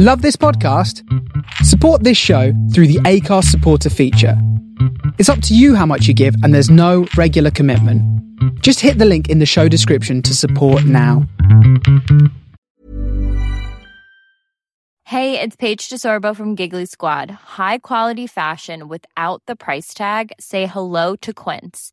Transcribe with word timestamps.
Love 0.00 0.22
this 0.22 0.36
podcast? 0.36 1.02
Support 1.64 2.04
this 2.04 2.16
show 2.16 2.52
through 2.72 2.86
the 2.86 3.00
Acast 3.00 3.46
supporter 3.46 3.90
feature. 3.90 4.40
It's 5.18 5.28
up 5.28 5.42
to 5.42 5.56
you 5.56 5.74
how 5.74 5.86
much 5.86 6.06
you 6.06 6.14
give, 6.14 6.36
and 6.44 6.54
there's 6.54 6.70
no 6.70 7.08
regular 7.16 7.50
commitment. 7.50 8.00
Just 8.62 8.78
hit 8.78 8.98
the 8.98 9.04
link 9.04 9.28
in 9.28 9.40
the 9.40 9.44
show 9.44 9.66
description 9.66 10.22
to 10.22 10.36
support 10.36 10.84
now. 10.84 11.26
Hey, 15.02 15.40
it's 15.40 15.56
Paige 15.56 15.88
DeSorbo 15.88 16.36
from 16.36 16.54
Giggly 16.54 16.86
Squad. 16.86 17.32
High 17.32 17.78
quality 17.78 18.28
fashion 18.28 18.86
without 18.86 19.42
the 19.46 19.56
price 19.56 19.92
tag? 19.94 20.30
Say 20.38 20.66
hello 20.66 21.16
to 21.16 21.34
Quince. 21.34 21.92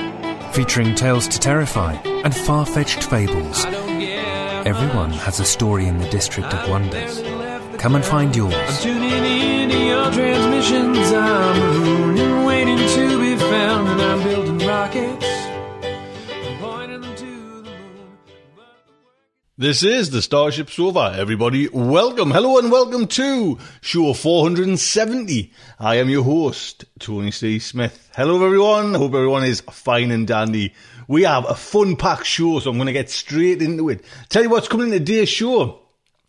featuring 0.51 0.95
tales 0.95 1.27
to 1.29 1.39
terrify 1.39 1.93
and 2.23 2.35
far 2.35 2.65
fetched 2.65 3.03
fables. 3.03 3.65
Everyone 4.65 5.11
has 5.11 5.39
a 5.39 5.45
story 5.45 5.87
in 5.87 5.97
the 5.97 6.09
District 6.09 6.53
of 6.53 6.69
Wonders. 6.69 7.21
Come 7.79 7.95
and 7.95 8.05
find 8.05 8.35
yours. 8.35 8.85
This 19.61 19.83
is 19.83 20.09
the 20.09 20.23
Starship 20.23 20.71
Sofa. 20.71 21.13
Everybody, 21.15 21.67
welcome, 21.67 22.31
hello, 22.31 22.57
and 22.57 22.71
welcome 22.71 23.05
to 23.05 23.59
show 23.79 24.11
470. 24.11 25.53
I 25.79 25.97
am 25.97 26.09
your 26.09 26.23
host, 26.23 26.85
Tony 26.97 27.29
C. 27.29 27.59
Smith. 27.59 28.09
Hello, 28.15 28.43
everyone. 28.43 28.95
Hope 28.95 29.13
everyone 29.13 29.43
is 29.43 29.61
fine 29.61 30.09
and 30.09 30.25
dandy. 30.25 30.73
We 31.07 31.25
have 31.25 31.47
a 31.47 31.53
fun 31.53 31.95
packed 31.95 32.25
show, 32.25 32.57
so 32.57 32.71
I'm 32.71 32.77
going 32.77 32.87
to 32.87 32.91
get 32.91 33.11
straight 33.11 33.61
into 33.61 33.89
it. 33.89 34.03
Tell 34.29 34.41
you 34.41 34.49
what's 34.49 34.67
coming 34.67 34.87
in 34.87 34.93
today's 34.93 35.29
show. 35.29 35.81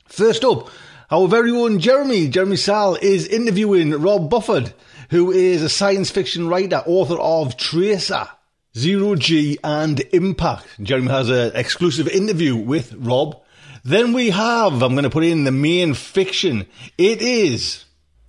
First 0.05 0.45
up, 0.45 0.69
our 1.11 1.27
very 1.27 1.53
own 1.53 1.79
Jeremy, 1.79 2.29
Jeremy 2.29 2.57
Szal, 2.57 2.99
is 3.01 3.27
interviewing 3.27 3.93
Rob 3.93 4.29
Boffard, 4.31 4.75
who 5.09 5.33
is 5.33 5.63
a 5.63 5.71
science 5.71 6.11
fiction 6.11 6.49
writer, 6.49 6.83
author 6.85 7.19
of 7.19 7.57
Tracer, 7.57 8.29
Zero 8.77 9.17
G, 9.17 9.59
and 9.63 10.01
Impact. 10.13 10.67
Jeremy 10.81 11.09
has 11.09 11.29
an 11.29 11.53
exclusive 11.55 12.09
interview 12.09 12.57
with 12.57 12.95
Rob. 12.95 13.39
Then 13.85 14.15
we 14.15 14.31
have, 14.31 14.83
I'm 14.83 14.93
going 14.93 15.05
to 15.05 15.11
put 15.11 15.25
in 15.25 15.45
the 15.45 15.53
main 15.53 15.93
fiction. 15.93 16.67
It 16.97 17.21
is 17.21 17.85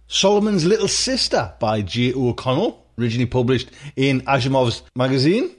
Solomon's 0.07 0.65
Little 0.65 0.89
Sister 0.89 1.53
by 1.61 1.81
J. 1.81 2.13
O'Connell, 2.13 2.85
originally 2.99 3.25
published 3.25 3.69
in 3.95 4.19
Asimov's 4.21 4.83
magazine. 4.95 5.55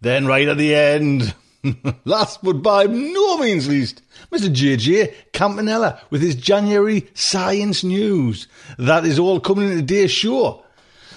Then 0.00 0.26
right 0.26 0.48
at 0.48 0.56
the 0.56 0.74
end, 0.74 1.34
last 2.06 2.42
but 2.42 2.62
by 2.62 2.84
no 2.84 3.36
means 3.36 3.68
least, 3.68 4.00
Mr. 4.32 4.48
JJ 4.48 5.12
Campanella 5.34 6.00
with 6.08 6.22
his 6.22 6.36
January 6.36 7.06
science 7.12 7.84
news. 7.84 8.48
That 8.78 9.04
is 9.04 9.18
all 9.18 9.40
coming 9.40 9.70
in 9.70 9.76
today's 9.76 10.10
show. 10.10 10.62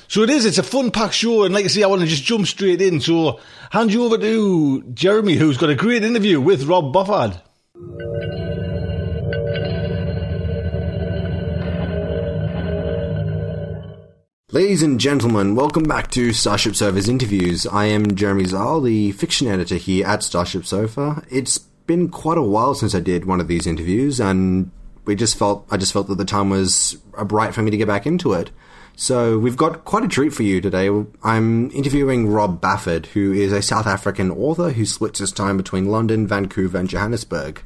So 0.09 0.23
it 0.23 0.31
is, 0.31 0.43
it's 0.43 0.57
a 0.57 0.63
fun 0.63 0.89
packed 0.89 1.13
show, 1.13 1.43
and 1.43 1.53
like 1.53 1.65
I 1.65 1.67
say, 1.67 1.83
I 1.83 1.87
want 1.87 2.01
to 2.01 2.07
just 2.07 2.23
jump 2.23 2.47
straight 2.47 2.81
in. 2.81 2.99
So 2.99 3.39
hand 3.69 3.93
you 3.93 4.03
over 4.03 4.17
to 4.17 4.81
Jeremy, 4.91 5.35
who's 5.35 5.55
got 5.55 5.69
a 5.69 5.75
great 5.75 6.03
interview 6.03 6.41
with 6.41 6.63
Rob 6.63 6.91
Boffard. 6.91 7.39
Ladies 14.51 14.81
and 14.81 14.99
gentlemen, 14.99 15.53
welcome 15.53 15.83
back 15.83 16.09
to 16.09 16.33
Starship 16.33 16.75
Sofa's 16.75 17.07
interviews. 17.07 17.67
I 17.67 17.85
am 17.85 18.15
Jeremy 18.15 18.45
Szal, 18.45 18.83
the 18.83 19.11
fiction 19.11 19.47
editor 19.47 19.75
here 19.75 20.07
at 20.07 20.23
Starship 20.23 20.65
Sofa. 20.65 21.23
It's 21.29 21.59
been 21.59 22.09
quite 22.09 22.39
a 22.39 22.41
while 22.41 22.73
since 22.73 22.95
I 22.95 22.99
did 22.99 23.25
one 23.25 23.39
of 23.39 23.47
these 23.47 23.67
interviews, 23.67 24.19
and 24.19 24.71
we 25.05 25.13
just 25.13 25.37
felt 25.37 25.67
I 25.69 25.77
just 25.77 25.93
felt 25.93 26.07
that 26.07 26.17
the 26.17 26.25
time 26.25 26.49
was 26.49 26.97
uh, 27.15 27.25
right 27.25 27.53
for 27.53 27.61
me 27.61 27.69
to 27.69 27.77
get 27.77 27.87
back 27.87 28.07
into 28.07 28.33
it. 28.33 28.49
So 28.99 29.39
we've 29.39 29.55
got 29.55 29.85
quite 29.85 30.03
a 30.03 30.09
treat 30.09 30.33
for 30.33 30.43
you 30.43 30.59
today. 30.59 30.89
I'm 31.23 31.71
interviewing 31.71 32.27
Rob 32.27 32.59
Boffard, 32.59 33.05
who 33.05 33.31
is 33.31 33.53
a 33.53 33.61
South 33.61 33.87
African 33.87 34.29
author 34.29 34.71
who 34.71 34.85
splits 34.85 35.19
his 35.19 35.31
time 35.31 35.55
between 35.55 35.85
London, 35.85 36.27
Vancouver, 36.27 36.77
and 36.77 36.89
Johannesburg. 36.89 37.63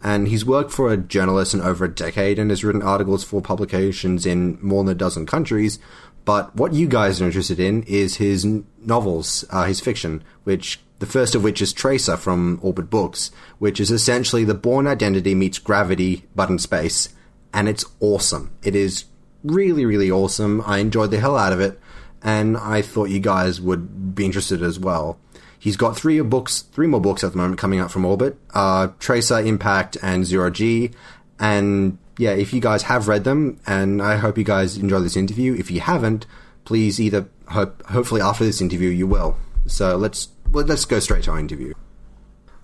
And 0.00 0.28
he's 0.28 0.44
worked 0.44 0.70
for 0.70 0.92
a 0.92 0.96
journalist 0.96 1.54
in 1.54 1.60
over 1.60 1.86
a 1.86 1.92
decade 1.92 2.38
and 2.38 2.50
has 2.50 2.62
written 2.62 2.82
articles 2.82 3.24
for 3.24 3.42
publications 3.42 4.26
in 4.26 4.60
more 4.62 4.84
than 4.84 4.92
a 4.92 4.94
dozen 4.94 5.26
countries. 5.26 5.80
But 6.24 6.54
what 6.54 6.72
you 6.72 6.86
guys 6.86 7.20
are 7.20 7.26
interested 7.26 7.58
in 7.58 7.82
is 7.82 8.18
his 8.18 8.46
novels, 8.78 9.44
uh, 9.50 9.64
his 9.64 9.80
fiction, 9.80 10.22
which 10.44 10.78
the 11.00 11.06
first 11.06 11.34
of 11.34 11.42
which 11.42 11.60
is 11.60 11.72
Tracer 11.72 12.16
from 12.16 12.60
Orbit 12.62 12.90
Books, 12.90 13.32
which 13.58 13.80
is 13.80 13.90
essentially 13.90 14.44
the 14.44 14.54
Bourne 14.54 14.86
Identity 14.86 15.34
meets 15.34 15.58
Gravity, 15.58 16.26
but 16.36 16.48
in 16.48 16.60
space, 16.60 17.08
and 17.52 17.68
it's 17.68 17.84
awesome. 17.98 18.52
It 18.62 18.76
is 18.76 19.06
really, 19.46 19.84
really 19.84 20.10
awesome. 20.10 20.62
I 20.66 20.78
enjoyed 20.78 21.10
the 21.10 21.20
hell 21.20 21.36
out 21.36 21.52
of 21.52 21.60
it, 21.60 21.80
and 22.22 22.56
I 22.56 22.82
thought 22.82 23.10
you 23.10 23.20
guys 23.20 23.60
would 23.60 24.14
be 24.14 24.24
interested 24.24 24.62
as 24.62 24.78
well. 24.78 25.18
He's 25.58 25.76
got 25.76 25.96
three 25.96 26.20
books, 26.20 26.62
three 26.72 26.86
more 26.86 27.00
books 27.00 27.24
at 27.24 27.32
the 27.32 27.38
moment 27.38 27.58
coming 27.58 27.80
out 27.80 27.90
from 27.90 28.04
Orbit: 28.04 28.38
uh, 28.54 28.88
Tracer, 28.98 29.38
Impact, 29.40 29.96
and 30.02 30.24
Zero 30.24 30.50
G. 30.50 30.90
And 31.38 31.98
yeah, 32.18 32.32
if 32.32 32.52
you 32.52 32.60
guys 32.60 32.82
have 32.84 33.08
read 33.08 33.24
them, 33.24 33.60
and 33.66 34.02
I 34.02 34.16
hope 34.16 34.38
you 34.38 34.44
guys 34.44 34.76
enjoy 34.76 35.00
this 35.00 35.16
interview. 35.16 35.54
If 35.54 35.70
you 35.70 35.80
haven't, 35.80 36.26
please 36.64 37.00
either 37.00 37.28
hope, 37.48 37.84
hopefully 37.86 38.20
after 38.20 38.44
this 38.44 38.60
interview 38.60 38.90
you 38.90 39.06
will. 39.06 39.36
So 39.66 39.96
let's 39.96 40.28
well, 40.50 40.64
let's 40.64 40.84
go 40.84 41.00
straight 41.00 41.24
to 41.24 41.32
our 41.32 41.38
interview. 41.38 41.74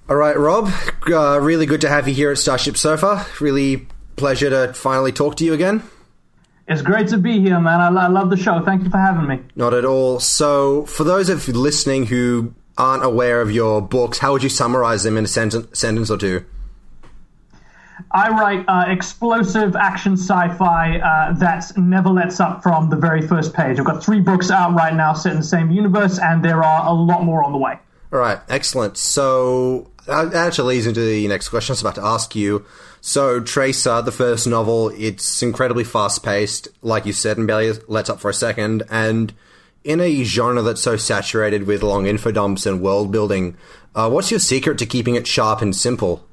All 0.09 0.17
right, 0.17 0.37
Rob. 0.37 0.71
Uh, 1.07 1.39
really 1.41 1.67
good 1.67 1.81
to 1.83 1.89
have 1.89 2.09
you 2.09 2.15
here 2.15 2.31
at 2.31 2.39
Starship 2.39 2.77
Sofa. 2.77 3.27
Really 3.41 3.87
pleasure 4.17 4.51
to 4.51 4.75
finally 4.75 5.13
talk 5.13 5.37
to 5.37 5.45
you 5.45 5.55
again. 5.55 5.83
It's 6.69 6.83
great 6.83 7.09
to 7.09 7.19
be 7.19 7.41
here, 7.41 7.59
man. 7.61 7.81
I, 7.81 8.05
I 8.05 8.09
love 8.09 8.31
the 8.31 8.37
show. 8.37 8.61
Thank 8.65 8.85
you 8.85 8.91
for 8.91 8.99
having 8.99 9.27
me. 9.27 9.41
Not 9.57 9.75
at 9.75 9.85
all. 9.85 10.21
So, 10.21 10.85
for 10.87 11.05
those 11.05 11.29
of 11.29 11.47
you 11.47 11.55
listening 11.55 12.07
who 12.07 12.55
aren't 12.79 13.05
aware 13.05 13.41
of 13.41 13.51
your 13.51 13.83
books, 13.83 14.19
how 14.19 14.33
would 14.33 14.43
you 14.43 14.49
summarize 14.49 15.03
them 15.03 15.17
in 15.17 15.25
a 15.25 15.29
sentence, 15.29 15.79
sentence 15.79 16.11
or 16.11 16.19
two? 16.19 16.45
I 18.11 18.29
write 18.31 18.65
uh, 18.69 18.85
explosive 18.89 19.77
action 19.77 20.15
sci-fi 20.15 20.99
uh, 20.99 21.33
that 21.35 21.77
never 21.77 22.11
lets 22.11 22.41
up 22.41 22.63
from 22.63 22.91
the 22.91 22.97
very 22.97 23.27
first 23.27 23.55
page. 23.55 23.79
I've 23.79 23.85
got 23.85 24.03
three 24.03 24.21
books 24.21 24.51
out 24.51 24.75
right 24.75 24.95
now 24.95 25.13
set 25.15 25.33
in 25.33 25.39
the 25.39 25.45
same 25.45 25.71
universe, 25.71 26.19
and 26.19 26.45
there 26.45 26.63
are 26.63 26.87
a 26.87 26.93
lot 26.93 27.25
more 27.25 27.45
on 27.45 27.53
the 27.53 27.59
way. 27.59 27.79
All 28.13 28.19
right, 28.19 28.41
excellent. 28.49 28.99
So 28.99 29.91
that 30.07 30.35
actually 30.35 30.75
leads 30.75 30.87
into 30.87 31.01
the 31.01 31.27
next 31.29 31.49
question 31.49 31.73
I 31.73 31.75
was 31.75 31.81
about 31.81 31.95
to 31.97 32.05
ask 32.05 32.35
you. 32.35 32.67
So 33.05 33.41
Tracer, 33.41 34.01
the 34.01 34.13
first 34.13 34.47
novel, 34.47 34.91
it's 34.91 35.43
incredibly 35.43 35.83
fast-paced, 35.83 36.69
like 36.83 37.05
you 37.05 37.13
said, 37.13 37.37
and 37.37 37.49
barely 37.49 37.73
lets 37.89 38.09
up 38.09 38.21
for 38.21 38.31
a 38.31 38.35
second. 38.35 38.85
And 38.89 39.33
in 39.83 40.01
a 40.01 40.23
genre 40.23 40.63
that's 40.63 40.81
so 40.81 40.97
saturated 40.97 41.67
with 41.67 41.83
long 41.83 42.07
info 42.07 42.31
dumps 42.31 42.65
and 42.65 42.81
world 42.81 43.11
building, 43.11 43.57
uh, 43.97 44.09
what's 44.09 44.31
your 44.31 44.39
secret 44.39 44.79
to 44.79 44.87
keeping 44.87 45.17
it 45.17 45.27
sharp 45.27 45.63
and 45.63 45.75
simple? 45.75 46.25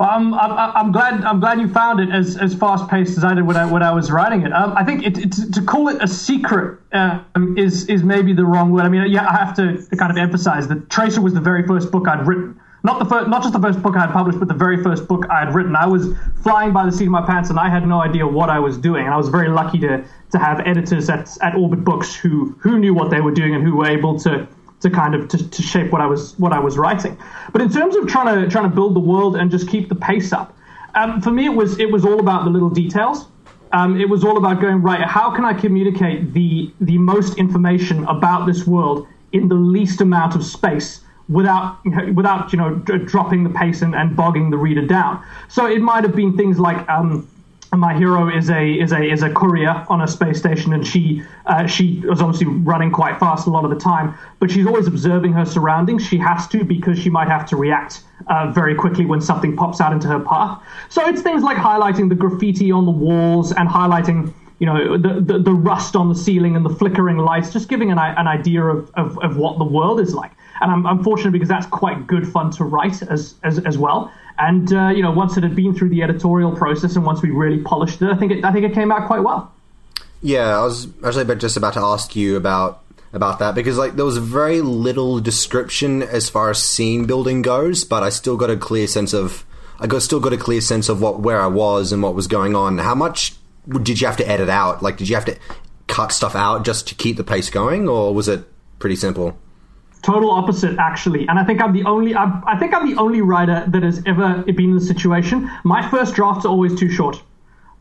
Well, 0.00 0.08
I'm, 0.10 0.34
I'm, 0.34 0.52
I'm 0.52 0.92
glad 0.92 1.22
I'm 1.22 1.38
glad 1.38 1.60
you 1.60 1.68
found 1.68 2.00
it 2.00 2.10
as, 2.10 2.36
as 2.36 2.56
fast 2.56 2.88
paced 2.88 3.16
as 3.16 3.22
I 3.22 3.34
did 3.34 3.46
when 3.46 3.56
I 3.56 3.64
when 3.64 3.84
I 3.84 3.92
was 3.92 4.10
writing 4.10 4.42
it. 4.42 4.52
Um, 4.52 4.74
I 4.76 4.84
think 4.84 5.06
it, 5.06 5.16
it, 5.16 5.54
to 5.54 5.62
call 5.62 5.88
it 5.88 6.02
a 6.02 6.08
secret 6.08 6.80
um, 6.92 7.56
is 7.56 7.86
is 7.86 8.02
maybe 8.02 8.34
the 8.34 8.44
wrong 8.44 8.72
word. 8.72 8.82
I 8.82 8.88
mean, 8.88 9.08
yeah, 9.10 9.26
I 9.26 9.36
have 9.36 9.54
to 9.56 9.96
kind 9.96 10.10
of 10.10 10.18
emphasize 10.18 10.66
that 10.68 10.90
Tracer 10.90 11.22
was 11.22 11.34
the 11.34 11.40
very 11.40 11.66
first 11.66 11.92
book 11.92 12.08
I'd 12.08 12.26
written. 12.26 12.60
Not 12.86 13.00
the 13.00 13.04
first, 13.04 13.28
not 13.28 13.42
just 13.42 13.52
the 13.52 13.60
first 13.60 13.82
book 13.82 13.96
I 13.96 14.02
had 14.02 14.12
published, 14.12 14.38
but 14.38 14.46
the 14.46 14.54
very 14.54 14.80
first 14.80 15.08
book 15.08 15.26
I 15.28 15.40
had 15.40 15.54
written. 15.54 15.74
I 15.74 15.86
was 15.86 16.14
flying 16.44 16.72
by 16.72 16.86
the 16.86 16.92
seat 16.92 17.06
of 17.06 17.10
my 17.10 17.26
pants, 17.26 17.50
and 17.50 17.58
I 17.58 17.68
had 17.68 17.86
no 17.86 18.00
idea 18.00 18.24
what 18.24 18.48
I 18.48 18.60
was 18.60 18.78
doing. 18.78 19.04
And 19.04 19.12
I 19.12 19.16
was 19.16 19.28
very 19.28 19.48
lucky 19.48 19.78
to 19.80 20.04
to 20.30 20.38
have 20.38 20.60
editors 20.60 21.10
at 21.10 21.36
at 21.42 21.56
Orbit 21.56 21.84
Books 21.84 22.14
who 22.14 22.54
who 22.60 22.78
knew 22.78 22.94
what 22.94 23.10
they 23.10 23.20
were 23.20 23.32
doing 23.32 23.56
and 23.56 23.64
who 23.66 23.76
were 23.76 23.86
able 23.86 24.18
to 24.20 24.46
to 24.80 24.88
kind 24.88 25.16
of 25.16 25.28
to, 25.28 25.50
to 25.50 25.62
shape 25.62 25.90
what 25.90 26.00
I 26.00 26.06
was 26.06 26.38
what 26.38 26.52
I 26.52 26.60
was 26.60 26.78
writing. 26.78 27.18
But 27.52 27.60
in 27.60 27.70
terms 27.70 27.96
of 27.96 28.06
trying 28.06 28.28
to 28.34 28.48
trying 28.48 28.70
to 28.70 28.74
build 28.74 28.94
the 28.94 29.00
world 29.12 29.34
and 29.34 29.50
just 29.50 29.68
keep 29.68 29.88
the 29.88 29.96
pace 29.96 30.32
up, 30.32 30.56
um, 30.94 31.20
for 31.20 31.32
me 31.32 31.46
it 31.46 31.54
was 31.60 31.80
it 31.80 31.90
was 31.90 32.04
all 32.04 32.20
about 32.20 32.44
the 32.44 32.50
little 32.50 32.70
details. 32.70 33.26
Um, 33.72 34.00
it 34.00 34.08
was 34.08 34.22
all 34.22 34.38
about 34.38 34.60
going 34.60 34.80
right. 34.80 35.02
How 35.02 35.34
can 35.34 35.44
I 35.44 35.54
communicate 35.54 36.32
the 36.32 36.72
the 36.80 36.98
most 36.98 37.36
information 37.36 38.04
about 38.04 38.46
this 38.46 38.64
world 38.64 39.08
in 39.32 39.48
the 39.48 39.56
least 39.56 40.00
amount 40.00 40.36
of 40.36 40.44
space 40.44 41.00
without 41.28 41.78
without 42.14 42.52
you 42.52 42.58
know 42.58 42.74
dropping 42.76 43.44
the 43.44 43.50
pace 43.50 43.82
and, 43.82 43.94
and 43.94 44.16
bogging 44.16 44.50
the 44.50 44.58
reader 44.58 44.86
down? 44.86 45.24
So 45.48 45.66
it 45.66 45.80
might 45.80 46.04
have 46.04 46.16
been 46.16 46.36
things 46.36 46.58
like. 46.58 46.88
Um, 46.88 47.28
my 47.74 47.96
hero 47.96 48.28
is 48.28 48.48
a 48.48 48.72
is 48.74 48.92
a 48.92 49.02
is 49.02 49.22
a 49.22 49.30
courier 49.30 49.84
on 49.88 50.00
a 50.00 50.08
space 50.08 50.38
station, 50.38 50.72
and 50.72 50.86
she 50.86 51.22
uh, 51.46 51.66
she 51.66 52.02
is 52.10 52.20
obviously 52.20 52.46
running 52.46 52.90
quite 52.90 53.18
fast 53.18 53.46
a 53.46 53.50
lot 53.50 53.64
of 53.64 53.70
the 53.70 53.78
time, 53.78 54.14
but 54.38 54.50
she's 54.50 54.66
always 54.66 54.86
observing 54.86 55.32
her 55.32 55.44
surroundings. 55.44 56.06
She 56.06 56.16
has 56.18 56.46
to 56.48 56.64
because 56.64 56.98
she 56.98 57.10
might 57.10 57.28
have 57.28 57.46
to 57.46 57.56
react 57.56 58.04
uh, 58.28 58.50
very 58.52 58.74
quickly 58.74 59.04
when 59.04 59.20
something 59.20 59.56
pops 59.56 59.80
out 59.80 59.92
into 59.92 60.08
her 60.08 60.20
path. 60.20 60.62
So 60.88 61.06
it's 61.06 61.22
things 61.22 61.42
like 61.42 61.56
highlighting 61.56 62.08
the 62.08 62.14
graffiti 62.14 62.70
on 62.70 62.86
the 62.86 62.92
walls 62.92 63.52
and 63.52 63.68
highlighting 63.68 64.32
you 64.58 64.66
know 64.66 64.96
the, 64.96 65.20
the, 65.20 65.38
the 65.38 65.52
rust 65.52 65.96
on 65.96 66.08
the 66.08 66.14
ceiling 66.14 66.56
and 66.56 66.64
the 66.64 66.70
flickering 66.70 67.18
lights, 67.18 67.52
just 67.52 67.68
giving 67.68 67.90
an 67.90 67.98
an 67.98 68.26
idea 68.26 68.62
of, 68.62 68.90
of, 68.94 69.18
of 69.18 69.36
what 69.36 69.58
the 69.58 69.64
world 69.64 70.00
is 70.00 70.14
like. 70.14 70.32
And 70.60 70.70
I'm, 70.70 70.86
I'm 70.86 71.04
fortunate 71.04 71.32
because 71.32 71.48
that's 71.48 71.66
quite 71.66 72.06
good 72.06 72.26
fun 72.26 72.50
to 72.52 72.64
write 72.64 73.02
as 73.02 73.34
as, 73.42 73.58
as 73.60 73.78
well. 73.78 74.12
And 74.38 74.72
uh, 74.72 74.88
you 74.88 75.02
know, 75.02 75.10
once 75.10 75.36
it 75.36 75.42
had 75.42 75.56
been 75.56 75.74
through 75.74 75.90
the 75.90 76.02
editorial 76.02 76.54
process 76.54 76.96
and 76.96 77.04
once 77.04 77.22
we 77.22 77.30
really 77.30 77.62
polished 77.62 78.02
it, 78.02 78.10
I 78.10 78.16
think 78.16 78.32
it, 78.32 78.44
I 78.44 78.52
think 78.52 78.64
it 78.64 78.74
came 78.74 78.92
out 78.92 79.06
quite 79.06 79.22
well. 79.22 79.52
Yeah, 80.22 80.58
I 80.58 80.62
was 80.62 80.88
actually 81.04 81.36
just 81.36 81.56
about 81.56 81.74
to 81.74 81.80
ask 81.80 82.16
you 82.16 82.36
about 82.36 82.82
about 83.12 83.38
that 83.38 83.54
because 83.54 83.78
like 83.78 83.96
there 83.96 84.04
was 84.04 84.18
very 84.18 84.60
little 84.60 85.20
description 85.20 86.02
as 86.02 86.28
far 86.28 86.50
as 86.50 86.62
scene 86.62 87.06
building 87.06 87.42
goes, 87.42 87.84
but 87.84 88.02
I 88.02 88.10
still 88.10 88.36
got 88.36 88.50
a 88.50 88.56
clear 88.56 88.86
sense 88.86 89.12
of 89.12 89.44
I 89.78 89.86
got 89.86 90.02
still 90.02 90.20
got 90.20 90.32
a 90.32 90.38
clear 90.38 90.60
sense 90.60 90.88
of 90.88 91.00
what 91.00 91.20
where 91.20 91.40
I 91.40 91.46
was 91.46 91.92
and 91.92 92.02
what 92.02 92.14
was 92.14 92.26
going 92.26 92.54
on. 92.54 92.78
How 92.78 92.94
much 92.94 93.34
did 93.68 94.00
you 94.00 94.06
have 94.06 94.16
to 94.18 94.28
edit 94.28 94.48
out? 94.48 94.82
Like, 94.82 94.96
did 94.96 95.08
you 95.08 95.14
have 95.16 95.24
to 95.26 95.36
cut 95.86 96.12
stuff 96.12 96.34
out 96.34 96.64
just 96.64 96.88
to 96.88 96.94
keep 96.94 97.16
the 97.16 97.24
pace 97.24 97.50
going, 97.50 97.88
or 97.88 98.14
was 98.14 98.28
it 98.28 98.44
pretty 98.78 98.96
simple? 98.96 99.36
Total 100.06 100.30
opposite, 100.30 100.78
actually. 100.78 101.26
And 101.26 101.36
I 101.36 101.42
think 101.42 101.60
I'm 101.60 101.72
the 101.72 101.82
only. 101.82 102.14
I, 102.14 102.40
I 102.46 102.56
think 102.56 102.72
I'm 102.72 102.88
the 102.88 102.96
only 102.96 103.22
writer 103.22 103.64
that 103.66 103.82
has 103.82 104.00
ever 104.06 104.44
been 104.44 104.70
in 104.70 104.74
this 104.76 104.86
situation. 104.86 105.50
My 105.64 105.82
first 105.90 106.14
drafts 106.14 106.44
are 106.44 106.48
always 106.48 106.78
too 106.78 106.88
short. 106.88 107.20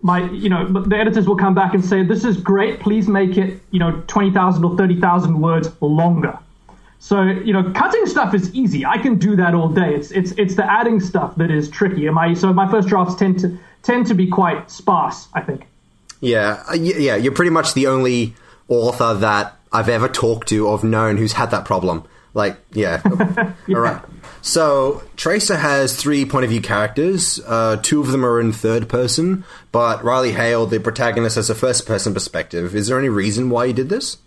My, 0.01 0.23
you 0.31 0.49
know, 0.49 0.65
the 0.65 0.97
editors 0.97 1.27
will 1.27 1.35
come 1.35 1.53
back 1.53 1.75
and 1.75 1.85
say, 1.85 2.01
"This 2.01 2.25
is 2.25 2.37
great. 2.37 2.79
Please 2.79 3.07
make 3.07 3.37
it, 3.37 3.61
you 3.69 3.77
know, 3.77 4.03
twenty 4.07 4.31
thousand 4.31 4.65
or 4.65 4.75
thirty 4.75 4.99
thousand 4.99 5.39
words 5.39 5.69
longer." 5.81 6.35
So 6.97 7.21
you 7.21 7.53
know, 7.53 7.71
cutting 7.73 8.07
stuff 8.07 8.33
is 8.33 8.51
easy. 8.55 8.83
I 8.87 8.97
can 8.97 9.19
do 9.19 9.35
that 9.35 9.53
all 9.53 9.69
day. 9.69 9.93
It's 9.93 10.09
it's 10.09 10.31
it's 10.31 10.55
the 10.55 10.65
adding 10.65 10.99
stuff 10.99 11.35
that 11.35 11.51
is 11.51 11.69
tricky. 11.69 12.09
My 12.09 12.33
so 12.33 12.51
my 12.51 12.67
first 12.71 12.87
drafts 12.87 13.13
tend 13.13 13.37
to 13.41 13.55
tend 13.83 14.07
to 14.07 14.15
be 14.15 14.25
quite 14.25 14.71
sparse. 14.71 15.27
I 15.35 15.41
think. 15.41 15.67
Yeah, 16.21 16.63
uh, 16.67 16.73
yeah, 16.73 17.17
you're 17.17 17.33
pretty 17.33 17.51
much 17.51 17.75
the 17.75 17.85
only 17.85 18.33
author 18.67 19.13
that 19.13 19.59
I've 19.71 19.89
ever 19.89 20.07
talked 20.07 20.47
to 20.47 20.67
or 20.67 20.83
known 20.83 21.17
who's 21.17 21.33
had 21.33 21.51
that 21.51 21.65
problem. 21.65 22.03
Like, 22.35 22.57
yeah. 22.73 23.01
yeah. 23.05 23.53
All 23.75 23.81
right. 23.81 24.01
So, 24.41 25.01
Tracer 25.15 25.55
has 25.55 25.95
three 25.95 26.25
point 26.25 26.43
of 26.43 26.51
view 26.51 26.61
characters. 26.61 27.39
Uh, 27.47 27.77
two 27.81 28.01
of 28.01 28.07
them 28.07 28.23
are 28.23 28.39
in 28.39 28.51
third 28.51 28.87
person, 28.87 29.43
but 29.71 30.03
Riley 30.03 30.33
Hale, 30.33 30.67
the 30.67 30.79
protagonist, 30.79 31.37
has 31.37 31.49
a 31.49 31.55
first 31.55 31.87
person 31.87 32.13
perspective. 32.13 32.75
Is 32.75 32.87
there 32.87 32.99
any 32.99 33.09
reason 33.09 33.49
why 33.49 33.65
you 33.65 33.73
did 33.73 33.89
this? 33.89 34.17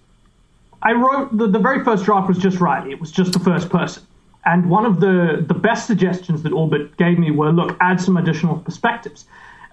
I 0.82 0.92
wrote 0.92 1.36
the, 1.36 1.46
the 1.48 1.58
very 1.58 1.84
first 1.84 2.04
draft 2.04 2.28
was 2.28 2.38
just 2.38 2.60
Riley. 2.60 2.92
It 2.92 3.00
was 3.00 3.12
just 3.12 3.32
the 3.32 3.40
first 3.40 3.68
person. 3.68 4.02
And 4.44 4.70
one 4.70 4.86
of 4.86 5.00
the, 5.00 5.44
the 5.46 5.54
best 5.54 5.86
suggestions 5.86 6.42
that 6.44 6.52
Orbit 6.52 6.96
gave 6.96 7.18
me 7.18 7.30
were 7.30 7.52
look, 7.52 7.76
add 7.80 8.00
some 8.00 8.16
additional 8.16 8.58
perspectives. 8.58 9.26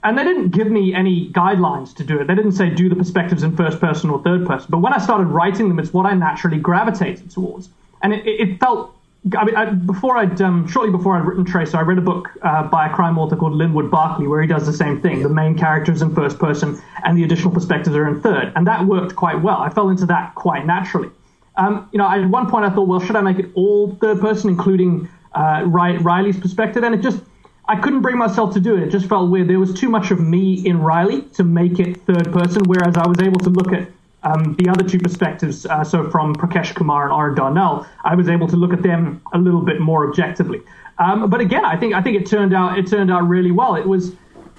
And 0.04 0.18
they 0.18 0.24
didn't 0.24 0.50
give 0.50 0.68
me 0.68 0.94
any 0.94 1.30
guidelines 1.32 1.96
to 1.96 2.04
do 2.04 2.20
it. 2.20 2.28
They 2.28 2.36
didn't 2.36 2.52
say 2.52 2.70
do 2.70 2.90
the 2.90 2.96
perspectives 2.96 3.44
in 3.44 3.56
first 3.56 3.80
person 3.80 4.10
or 4.10 4.22
third 4.22 4.46
person. 4.46 4.68
But 4.70 4.80
when 4.80 4.94
I 4.94 4.98
started 4.98 5.28
writing 5.28 5.70
them, 5.70 5.80
it's 5.80 5.94
what 5.94 6.06
I 6.06 6.14
naturally 6.14 6.58
gravitated 6.58 7.32
towards. 7.32 7.70
And 8.02 8.14
it, 8.14 8.26
it 8.26 8.60
felt 8.60 8.96
I 9.36 9.44
mean, 9.44 9.56
I, 9.56 9.66
before 9.72 10.18
I'd 10.18 10.40
um, 10.42 10.68
shortly 10.68 10.92
before 10.92 11.18
I'd 11.18 11.26
written 11.26 11.46
Tracer, 11.46 11.78
I 11.78 11.82
read 11.82 11.98
a 11.98 12.02
book 12.02 12.30
uh, 12.44 12.64
by 12.64 12.88
a 12.88 12.94
crime 12.94 13.18
author 13.18 13.36
called 13.36 13.54
Linwood 13.54 13.90
Barclay 13.90 14.28
where 14.28 14.40
he 14.40 14.48
does 14.48 14.68
the 14.68 14.74
same 14.74 15.02
thing. 15.02 15.24
The 15.24 15.30
main 15.30 15.58
characters 15.58 16.04
in 16.04 16.14
first 16.14 16.38
person, 16.38 16.80
and 17.04 17.18
the 17.18 17.24
additional 17.24 17.52
perspectives 17.52 17.96
are 17.96 18.08
in 18.08 18.22
third, 18.22 18.54
and 18.56 18.68
that 18.68 18.86
worked 18.86 19.16
quite 19.16 19.42
well. 19.42 19.58
I 19.58 19.70
fell 19.70 19.90
into 19.90 20.06
that 20.08 20.36
quite 20.36 20.68
naturally. 20.68 21.10
Um, 21.58 21.90
you 21.92 21.98
know, 21.98 22.08
at 22.08 22.24
one 22.30 22.50
point 22.50 22.66
I 22.66 22.70
thought, 22.70 22.88
well, 22.88 23.00
should 23.00 23.16
I 23.16 23.22
make 23.22 23.40
it 23.40 23.50
all 23.56 23.96
third 23.96 24.20
person, 24.20 24.50
including 24.50 25.10
uh, 25.34 25.64
Riley's 25.66 26.40
perspective? 26.40 26.84
And 26.84 26.94
it 26.94 27.02
just 27.02 27.20
I 27.68 27.80
couldn't 27.80 28.02
bring 28.02 28.20
myself 28.20 28.54
to 28.54 28.60
do 28.60 28.76
it. 28.76 28.84
It 28.84 28.92
just 28.92 29.08
felt 29.08 29.32
weird. 29.32 29.48
There 29.48 29.60
was 29.60 29.74
too 29.74 29.90
much 29.90 30.12
of 30.12 30.20
me 30.20 30.64
in 30.68 30.82
Riley 30.82 31.24
to 31.34 31.44
make 31.44 31.80
it 31.80 31.98
third 32.02 32.32
person, 32.32 32.62
whereas 32.66 32.96
I 32.96 33.08
was 33.08 33.20
able 33.20 33.40
to 33.40 33.50
look 33.50 33.74
at 33.74 33.90
um, 34.26 34.56
the 34.56 34.68
other 34.70 34.84
two 34.84 35.00
perspectives. 35.00 35.66
Uh, 35.66 35.84
so 35.84 36.10
from 36.10 36.36
Prakash 36.36 36.76
Kumar 36.76 37.06
and 37.06 37.14
Aaron 37.14 37.36
Darnell, 37.36 37.88
I 38.04 38.16
was 38.16 38.28
able 38.28 38.48
to 38.48 38.56
look 38.56 38.74
at 38.74 38.82
them 38.82 39.22
a 39.34 39.38
little 39.38 39.62
bit 39.62 39.80
more 39.80 40.08
objectively. 40.10 40.62
Um, 40.98 41.30
but 41.30 41.42
again, 41.42 41.64
I 41.64 41.78
think 41.78 41.94
I 41.94 42.02
think 42.02 42.20
it 42.20 42.26
turned 42.26 42.54
out 42.54 42.78
it 42.78 42.88
turned 42.88 43.12
out 43.12 43.28
really 43.28 43.52
well. 43.52 43.76
It 43.76 43.88
was 43.88 44.14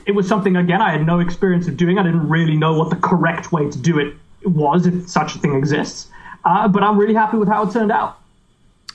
it 0.06 0.12
was 0.12 0.28
something 0.28 0.56
again 0.56 0.80
I 0.80 0.92
had 0.92 1.04
no 1.04 1.18
experience 1.18 1.66
of 1.66 1.76
doing. 1.76 1.98
I 1.98 2.02
didn't 2.04 2.28
really 2.28 2.56
know 2.56 2.74
what 2.78 2.90
the 2.90 2.96
correct 2.96 3.52
way 3.52 3.68
to 3.68 3.78
do 3.78 3.98
it 3.98 4.14
was, 4.44 4.86
if 4.86 5.08
such 5.08 5.34
a 5.34 5.38
thing 5.38 5.54
exists. 5.56 6.08
Uh, 6.44 6.68
but 6.68 6.82
I'm 6.82 6.96
really 6.96 7.14
happy 7.14 7.36
with 7.36 7.48
how 7.48 7.64
it 7.68 7.72
turned 7.72 7.90
out. 7.90 8.20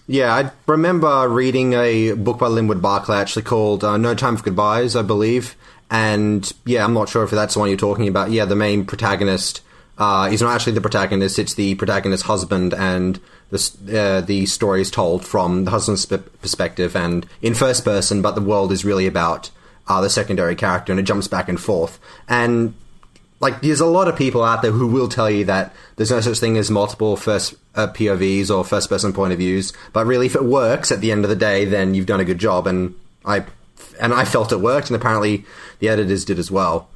Yeah, 0.07 0.33
I 0.33 0.51
remember 0.67 1.27
reading 1.27 1.73
a 1.73 2.13
book 2.13 2.39
by 2.39 2.47
Linwood 2.47 2.81
Barclay 2.81 3.17
actually 3.17 3.43
called 3.43 3.83
uh, 3.83 3.97
No 3.97 4.15
Time 4.15 4.37
for 4.37 4.43
Goodbyes, 4.43 4.95
I 4.95 5.01
believe. 5.01 5.55
And 5.89 6.49
yeah, 6.65 6.85
I'm 6.85 6.93
not 6.93 7.09
sure 7.09 7.23
if 7.23 7.31
that's 7.31 7.55
the 7.55 7.59
one 7.59 7.69
you're 7.69 7.77
talking 7.77 8.07
about. 8.07 8.31
Yeah, 8.31 8.45
the 8.45 8.55
main 8.55 8.85
protagonist 8.85 9.61
uh, 10.01 10.27
is 10.31 10.41
not 10.41 10.55
actually 10.55 10.73
the 10.73 10.81
protagonist; 10.81 11.37
it's 11.37 11.53
the 11.53 11.75
protagonist's 11.75 12.25
husband, 12.25 12.73
and 12.73 13.19
the 13.51 13.59
uh, 13.95 14.21
the 14.21 14.47
story 14.47 14.81
is 14.81 14.89
told 14.89 15.23
from 15.23 15.65
the 15.65 15.69
husband's 15.69 16.07
perspective 16.07 16.95
and 16.95 17.27
in 17.43 17.53
first 17.53 17.85
person. 17.85 18.19
But 18.23 18.33
the 18.33 18.41
world 18.41 18.71
is 18.71 18.83
really 18.83 19.05
about 19.05 19.51
uh, 19.87 20.01
the 20.01 20.09
secondary 20.09 20.55
character, 20.55 20.91
and 20.91 20.99
it 20.99 21.03
jumps 21.03 21.27
back 21.27 21.47
and 21.47 21.59
forth. 21.59 21.99
And 22.27 22.73
like 23.39 23.61
there's 23.61 23.79
a 23.79 23.85
lot 23.85 24.07
of 24.07 24.15
people 24.15 24.43
out 24.43 24.63
there 24.63 24.71
who 24.71 24.87
will 24.87 25.07
tell 25.07 25.29
you 25.29 25.45
that 25.45 25.71
there's 25.97 26.09
no 26.09 26.19
such 26.19 26.39
thing 26.39 26.57
as 26.57 26.71
multiple 26.71 27.15
first 27.15 27.53
uh, 27.75 27.85
POVs 27.85 28.49
or 28.49 28.63
first 28.63 28.89
person 28.89 29.13
point 29.13 29.33
of 29.33 29.37
views. 29.37 29.71
But 29.93 30.07
really, 30.07 30.25
if 30.25 30.33
it 30.33 30.43
works 30.43 30.91
at 30.91 31.01
the 31.01 31.11
end 31.11 31.25
of 31.25 31.29
the 31.29 31.35
day, 31.35 31.65
then 31.65 31.93
you've 31.93 32.07
done 32.07 32.19
a 32.19 32.25
good 32.25 32.39
job. 32.39 32.65
And 32.65 32.95
I 33.23 33.45
and 34.01 34.15
I 34.15 34.25
felt 34.25 34.51
it 34.51 34.61
worked, 34.61 34.89
and 34.89 34.95
apparently 34.95 35.45
the 35.77 35.89
editors 35.89 36.25
did 36.25 36.39
as 36.39 36.49
well. 36.49 36.89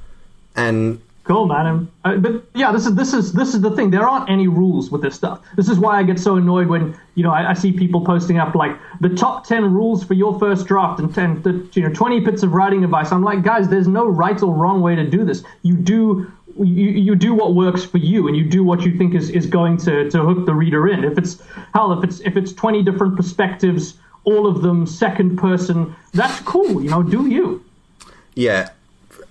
And 0.55 1.01
cool, 1.25 1.47
man. 1.47 1.91
Uh, 2.05 2.15
but 2.17 2.43
yeah, 2.53 2.71
this 2.71 2.85
is 2.85 2.95
this 2.95 3.13
is 3.13 3.33
this 3.33 3.53
is 3.53 3.61
the 3.61 3.71
thing. 3.71 3.91
There 3.91 4.07
aren't 4.07 4.29
any 4.29 4.47
rules 4.47 4.89
with 4.89 5.01
this 5.01 5.15
stuff. 5.15 5.41
This 5.57 5.67
is 5.67 5.77
why 5.77 5.99
I 5.99 6.03
get 6.03 6.19
so 6.19 6.37
annoyed 6.37 6.67
when 6.67 6.97
you 7.15 7.23
know 7.23 7.31
I, 7.31 7.51
I 7.51 7.53
see 7.53 7.71
people 7.71 8.05
posting 8.05 8.37
up 8.37 8.55
like 8.55 8.77
the 9.01 9.09
top 9.09 9.45
ten 9.45 9.73
rules 9.73 10.03
for 10.03 10.13
your 10.13 10.39
first 10.39 10.65
draft 10.67 10.99
and 10.99 11.13
ten 11.13 11.41
the, 11.41 11.67
you 11.73 11.87
know 11.87 11.93
twenty 11.93 12.19
bits 12.19 12.43
of 12.43 12.53
writing 12.53 12.83
advice. 12.83 13.11
I'm 13.11 13.23
like, 13.23 13.43
guys, 13.43 13.67
there's 13.67 13.87
no 13.87 14.07
right 14.07 14.41
or 14.41 14.53
wrong 14.53 14.81
way 14.81 14.95
to 14.95 15.09
do 15.09 15.25
this. 15.25 15.43
You 15.63 15.75
do 15.75 16.31
you, 16.57 16.91
you 16.91 17.15
do 17.15 17.33
what 17.33 17.53
works 17.53 17.83
for 17.83 17.97
you 17.97 18.27
and 18.27 18.37
you 18.37 18.45
do 18.45 18.63
what 18.63 18.81
you 18.81 18.97
think 18.97 19.13
is, 19.13 19.29
is 19.29 19.45
going 19.45 19.75
to, 19.77 20.09
to 20.09 20.21
hook 20.21 20.45
the 20.45 20.53
reader 20.53 20.87
in. 20.87 21.03
If 21.03 21.17
it's 21.17 21.41
hell, 21.73 21.91
if 21.91 22.03
it's 22.03 22.19
if 22.21 22.37
it's 22.37 22.53
twenty 22.53 22.83
different 22.83 23.17
perspectives, 23.17 23.97
all 24.23 24.47
of 24.47 24.61
them 24.61 24.85
second 24.85 25.37
person, 25.37 25.95
that's 26.13 26.39
cool. 26.41 26.81
You 26.81 26.89
know, 26.89 27.03
do 27.03 27.27
you? 27.27 27.63
Yeah. 28.35 28.69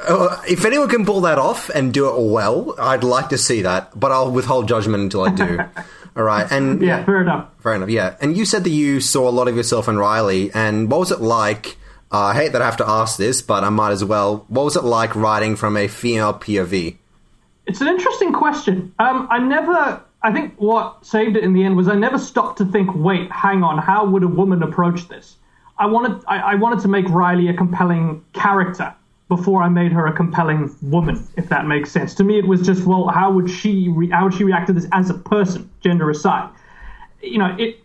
Uh, 0.07 0.43
if 0.49 0.65
anyone 0.65 0.89
can 0.89 1.05
pull 1.05 1.23
that 1.23 1.39
off 1.39 1.69
and 1.71 1.93
do 1.93 2.09
it 2.09 2.31
well, 2.31 2.75
I'd 2.79 3.05
like 3.05 3.31
to 3.31 3.39
see 3.39 3.63
that, 3.63 3.99
but 3.99 4.13
I'll 4.13 4.31
withhold 4.31 4.69
judgment 4.69 5.03
until 5.03 5.25
I 5.25 5.31
do. 5.31 5.61
All 6.17 6.23
right, 6.23 6.51
and 6.51 6.81
yeah, 6.81 7.05
fair 7.05 7.23
enough. 7.23 7.49
Fair 7.59 7.75
enough. 7.75 7.89
Yeah, 7.89 8.17
and 8.21 8.37
you 8.37 8.45
said 8.45 8.63
that 8.65 8.71
you 8.71 9.01
saw 9.01 9.29
a 9.29 9.33
lot 9.33 9.49
of 9.49 9.57
yourself 9.57 9.89
in 9.89 9.99
Riley, 9.99 10.53
and 10.53 10.89
what 10.89 11.01
was 11.01 11.11
it 11.11 11.21
like? 11.21 11.77
Uh, 12.13 12.27
I 12.27 12.35
hate 12.35 12.53
that 12.53 12.63
I 12.63 12.67
have 12.67 12.77
to 12.77 12.89
ask 12.89 13.19
this, 13.19 13.43
but 13.43 13.65
I 13.65 13.71
might 13.71 13.91
as 13.91 14.05
well. 14.05 14.45
What 14.49 14.65
was 14.65 14.77
it 14.77 14.85
like 14.85 15.17
writing 15.17 15.57
from 15.57 15.77
a 15.77 15.89
female 15.89 16.33
POV? 16.33 16.97
It's 17.67 17.81
an 17.81 17.89
interesting 17.89 18.33
question. 18.33 18.95
Um, 19.01 19.27
I 19.31 19.39
never. 19.39 20.03
I 20.23 20.33
think 20.33 20.55
what 20.57 21.05
saved 21.05 21.37
it 21.37 21.43
in 21.43 21.53
the 21.53 21.65
end 21.65 21.77
was 21.77 21.89
I 21.89 21.97
never 21.97 22.19
stopped 22.19 22.59
to 22.59 22.65
think. 22.65 22.95
Wait, 22.95 23.31
hang 23.33 23.65
on. 23.65 23.79
How 23.79 24.07
would 24.07 24.23
a 24.23 24.29
woman 24.29 24.63
approach 24.63 25.09
this? 25.09 25.37
I 25.77 25.87
wanted. 25.87 26.25
I, 26.29 26.39
I 26.39 26.55
wanted 26.55 26.81
to 26.81 26.89
make 26.89 27.09
Riley 27.09 27.49
a 27.49 27.55
compelling 27.55 28.25
character 28.33 28.95
before 29.29 29.63
I 29.63 29.69
made 29.69 29.93
her 29.93 30.07
a 30.07 30.13
compelling 30.13 30.75
woman, 30.83 31.27
if 31.37 31.49
that 31.49 31.67
makes 31.67 31.91
sense. 31.91 32.15
To 32.17 32.25
me, 32.25 32.39
it 32.39 32.47
was 32.47 32.63
just, 32.63 32.85
well, 32.87 33.09
how 33.09 33.33
would 33.33 33.51
she 33.51 33.89
re- 33.89 34.11
how 34.11 34.25
would 34.25 34.35
she 34.35 34.45
react 34.45 34.67
to 34.69 34.73
this 34.73 34.87
as 34.93 35.11
a 35.11 35.15
person, 35.15 35.71
gender 35.81 36.11
aside? 36.11 36.51
You 37.23 37.39
know, 37.39 37.57
it 37.59 37.79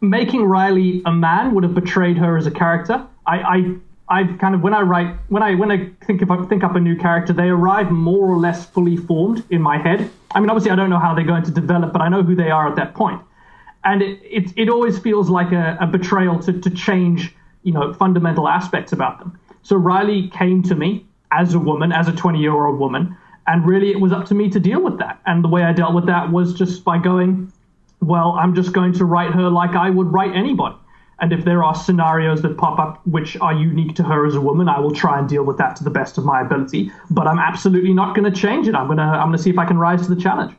making 0.00 0.44
Riley 0.44 1.02
a 1.06 1.12
man 1.12 1.54
would 1.54 1.64
have 1.64 1.74
betrayed 1.74 2.16
her 2.18 2.36
as 2.36 2.46
a 2.46 2.50
character. 2.50 3.04
I, 3.26 3.38
I 3.40 3.76
I 4.20 4.24
kind 4.38 4.54
of 4.54 4.62
when 4.62 4.74
I 4.74 4.82
write 4.82 5.16
when 5.28 5.42
I 5.42 5.54
when 5.56 5.70
I 5.72 5.90
think 6.06 6.22
if 6.22 6.30
I 6.30 6.44
think 6.46 6.62
up 6.64 6.76
a 6.76 6.80
new 6.80 6.96
character, 6.96 7.32
they 7.32 7.48
arrive 7.48 7.90
more 7.90 8.26
or 8.28 8.38
less 8.38 8.66
fully 8.66 8.96
formed 8.96 9.44
in 9.50 9.62
my 9.62 9.78
head. 9.78 10.10
I 10.34 10.40
mean, 10.40 10.50
obviously, 10.50 10.70
I 10.72 10.76
don't 10.76 10.90
know 10.90 10.98
how 10.98 11.14
they're 11.14 11.24
going 11.24 11.44
to 11.44 11.50
develop, 11.50 11.92
but 11.92 12.02
I 12.02 12.08
know 12.08 12.22
who 12.22 12.34
they 12.36 12.50
are 12.50 12.68
at 12.68 12.76
that 12.76 12.94
point. 12.94 13.20
and 13.84 14.02
it 14.02 14.20
it, 14.22 14.52
it 14.56 14.68
always 14.68 14.98
feels 14.98 15.28
like 15.30 15.52
a, 15.52 15.76
a 15.80 15.86
betrayal 15.86 16.38
to 16.40 16.52
to 16.60 16.70
change 16.70 17.34
you 17.62 17.72
know 17.72 17.92
fundamental 17.94 18.48
aspects 18.48 18.92
about 18.92 19.18
them. 19.18 19.38
So 19.64 19.76
Riley 19.76 20.28
came 20.28 20.62
to 20.64 20.74
me 20.74 21.06
as 21.32 21.54
a 21.54 21.58
woman, 21.58 21.90
as 21.90 22.06
a 22.06 22.12
20 22.12 22.38
year 22.38 22.52
old 22.52 22.78
woman, 22.78 23.16
and 23.46 23.66
really 23.66 23.90
it 23.90 24.00
was 24.00 24.12
up 24.12 24.26
to 24.26 24.34
me 24.34 24.48
to 24.50 24.60
deal 24.60 24.80
with 24.80 24.98
that. 24.98 25.20
And 25.26 25.42
the 25.42 25.48
way 25.48 25.64
I 25.64 25.72
dealt 25.72 25.94
with 25.94 26.06
that 26.06 26.30
was 26.30 26.54
just 26.54 26.84
by 26.84 26.98
going, 26.98 27.52
well, 28.00 28.32
I'm 28.32 28.54
just 28.54 28.72
going 28.72 28.92
to 28.94 29.04
write 29.04 29.32
her 29.32 29.50
like 29.50 29.74
I 29.74 29.90
would 29.90 30.12
write 30.12 30.36
anybody. 30.36 30.76
And 31.20 31.32
if 31.32 31.44
there 31.44 31.62
are 31.62 31.74
scenarios 31.74 32.42
that 32.42 32.56
pop 32.56 32.78
up 32.78 33.06
which 33.06 33.36
are 33.40 33.54
unique 33.54 33.96
to 33.96 34.02
her 34.02 34.26
as 34.26 34.34
a 34.34 34.40
woman, 34.40 34.68
I 34.68 34.80
will 34.80 34.94
try 34.94 35.18
and 35.18 35.28
deal 35.28 35.44
with 35.44 35.58
that 35.58 35.76
to 35.76 35.84
the 35.84 35.90
best 35.90 36.18
of 36.18 36.24
my 36.24 36.40
ability. 36.40 36.90
But 37.10 37.26
I'm 37.26 37.38
absolutely 37.38 37.94
not 37.94 38.14
going 38.14 38.30
to 38.30 38.38
change 38.38 38.68
it. 38.68 38.74
I'm 38.74 38.88
gonna 38.88 39.02
I'm 39.02 39.28
gonna 39.28 39.38
see 39.38 39.50
if 39.50 39.58
I 39.58 39.64
can 39.64 39.78
rise 39.78 40.06
to 40.06 40.14
the 40.14 40.20
challenge. 40.20 40.54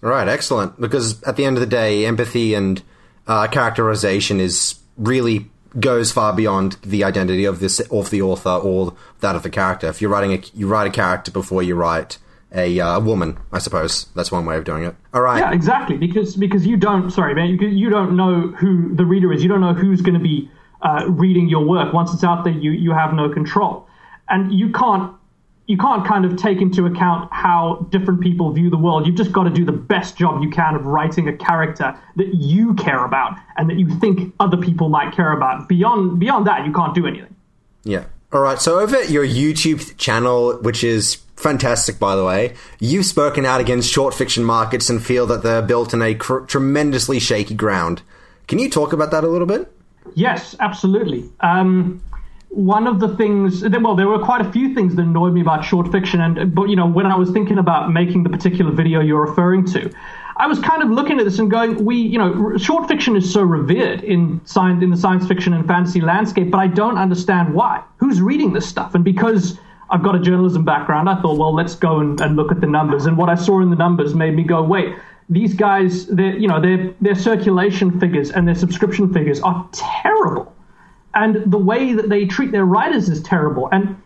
Right, 0.00 0.28
excellent. 0.28 0.80
Because 0.80 1.22
at 1.22 1.36
the 1.36 1.44
end 1.44 1.56
of 1.56 1.60
the 1.60 1.66
day, 1.66 2.06
empathy 2.06 2.54
and 2.54 2.82
uh, 3.26 3.46
characterization 3.48 4.40
is 4.40 4.78
really 4.96 5.48
goes 5.78 6.12
far 6.12 6.32
beyond 6.32 6.76
the 6.82 7.04
identity 7.04 7.44
of 7.44 7.60
this 7.60 7.80
of 7.90 8.10
the 8.10 8.22
author 8.22 8.50
or 8.50 8.94
that 9.20 9.36
of 9.36 9.42
the 9.42 9.50
character. 9.50 9.86
If 9.88 10.00
you're 10.00 10.10
writing 10.10 10.32
a 10.32 10.42
you 10.54 10.66
write 10.68 10.86
a 10.86 10.90
character 10.90 11.30
before 11.30 11.62
you 11.62 11.74
write 11.74 12.18
a 12.52 12.80
uh, 12.80 13.00
woman, 13.00 13.38
I 13.52 13.58
suppose 13.58 14.06
that's 14.14 14.32
one 14.32 14.46
way 14.46 14.56
of 14.56 14.64
doing 14.64 14.84
it. 14.84 14.94
All 15.12 15.20
right. 15.20 15.40
Yeah, 15.40 15.52
exactly. 15.52 15.96
Because 15.96 16.36
because 16.36 16.66
you 16.66 16.76
don't 16.76 17.10
sorry 17.10 17.34
man, 17.34 17.58
you 17.58 17.90
don't 17.90 18.16
know 18.16 18.48
who 18.58 18.94
the 18.94 19.04
reader 19.04 19.32
is. 19.32 19.42
You 19.42 19.48
don't 19.48 19.60
know 19.60 19.74
who's 19.74 20.00
going 20.00 20.14
to 20.14 20.20
be 20.20 20.50
uh, 20.82 21.06
reading 21.08 21.48
your 21.48 21.64
work. 21.64 21.92
Once 21.92 22.12
it's 22.14 22.24
out 22.24 22.44
there, 22.44 22.52
you 22.52 22.70
you 22.70 22.92
have 22.92 23.12
no 23.12 23.28
control, 23.28 23.86
and 24.28 24.52
you 24.52 24.72
can't 24.72 25.12
you 25.68 25.76
can't 25.76 26.04
kind 26.06 26.24
of 26.24 26.36
take 26.36 26.62
into 26.62 26.86
account 26.86 27.30
how 27.30 27.86
different 27.90 28.22
people 28.22 28.50
view 28.50 28.70
the 28.70 28.78
world. 28.78 29.06
You've 29.06 29.16
just 29.16 29.32
got 29.32 29.44
to 29.44 29.50
do 29.50 29.66
the 29.66 29.72
best 29.72 30.16
job 30.16 30.42
you 30.42 30.48
can 30.48 30.74
of 30.74 30.86
writing 30.86 31.28
a 31.28 31.36
character 31.36 31.94
that 32.16 32.34
you 32.34 32.74
care 32.74 33.04
about 33.04 33.36
and 33.58 33.68
that 33.68 33.78
you 33.78 33.86
think 34.00 34.34
other 34.40 34.56
people 34.56 34.88
might 34.88 35.14
care 35.14 35.30
about. 35.30 35.68
Beyond 35.68 36.18
beyond 36.18 36.46
that, 36.46 36.66
you 36.66 36.72
can't 36.72 36.94
do 36.94 37.06
anything. 37.06 37.36
Yeah. 37.84 38.06
All 38.32 38.40
right. 38.40 38.58
So 38.58 38.80
over 38.80 38.96
at 38.96 39.10
your 39.10 39.26
YouTube 39.26 39.96
channel, 39.98 40.56
which 40.56 40.82
is 40.82 41.16
fantastic, 41.36 41.98
by 41.98 42.16
the 42.16 42.24
way, 42.24 42.54
you've 42.80 43.04
spoken 43.04 43.44
out 43.44 43.60
against 43.60 43.92
short 43.92 44.14
fiction 44.14 44.44
markets 44.44 44.88
and 44.88 45.04
feel 45.04 45.26
that 45.26 45.42
they're 45.42 45.62
built 45.62 45.92
in 45.92 46.00
a 46.00 46.14
cr- 46.14 46.40
tremendously 46.40 47.18
shaky 47.18 47.54
ground. 47.54 48.00
Can 48.46 48.58
you 48.58 48.70
talk 48.70 48.94
about 48.94 49.10
that 49.10 49.22
a 49.22 49.28
little 49.28 49.46
bit? 49.46 49.70
Yes, 50.14 50.56
absolutely. 50.60 51.28
Um, 51.40 52.00
one 52.50 52.86
of 52.86 52.98
the 52.98 53.14
things 53.16 53.62
well 53.82 53.94
there 53.94 54.08
were 54.08 54.18
quite 54.18 54.40
a 54.40 54.52
few 54.52 54.74
things 54.74 54.96
that 54.96 55.02
annoyed 55.02 55.34
me 55.34 55.40
about 55.40 55.64
short 55.64 55.90
fiction 55.92 56.20
and 56.20 56.54
but 56.54 56.68
you 56.68 56.76
know 56.76 56.86
when 56.86 57.04
i 57.04 57.14
was 57.14 57.30
thinking 57.30 57.58
about 57.58 57.92
making 57.92 58.22
the 58.22 58.30
particular 58.30 58.72
video 58.72 59.00
you're 59.00 59.20
referring 59.20 59.64
to 59.66 59.90
i 60.38 60.46
was 60.46 60.58
kind 60.58 60.82
of 60.82 60.90
looking 60.90 61.18
at 61.18 61.24
this 61.24 61.38
and 61.38 61.50
going 61.50 61.84
we 61.84 61.96
you 61.96 62.18
know 62.18 62.56
short 62.56 62.88
fiction 62.88 63.16
is 63.16 63.30
so 63.30 63.42
revered 63.42 64.02
in 64.02 64.40
science 64.46 64.82
in 64.82 64.90
the 64.90 64.96
science 64.96 65.26
fiction 65.26 65.52
and 65.52 65.66
fantasy 65.66 66.00
landscape 66.00 66.50
but 66.50 66.58
i 66.58 66.66
don't 66.66 66.96
understand 66.96 67.52
why. 67.52 67.82
Who's 67.98 68.22
reading 68.22 68.52
this 68.54 68.66
stuff? 68.66 68.94
And 68.94 69.04
because 69.04 69.58
i've 69.90 70.02
got 70.02 70.14
a 70.14 70.20
journalism 70.20 70.64
background 70.64 71.08
i 71.08 71.20
thought 71.20 71.36
well 71.36 71.54
let's 71.54 71.74
go 71.74 72.00
and, 72.00 72.18
and 72.20 72.36
look 72.36 72.50
at 72.50 72.60
the 72.60 72.66
numbers. 72.66 73.04
And 73.04 73.18
what 73.18 73.28
i 73.28 73.34
saw 73.34 73.60
in 73.60 73.68
the 73.68 73.76
numbers 73.76 74.14
made 74.14 74.34
me 74.34 74.42
go 74.42 74.62
wait 74.62 74.96
these 75.28 75.52
guys 75.52 76.06
their 76.06 76.34
you 76.36 76.48
know 76.48 76.60
their 76.60 76.94
their 77.02 77.14
circulation 77.14 78.00
figures 78.00 78.30
and 78.30 78.48
their 78.48 78.54
subscription 78.54 79.12
figures 79.12 79.40
are 79.42 79.68
terrible 79.72 80.54
and 81.18 81.50
the 81.50 81.58
way 81.58 81.92
that 81.94 82.08
they 82.08 82.26
treat 82.26 82.52
their 82.52 82.64
writers 82.64 83.08
is 83.08 83.20
terrible. 83.22 83.68
And 83.72 84.00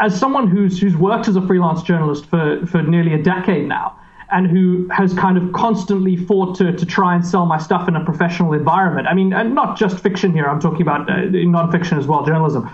as 0.00 0.18
someone 0.18 0.48
who's 0.48 0.80
who's 0.80 0.96
worked 0.96 1.28
as 1.28 1.36
a 1.36 1.46
freelance 1.46 1.82
journalist 1.82 2.26
for 2.26 2.64
for 2.66 2.82
nearly 2.82 3.12
a 3.12 3.22
decade 3.22 3.68
now, 3.68 3.96
and 4.32 4.46
who 4.46 4.88
has 4.88 5.12
kind 5.12 5.36
of 5.36 5.52
constantly 5.52 6.16
fought 6.16 6.56
to 6.56 6.72
to 6.72 6.86
try 6.86 7.14
and 7.14 7.24
sell 7.24 7.44
my 7.44 7.58
stuff 7.58 7.86
in 7.86 7.96
a 7.96 8.04
professional 8.04 8.54
environment. 8.54 9.06
I 9.06 9.14
mean, 9.14 9.32
and 9.34 9.54
not 9.54 9.76
just 9.76 9.98
fiction 10.00 10.32
here. 10.32 10.46
I'm 10.46 10.60
talking 10.60 10.82
about 10.82 11.02
uh, 11.10 11.14
nonfiction 11.56 11.98
as 11.98 12.06
well, 12.06 12.24
journalism. 12.24 12.70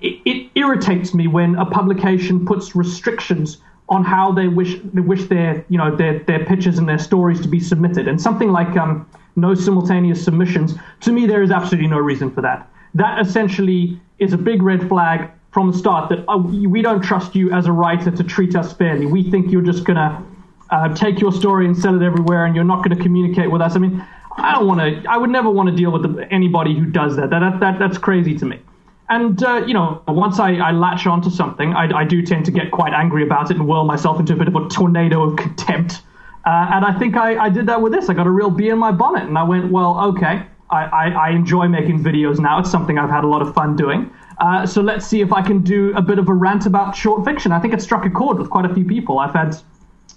It, 0.00 0.20
it 0.24 0.50
irritates 0.54 1.14
me 1.14 1.26
when 1.26 1.56
a 1.56 1.66
publication 1.66 2.44
puts 2.46 2.74
restrictions 2.74 3.58
on 3.88 4.02
how 4.02 4.32
they 4.32 4.48
wish 4.48 4.76
they 4.94 5.02
wish 5.02 5.24
their 5.26 5.64
you 5.68 5.76
know 5.76 5.94
their 5.94 6.20
their 6.20 6.44
pitches 6.46 6.78
and 6.78 6.88
their 6.88 6.98
stories 6.98 7.40
to 7.42 7.48
be 7.48 7.60
submitted. 7.60 8.08
And 8.08 8.18
something 8.20 8.50
like 8.50 8.76
um, 8.78 9.06
no 9.36 9.54
simultaneous 9.54 10.24
submissions. 10.24 10.74
To 11.00 11.12
me, 11.12 11.26
there 11.26 11.42
is 11.42 11.50
absolutely 11.50 11.90
no 11.90 11.98
reason 11.98 12.30
for 12.30 12.40
that 12.40 12.66
that 12.96 13.20
essentially 13.20 14.00
is 14.18 14.32
a 14.32 14.38
big 14.38 14.62
red 14.62 14.88
flag 14.88 15.30
from 15.52 15.70
the 15.70 15.78
start 15.78 16.08
that 16.10 16.24
uh, 16.28 16.36
we 16.36 16.82
don't 16.82 17.02
trust 17.02 17.34
you 17.34 17.52
as 17.52 17.66
a 17.66 17.72
writer 17.72 18.10
to 18.10 18.24
treat 18.24 18.56
us 18.56 18.72
fairly. 18.72 19.06
We 19.06 19.30
think 19.30 19.50
you're 19.50 19.62
just 19.62 19.84
going 19.84 19.96
to 19.96 20.22
uh, 20.70 20.94
take 20.94 21.20
your 21.20 21.32
story 21.32 21.66
and 21.66 21.76
sell 21.76 21.94
it 21.94 22.04
everywhere 22.04 22.44
and 22.46 22.54
you're 22.54 22.64
not 22.64 22.84
going 22.84 22.96
to 22.96 23.02
communicate 23.02 23.50
with 23.50 23.62
us. 23.62 23.76
I 23.76 23.78
mean, 23.78 24.04
I 24.36 24.52
don't 24.52 24.66
want 24.66 24.80
to, 24.80 25.08
I 25.08 25.16
would 25.16 25.30
never 25.30 25.48
want 25.48 25.68
to 25.70 25.74
deal 25.74 25.92
with 25.92 26.02
the, 26.02 26.30
anybody 26.30 26.76
who 26.76 26.86
does 26.86 27.16
that. 27.16 27.30
That, 27.30 27.40
that, 27.40 27.60
that. 27.60 27.78
That's 27.78 27.98
crazy 27.98 28.36
to 28.38 28.44
me. 28.44 28.60
And, 29.08 29.42
uh, 29.42 29.64
you 29.66 29.72
know, 29.72 30.02
once 30.08 30.40
I, 30.40 30.56
I 30.56 30.72
latch 30.72 31.06
onto 31.06 31.30
something, 31.30 31.72
I, 31.74 32.00
I, 32.00 32.04
do 32.04 32.22
tend 32.22 32.44
to 32.46 32.50
get 32.50 32.72
quite 32.72 32.92
angry 32.92 33.22
about 33.22 33.52
it 33.52 33.56
and 33.56 33.68
whirl 33.68 33.84
myself 33.84 34.18
into 34.18 34.32
a 34.32 34.36
bit 34.36 34.48
of 34.48 34.56
a 34.56 34.68
tornado 34.68 35.22
of 35.22 35.36
contempt. 35.36 36.02
Uh, 36.44 36.70
and 36.72 36.84
I 36.84 36.98
think 36.98 37.16
I, 37.16 37.38
I 37.44 37.48
did 37.48 37.66
that 37.66 37.80
with 37.80 37.92
this. 37.92 38.08
I 38.08 38.14
got 38.14 38.26
a 38.26 38.30
real 38.30 38.50
bee 38.50 38.68
in 38.68 38.78
my 38.78 38.90
bonnet 38.90 39.22
and 39.22 39.38
I 39.38 39.44
went, 39.44 39.70
well, 39.70 39.98
okay 40.08 40.44
I, 40.70 40.84
I, 40.84 41.08
I, 41.10 41.30
enjoy 41.30 41.68
making 41.68 42.02
videos 42.02 42.40
now. 42.40 42.58
It's 42.58 42.70
something 42.70 42.98
I've 42.98 43.10
had 43.10 43.24
a 43.24 43.28
lot 43.28 43.42
of 43.42 43.54
fun 43.54 43.76
doing. 43.76 44.10
Uh, 44.38 44.66
so 44.66 44.82
let's 44.82 45.06
see 45.06 45.20
if 45.20 45.32
I 45.32 45.40
can 45.40 45.62
do 45.62 45.96
a 45.96 46.02
bit 46.02 46.18
of 46.18 46.28
a 46.28 46.32
rant 46.32 46.66
about 46.66 46.96
short 46.96 47.24
fiction. 47.24 47.52
I 47.52 47.60
think 47.60 47.72
it 47.72 47.80
struck 47.80 48.04
a 48.04 48.10
chord 48.10 48.38
with 48.38 48.50
quite 48.50 48.64
a 48.64 48.74
few 48.74 48.84
people. 48.84 49.18
I've 49.18 49.32
had 49.32 49.56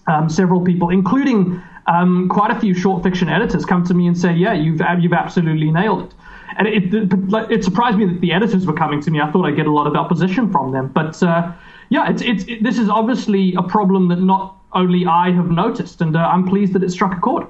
um, 0.07 0.29
several 0.29 0.61
people, 0.61 0.89
including 0.89 1.61
um, 1.87 2.27
quite 2.29 2.51
a 2.51 2.59
few 2.59 2.73
short 2.73 3.03
fiction 3.03 3.29
editors, 3.29 3.65
come 3.65 3.83
to 3.85 3.93
me 3.93 4.07
and 4.07 4.17
say, 4.17 4.33
"Yeah, 4.33 4.53
you've 4.53 4.81
you've 4.99 5.13
absolutely 5.13 5.71
nailed 5.71 6.05
it." 6.05 6.13
And 6.57 6.67
it, 6.67 6.93
it, 6.93 7.51
it 7.51 7.63
surprised 7.63 7.97
me 7.97 8.05
that 8.05 8.21
the 8.21 8.33
editors 8.33 8.65
were 8.65 8.73
coming 8.73 9.01
to 9.01 9.11
me. 9.11 9.21
I 9.21 9.31
thought 9.31 9.45
I'd 9.45 9.55
get 9.55 9.67
a 9.67 9.71
lot 9.71 9.87
of 9.87 9.95
opposition 9.95 10.51
from 10.51 10.71
them, 10.71 10.89
but 10.89 11.21
uh, 11.23 11.51
yeah, 11.89 12.09
it's, 12.09 12.21
it's 12.21 12.43
it, 12.45 12.63
this 12.63 12.77
is 12.77 12.89
obviously 12.89 13.53
a 13.55 13.63
problem 13.63 14.07
that 14.09 14.19
not 14.19 14.57
only 14.73 15.05
I 15.05 15.31
have 15.31 15.49
noticed, 15.49 16.01
and 16.01 16.15
uh, 16.15 16.19
I'm 16.19 16.47
pleased 16.47 16.73
that 16.73 16.83
it 16.83 16.91
struck 16.91 17.15
a 17.15 17.19
chord. 17.19 17.47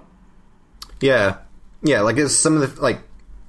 Yeah, 1.01 1.37
yeah, 1.83 2.01
like 2.01 2.17
it's 2.17 2.35
some 2.35 2.61
of 2.61 2.75
the 2.75 2.81
like 2.81 3.01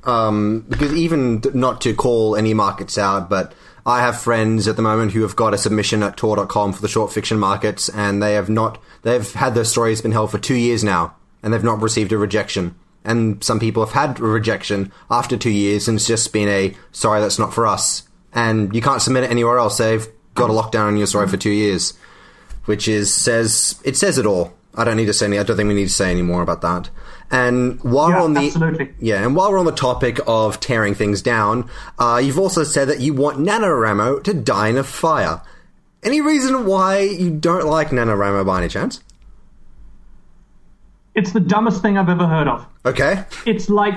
um 0.05 0.65
because 0.69 0.95
even 0.95 1.43
not 1.53 1.81
to 1.83 1.95
call 1.95 2.37
any 2.37 2.55
markets 2.55 2.97
out, 2.97 3.29
but 3.29 3.53
I 3.85 4.01
have 4.01 4.21
friends 4.21 4.69
at 4.69 4.77
the 4.77 4.83
moment 4.83 5.13
who 5.13 5.23
have 5.23 5.37
got 5.37 5.55
a 5.55 5.59
submission 5.59 6.03
at 6.03 6.17
Tor.com 6.17 6.73
for 6.73 6.83
the 6.83 6.89
short 6.89 7.13
fiction 7.13 7.39
markets, 7.39 7.89
and 7.89 8.23
they 8.23 8.35
have 8.35 8.51
not. 8.51 8.81
They've 9.03 9.33
had 9.33 9.55
their 9.55 9.65
stories 9.65 10.03
been 10.03 10.13
held 10.13 10.31
for 10.31 10.39
two 10.39 10.55
years 10.55 10.85
now, 10.85 11.17
and 11.43 11.53
they've 11.53 11.65
not 11.65 11.81
received 11.81 12.13
a 12.13 12.19
rejection. 12.19 12.75
And 13.05 13.43
some 13.43 13.59
people 13.59 13.85
have 13.85 13.95
had 13.95 14.21
a 14.21 14.25
rejection 14.25 14.93
after 15.11 15.37
two 15.37 15.51
years, 15.51 15.89
and 15.89 15.97
it's 15.97 16.07
just 16.07 16.33
been 16.33 16.49
a 16.49 16.75
sorry, 16.93 17.21
that's 17.21 17.39
not 17.39 17.55
for 17.55 17.67
us. 17.67 18.03
And 18.33 18.75
you 18.75 18.83
can't 18.83 19.03
submit 19.03 19.25
it 19.25 19.31
anywhere 19.31 19.59
else. 19.59 19.79
They've 19.79 20.07
got 20.35 20.51
a 20.51 20.53
lockdown 20.53 20.89
on 20.89 20.97
your 20.97 21.07
story 21.07 21.27
for 21.27 21.37
two 21.37 21.51
years, 21.51 21.95
which 22.67 22.87
is 22.87 23.13
says 23.13 23.81
it 23.85 23.97
says 23.97 24.19
it 24.19 24.27
all. 24.27 24.53
I 24.75 24.85
don't 24.85 24.97
need 24.97 25.07
to 25.07 25.15
say 25.15 25.27
any. 25.27 25.39
I 25.39 25.43
don't 25.43 25.57
think 25.57 25.69
we 25.69 25.75
need 25.75 25.89
to 25.89 25.95
say 25.95 26.11
any 26.11 26.23
more 26.23 26.43
about 26.43 26.61
that. 26.61 26.91
And 27.31 27.81
while 27.85 28.11
yeah, 28.11 28.23
on 28.23 28.33
the 28.35 28.47
absolutely. 28.47 28.93
yeah, 28.99 29.25
and 29.25 29.37
while 29.37 29.53
we're 29.53 29.59
on 29.59 29.65
the 29.65 29.73
topic 29.73 30.19
of 30.27 30.59
tearing 30.59 30.95
things 30.95 31.23
down, 31.23 31.71
uh, 31.99 32.21
you've 32.23 32.39
also 32.39 32.65
said 32.65 32.89
that 32.89 33.01
you 33.01 33.15
want 33.15 33.39
NaNoWriMo 33.39 34.25
to 34.25 34.35
die 34.35 34.69
in 34.69 34.77
a 34.77 34.83
fire. 34.83 35.41
Any 36.03 36.21
reason 36.21 36.67
why 36.67 37.01
you 37.01 37.31
don't 37.31 37.67
like 37.67 37.91
NaNoWriMo 37.91 38.45
by 38.45 38.59
any 38.59 38.69
chance? 38.69 39.01
It's 41.15 41.33
the 41.33 41.41
dumbest 41.41 41.83
thing 41.83 41.99
I've 41.99 42.09
ever 42.09 42.27
heard 42.27 42.49
of. 42.49 42.67
Okay. 42.85 43.25
It's 43.47 43.69
like, 43.69 43.95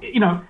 you 0.00 0.20
know, 0.20 0.42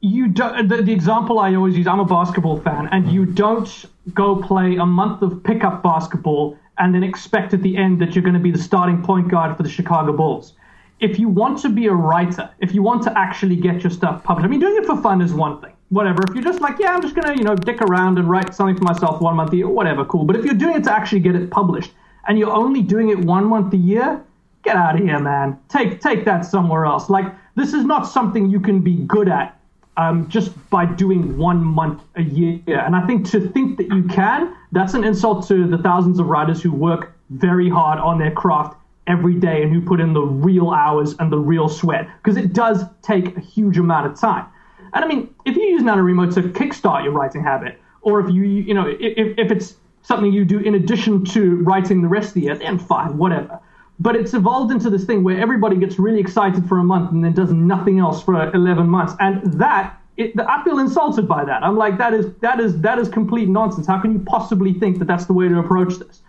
you 0.00 0.28
don't. 0.28 0.68
The, 0.68 0.82
the 0.82 0.92
example 0.92 1.38
I 1.38 1.54
always 1.54 1.76
use. 1.76 1.86
I'm 1.86 2.00
a 2.00 2.04
basketball 2.04 2.60
fan, 2.60 2.88
and 2.92 3.10
you 3.10 3.24
don't 3.24 3.86
go 4.12 4.36
play 4.36 4.76
a 4.76 4.86
month 4.86 5.22
of 5.22 5.42
pickup 5.42 5.82
basketball 5.82 6.58
and 6.78 6.94
then 6.94 7.02
expect 7.02 7.54
at 7.54 7.62
the 7.62 7.76
end 7.76 8.00
that 8.00 8.14
you're 8.14 8.22
going 8.22 8.34
to 8.34 8.40
be 8.40 8.50
the 8.50 8.62
starting 8.62 9.02
point 9.02 9.28
guard 9.28 9.56
for 9.56 9.62
the 9.62 9.68
Chicago 9.68 10.12
Bulls 10.12 10.54
if 11.00 11.18
you 11.18 11.28
want 11.28 11.58
to 11.60 11.68
be 11.68 11.86
a 11.86 11.92
writer, 11.92 12.50
if 12.60 12.74
you 12.74 12.82
want 12.82 13.02
to 13.04 13.18
actually 13.18 13.56
get 13.56 13.82
your 13.82 13.90
stuff 13.90 14.24
published, 14.24 14.46
I 14.46 14.48
mean, 14.48 14.60
doing 14.60 14.76
it 14.76 14.86
for 14.86 15.00
fun 15.00 15.20
is 15.20 15.32
one 15.32 15.60
thing. 15.60 15.72
Whatever. 15.90 16.22
If 16.28 16.34
you're 16.34 16.44
just 16.44 16.60
like, 16.60 16.78
yeah, 16.78 16.94
I'm 16.94 17.00
just 17.00 17.14
gonna, 17.14 17.34
you 17.34 17.44
know, 17.44 17.54
dick 17.54 17.80
around 17.80 18.18
and 18.18 18.28
write 18.28 18.54
something 18.54 18.76
for 18.76 18.84
myself 18.84 19.20
one 19.22 19.36
month 19.36 19.52
a 19.52 19.56
year, 19.56 19.68
whatever, 19.68 20.04
cool. 20.04 20.24
But 20.24 20.36
if 20.36 20.44
you're 20.44 20.54
doing 20.54 20.76
it 20.76 20.84
to 20.84 20.92
actually 20.92 21.20
get 21.20 21.34
it 21.34 21.50
published, 21.50 21.92
and 22.26 22.38
you're 22.38 22.52
only 22.52 22.82
doing 22.82 23.08
it 23.08 23.18
one 23.18 23.46
month 23.46 23.72
a 23.72 23.78
year, 23.78 24.22
get 24.62 24.76
out 24.76 24.96
of 24.96 25.00
here, 25.00 25.18
man. 25.18 25.58
Take 25.68 26.00
take 26.00 26.24
that 26.26 26.44
somewhere 26.44 26.84
else. 26.84 27.08
Like 27.08 27.32
this 27.54 27.72
is 27.72 27.84
not 27.84 28.02
something 28.06 28.50
you 28.50 28.60
can 28.60 28.80
be 28.80 28.96
good 28.96 29.28
at 29.28 29.58
um, 29.96 30.28
just 30.28 30.52
by 30.70 30.86
doing 30.86 31.36
one 31.36 31.62
month 31.62 32.02
a 32.16 32.22
year. 32.22 32.60
And 32.66 32.94
I 32.94 33.06
think 33.06 33.28
to 33.30 33.48
think 33.48 33.78
that 33.78 33.88
you 33.88 34.04
can, 34.04 34.54
that's 34.72 34.94
an 34.94 35.04
insult 35.04 35.46
to 35.48 35.66
the 35.66 35.78
thousands 35.78 36.18
of 36.18 36.26
writers 36.26 36.62
who 36.62 36.70
work 36.70 37.16
very 37.30 37.68
hard 37.68 37.98
on 37.98 38.18
their 38.18 38.30
craft 38.30 38.77
every 39.08 39.34
day 39.34 39.62
and 39.62 39.72
who 39.72 39.80
put 39.80 40.00
in 40.00 40.12
the 40.12 40.20
real 40.20 40.70
hours 40.70 41.14
and 41.18 41.32
the 41.32 41.38
real 41.38 41.68
sweat 41.68 42.08
because 42.22 42.36
it 42.36 42.52
does 42.52 42.84
take 43.02 43.36
a 43.36 43.40
huge 43.40 43.78
amount 43.78 44.06
of 44.06 44.18
time. 44.18 44.46
And 44.92 45.04
I 45.04 45.08
mean, 45.08 45.34
if 45.44 45.56
you 45.56 45.62
use 45.62 45.82
NaNoWriMo 45.82 46.34
to 46.34 46.42
kickstart 46.42 47.04
your 47.04 47.12
writing 47.12 47.42
habit, 47.42 47.80
or 48.02 48.20
if 48.20 48.32
you, 48.32 48.42
you 48.42 48.74
know, 48.74 48.86
if, 48.86 49.38
if 49.38 49.50
it's 49.50 49.76
something 50.02 50.32
you 50.32 50.44
do 50.44 50.60
in 50.60 50.74
addition 50.74 51.24
to 51.24 51.56
writing 51.56 52.02
the 52.02 52.08
rest 52.08 52.28
of 52.28 52.34
the 52.34 52.40
year, 52.42 52.56
then 52.56 52.78
fine, 52.78 53.18
whatever. 53.18 53.60
But 54.00 54.14
it's 54.14 54.32
evolved 54.32 54.70
into 54.70 54.90
this 54.90 55.04
thing 55.04 55.24
where 55.24 55.38
everybody 55.38 55.76
gets 55.76 55.98
really 55.98 56.20
excited 56.20 56.66
for 56.68 56.78
a 56.78 56.84
month 56.84 57.10
and 57.10 57.24
then 57.24 57.32
does 57.32 57.52
nothing 57.52 57.98
else 57.98 58.22
for 58.22 58.50
11 58.54 58.88
months. 58.88 59.14
And 59.18 59.52
that, 59.54 60.00
it, 60.16 60.32
I 60.38 60.62
feel 60.62 60.78
insulted 60.78 61.26
by 61.26 61.44
that. 61.44 61.64
I'm 61.64 61.76
like, 61.76 61.98
that 61.98 62.14
is, 62.14 62.32
that 62.40 62.60
is, 62.60 62.80
that 62.80 62.98
is 62.98 63.08
complete 63.08 63.48
nonsense. 63.48 63.86
How 63.86 63.98
can 63.98 64.12
you 64.12 64.20
possibly 64.20 64.72
think 64.72 65.00
that 65.00 65.06
that's 65.06 65.26
the 65.26 65.32
way 65.32 65.48
to 65.48 65.58
approach 65.58 65.94
this? 65.96 66.22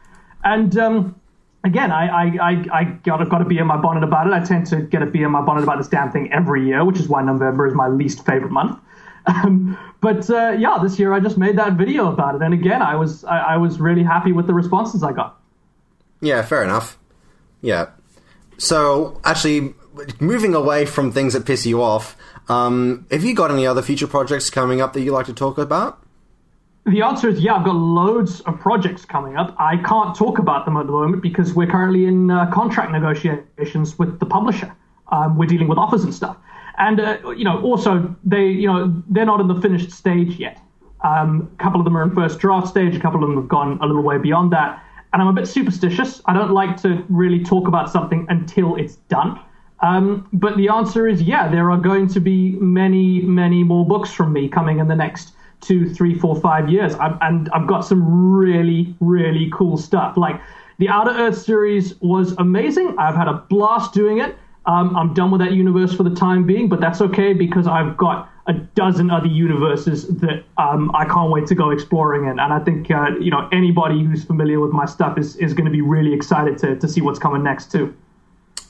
And, 0.44 0.78
um, 0.78 1.16
again, 1.64 1.92
I, 1.92 2.08
I, 2.08 2.24
I, 2.42 2.66
I 2.74 2.84
got, 2.84 3.28
got 3.30 3.42
a 3.42 3.46
bee 3.46 3.58
in 3.58 3.68
my 3.68 3.78
bonnet 3.78 4.04
about 4.04 4.28
it. 4.28 4.34
I 4.34 4.40
tend 4.44 4.68
to 4.68 4.82
get 4.82 5.02
a 5.02 5.06
bee 5.06 5.24
in 5.24 5.32
my 5.32 5.42
bonnet 5.42 5.64
about 5.64 5.78
this 5.78 5.88
damn 5.88 6.12
thing 6.12 6.32
every 6.32 6.66
year, 6.66 6.84
which 6.86 7.00
is 7.00 7.08
why 7.08 7.22
November 7.22 7.68
is 7.68 7.74
my 7.74 7.88
least 7.88 8.26
favorite 8.26 8.52
month. 8.52 8.80
Um, 9.26 9.78
but 10.02 10.30
uh, 10.30 10.56
yeah, 10.58 10.80
this 10.82 10.98
year 10.98 11.14
I 11.14 11.20
just 11.20 11.38
made 11.38 11.58
that 11.58 11.74
video 11.74 12.12
about 12.12 12.36
it, 12.36 12.42
and 12.42 12.54
again, 12.54 12.82
I 12.82 12.96
was 12.96 13.24
I, 13.26 13.38
I, 13.40 13.58
was 13.58 13.80
really 13.80 14.02
happy 14.02 14.32
with 14.32 14.48
the 14.48 14.54
responses 14.54 15.04
I 15.04 15.12
got. 15.12 15.40
Yeah, 16.22 16.42
fair 16.42 16.64
enough. 16.64 16.98
Yeah. 17.62 17.90
So 18.58 19.20
actually, 19.24 19.76
moving 20.20 20.56
away 20.56 20.86
from 20.86 21.12
things 21.12 21.34
that 21.34 21.46
piss 21.46 21.66
you 21.66 21.84
off, 21.84 22.16
um, 22.48 23.06
have 23.12 23.24
you 23.24 23.36
got 23.36 23.52
any 23.52 23.68
other 23.68 23.82
future 23.82 24.08
projects 24.08 24.50
coming 24.50 24.82
up 24.82 24.94
that 24.94 25.02
you 25.02 25.12
like 25.12 25.26
to 25.28 25.34
talk 25.34 25.58
about? 25.58 26.02
The 26.90 27.04
answer 27.04 27.30
is 27.30 27.40
yeah, 27.40 27.54
I've 27.54 27.66
got 27.66 27.76
loads 27.76 28.42
of 28.42 28.60
projects 28.60 29.06
coming 29.06 29.38
up. 29.38 29.56
I 29.60 29.78
can't 29.78 30.16
talk 30.16 30.40
about 30.40 30.66
them 30.66 30.76
at 30.76 30.88
the 30.88 30.92
moment 30.92 31.22
because 31.22 31.54
we're 31.54 31.68
currently 31.68 32.06
in 32.06 32.32
uh, 32.32 32.50
contract 32.52 32.92
negotiations 32.92 34.00
with 34.00 34.20
the 34.20 34.26
publisher. 34.26 34.76
Um, 35.12 35.38
we're 35.38 35.46
dealing 35.46 35.68
with 35.68 35.78
offers 35.78 36.04
and 36.04 36.14
stuff, 36.14 36.38
and 36.80 37.00
uh, 37.00 37.30
you 37.38 37.44
know, 37.44 37.62
also 37.62 38.16
they, 38.24 38.48
you 38.48 38.66
know, 38.66 39.04
they're 39.08 39.26
not 39.26 39.40
in 39.40 39.48
the 39.48 39.62
finished 39.62 39.92
stage 39.92 40.40
yet. 40.40 40.60
Um, 41.04 41.52
a 41.60 41.64
couple 41.64 41.80
of 41.80 41.86
them 41.86 41.96
are 41.96 42.02
in 42.02 42.14
first 42.16 42.40
draft 42.40 42.68
stage. 42.68 42.96
A 42.96 43.00
couple 43.00 43.24
of 43.24 43.30
them 43.30 43.38
have 43.38 43.48
gone 43.48 43.78
a 43.82 43.86
little 43.86 44.04
way 44.04 44.18
beyond 44.18 44.52
that. 44.54 44.84
And 45.14 45.22
I'm 45.22 45.28
a 45.28 45.34
bit 45.34 45.48
superstitious. 45.48 46.22
I 46.26 46.34
don't 46.34 46.52
like 46.52 46.82
to 46.82 47.04
really 47.10 47.44
talk 47.44 47.68
about 47.68 47.92
something 47.92 48.26
until 48.30 48.76
it's 48.76 48.96
done. 48.96 49.40
Um, 49.82 50.28
but 50.34 50.58
the 50.58 50.70
answer 50.70 51.08
is 51.08 51.22
yeah, 51.22 51.50
there 51.50 51.72
are 51.72 51.78
going 51.78 52.08
to 52.10 52.20
be 52.20 52.52
many, 52.60 53.22
many 53.22 53.64
more 53.64 53.86
books 53.86 54.12
from 54.12 54.34
me 54.34 54.50
coming 54.50 54.80
in 54.80 54.88
the 54.88 54.96
next 54.96 55.34
two, 55.62 55.94
three, 55.94 56.18
four, 56.18 56.40
five 56.40 56.70
years. 56.70 56.96
i 56.96 57.16
and 57.22 57.50
I've 57.50 57.68
got 57.68 57.82
some 57.82 58.34
really, 58.34 58.96
really 59.00 59.50
cool 59.54 59.78
stuff. 59.78 60.18
Like 60.18 60.42
the 60.78 60.90
Outer 60.90 61.12
Earth 61.12 61.38
series 61.38 62.00
was 62.02 62.34
amazing. 62.38 62.96
I've 62.98 63.16
had 63.16 63.28
a 63.28 63.34
blast 63.50 63.94
doing 63.94 64.20
it. 64.20 64.36
Um, 64.66 64.96
I'm 64.96 65.14
done 65.14 65.32
with 65.32 65.42
that 65.42 65.54
universe 65.54 65.94
for 65.94 66.04
the 66.04 66.16
time 66.16 66.46
being, 66.46 66.70
but 66.70 66.80
that's 66.80 67.02
okay 67.02 67.34
because 67.34 67.68
I've 67.68 67.98
got 67.98 68.30
a 68.48 68.54
dozen 68.54 69.12
other 69.12 69.28
universes 69.28 70.08
that 70.08 70.44
um, 70.58 70.92
I 70.96 71.06
can't 71.06 71.32
wait 71.32 71.48
to 71.48 71.56
go 71.56 71.70
exploring 71.70 72.26
in. 72.26 72.40
And 72.40 72.54
I 72.54 72.60
think 72.60 72.90
uh, 72.90 73.12
you 73.20 73.32
know 73.32 73.48
anybody 73.52 74.04
who's 74.04 74.24
familiar 74.24 74.60
with 74.60 74.72
my 74.72 74.86
stuff 74.86 75.18
is, 75.18 75.36
is 75.38 75.54
going 75.54 75.66
to 75.66 75.72
be 75.72 75.82
really 75.82 76.14
excited 76.14 76.58
to, 76.60 76.76
to 76.76 76.88
see 76.88 77.02
what's 77.02 77.20
coming 77.20 77.44
next 77.44 77.72
too. 77.72 77.96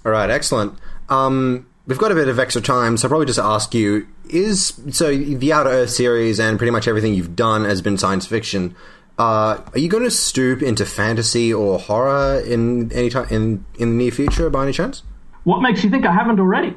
All 0.05 0.11
right, 0.11 0.29
excellent. 0.29 0.77
Um, 1.09 1.65
we've 1.87 1.97
got 1.97 2.11
a 2.11 2.15
bit 2.15 2.27
of 2.27 2.39
extra 2.39 2.61
time, 2.61 2.97
so 2.97 3.07
I'll 3.07 3.09
probably 3.09 3.25
just 3.25 3.39
ask 3.39 3.73
you: 3.73 4.07
Is 4.29 4.79
so 4.91 5.15
the 5.15 5.53
Outer 5.53 5.69
Earth 5.69 5.89
series 5.89 6.39
and 6.39 6.57
pretty 6.57 6.71
much 6.71 6.87
everything 6.87 7.13
you've 7.13 7.35
done 7.35 7.65
has 7.65 7.81
been 7.81 7.97
science 7.97 8.25
fiction? 8.25 8.75
Uh, 9.17 9.61
are 9.73 9.79
you 9.79 9.89
going 9.89 10.03
to 10.03 10.11
stoop 10.11 10.61
into 10.61 10.85
fantasy 10.85 11.53
or 11.53 11.77
horror 11.77 12.39
in 12.39 12.91
any 12.93 13.09
time 13.09 13.27
in 13.29 13.65
in 13.77 13.89
the 13.89 13.95
near 14.03 14.11
future, 14.11 14.49
by 14.49 14.63
any 14.63 14.71
chance? 14.71 15.03
What 15.43 15.61
makes 15.61 15.83
you 15.83 15.89
think 15.89 16.05
I 16.05 16.13
haven't 16.13 16.39
already? 16.39 16.75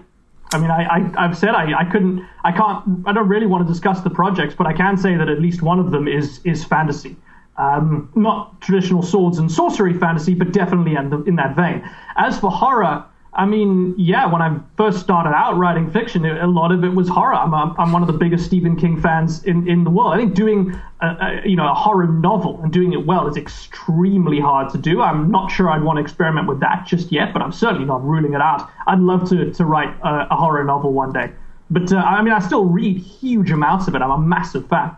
I 0.53 0.59
mean, 0.59 0.71
I, 0.71 1.11
I 1.17 1.27
have 1.27 1.39
said 1.39 1.51
I, 1.51 1.73
I 1.81 1.85
couldn't, 1.85 2.27
I 2.45 2.53
can't, 2.53 3.07
I 3.07 3.13
don't 3.13 3.29
really 3.29 3.47
want 3.47 3.67
to 3.67 3.73
discuss 3.73 4.01
the 4.01 4.11
projects, 4.11 4.55
but 4.55 4.67
I 4.67 4.73
can 4.73 4.99
say 4.99 5.17
that 5.17 5.29
at 5.29 5.41
least 5.41 5.63
one 5.63 5.79
of 5.79 5.91
them 5.91 6.07
is 6.07 6.41
is 6.45 6.65
fantasy. 6.65 7.17
Um, 7.57 8.11
not 8.15 8.61
traditional 8.61 9.03
swords 9.03 9.39
and 9.39 9.51
sorcery 9.51 9.93
fantasy, 9.99 10.35
but 10.35 10.53
definitely 10.53 10.95
in, 10.95 11.11
the, 11.11 11.23
in 11.25 11.37
that 11.37 11.55
vein. 11.55 11.89
As 12.17 12.39
for 12.39 12.51
horror, 12.51 13.05
I 13.35 13.47
mean, 13.47 13.95
yeah, 13.97 14.27
when 14.27 14.43
I 14.43 14.59
first 14.77 15.01
started 15.01 15.31
out 15.31 15.57
writing 15.57 15.91
fiction, 15.91 16.27
a 16.27 16.47
lot 16.47 16.71
of 16.71 16.85
it 16.85 16.91
was 16.91 17.09
horror. 17.09 17.33
I'm, 17.33 17.55
a, 17.55 17.75
I'm 17.79 17.91
one 17.91 18.03
of 18.03 18.07
the 18.07 18.13
biggest 18.13 18.45
Stephen 18.45 18.77
King 18.77 19.01
fans 19.01 19.43
in, 19.45 19.67
in 19.67 19.85
the 19.85 19.91
world. 19.91 20.13
I 20.13 20.19
think 20.19 20.35
doing 20.35 20.79
a, 21.01 21.07
a, 21.07 21.49
you 21.49 21.57
know 21.57 21.71
a 21.71 21.75
horror 21.75 22.07
novel 22.07 22.61
and 22.63 22.71
doing 22.71 22.93
it 22.93 23.07
well 23.07 23.27
is 23.27 23.39
extremely 23.39 24.39
hard 24.39 24.71
to 24.73 24.79
do. 24.79 25.01
I'm 25.01 25.31
not 25.31 25.51
sure 25.51 25.71
I'd 25.71 25.83
want 25.83 25.97
to 25.97 26.03
experiment 26.03 26.47
with 26.47 26.61
that 26.61 26.87
just 26.87 27.11
yet, 27.11 27.33
but 27.33 27.41
I'm 27.41 27.53
certainly 27.53 27.87
not 27.87 28.05
ruling 28.05 28.35
it 28.35 28.43
out. 28.43 28.71
I'd 28.87 28.99
love 28.99 29.27
to 29.31 29.51
to 29.51 29.65
write 29.65 29.97
a, 30.03 30.27
a 30.31 30.37
horror 30.37 30.65
novel 30.65 30.93
one 30.93 31.15
day. 31.15 31.33
But 31.71 31.91
uh, 31.91 31.97
I 31.97 32.21
mean, 32.21 32.35
I 32.35 32.39
still 32.39 32.67
read 32.67 32.99
huge 32.99 33.51
amounts 33.51 33.89
of 33.89 33.95
it. 33.95 34.03
I'm 34.03 34.11
a 34.11 34.19
massive 34.19 34.69
fan. 34.69 34.95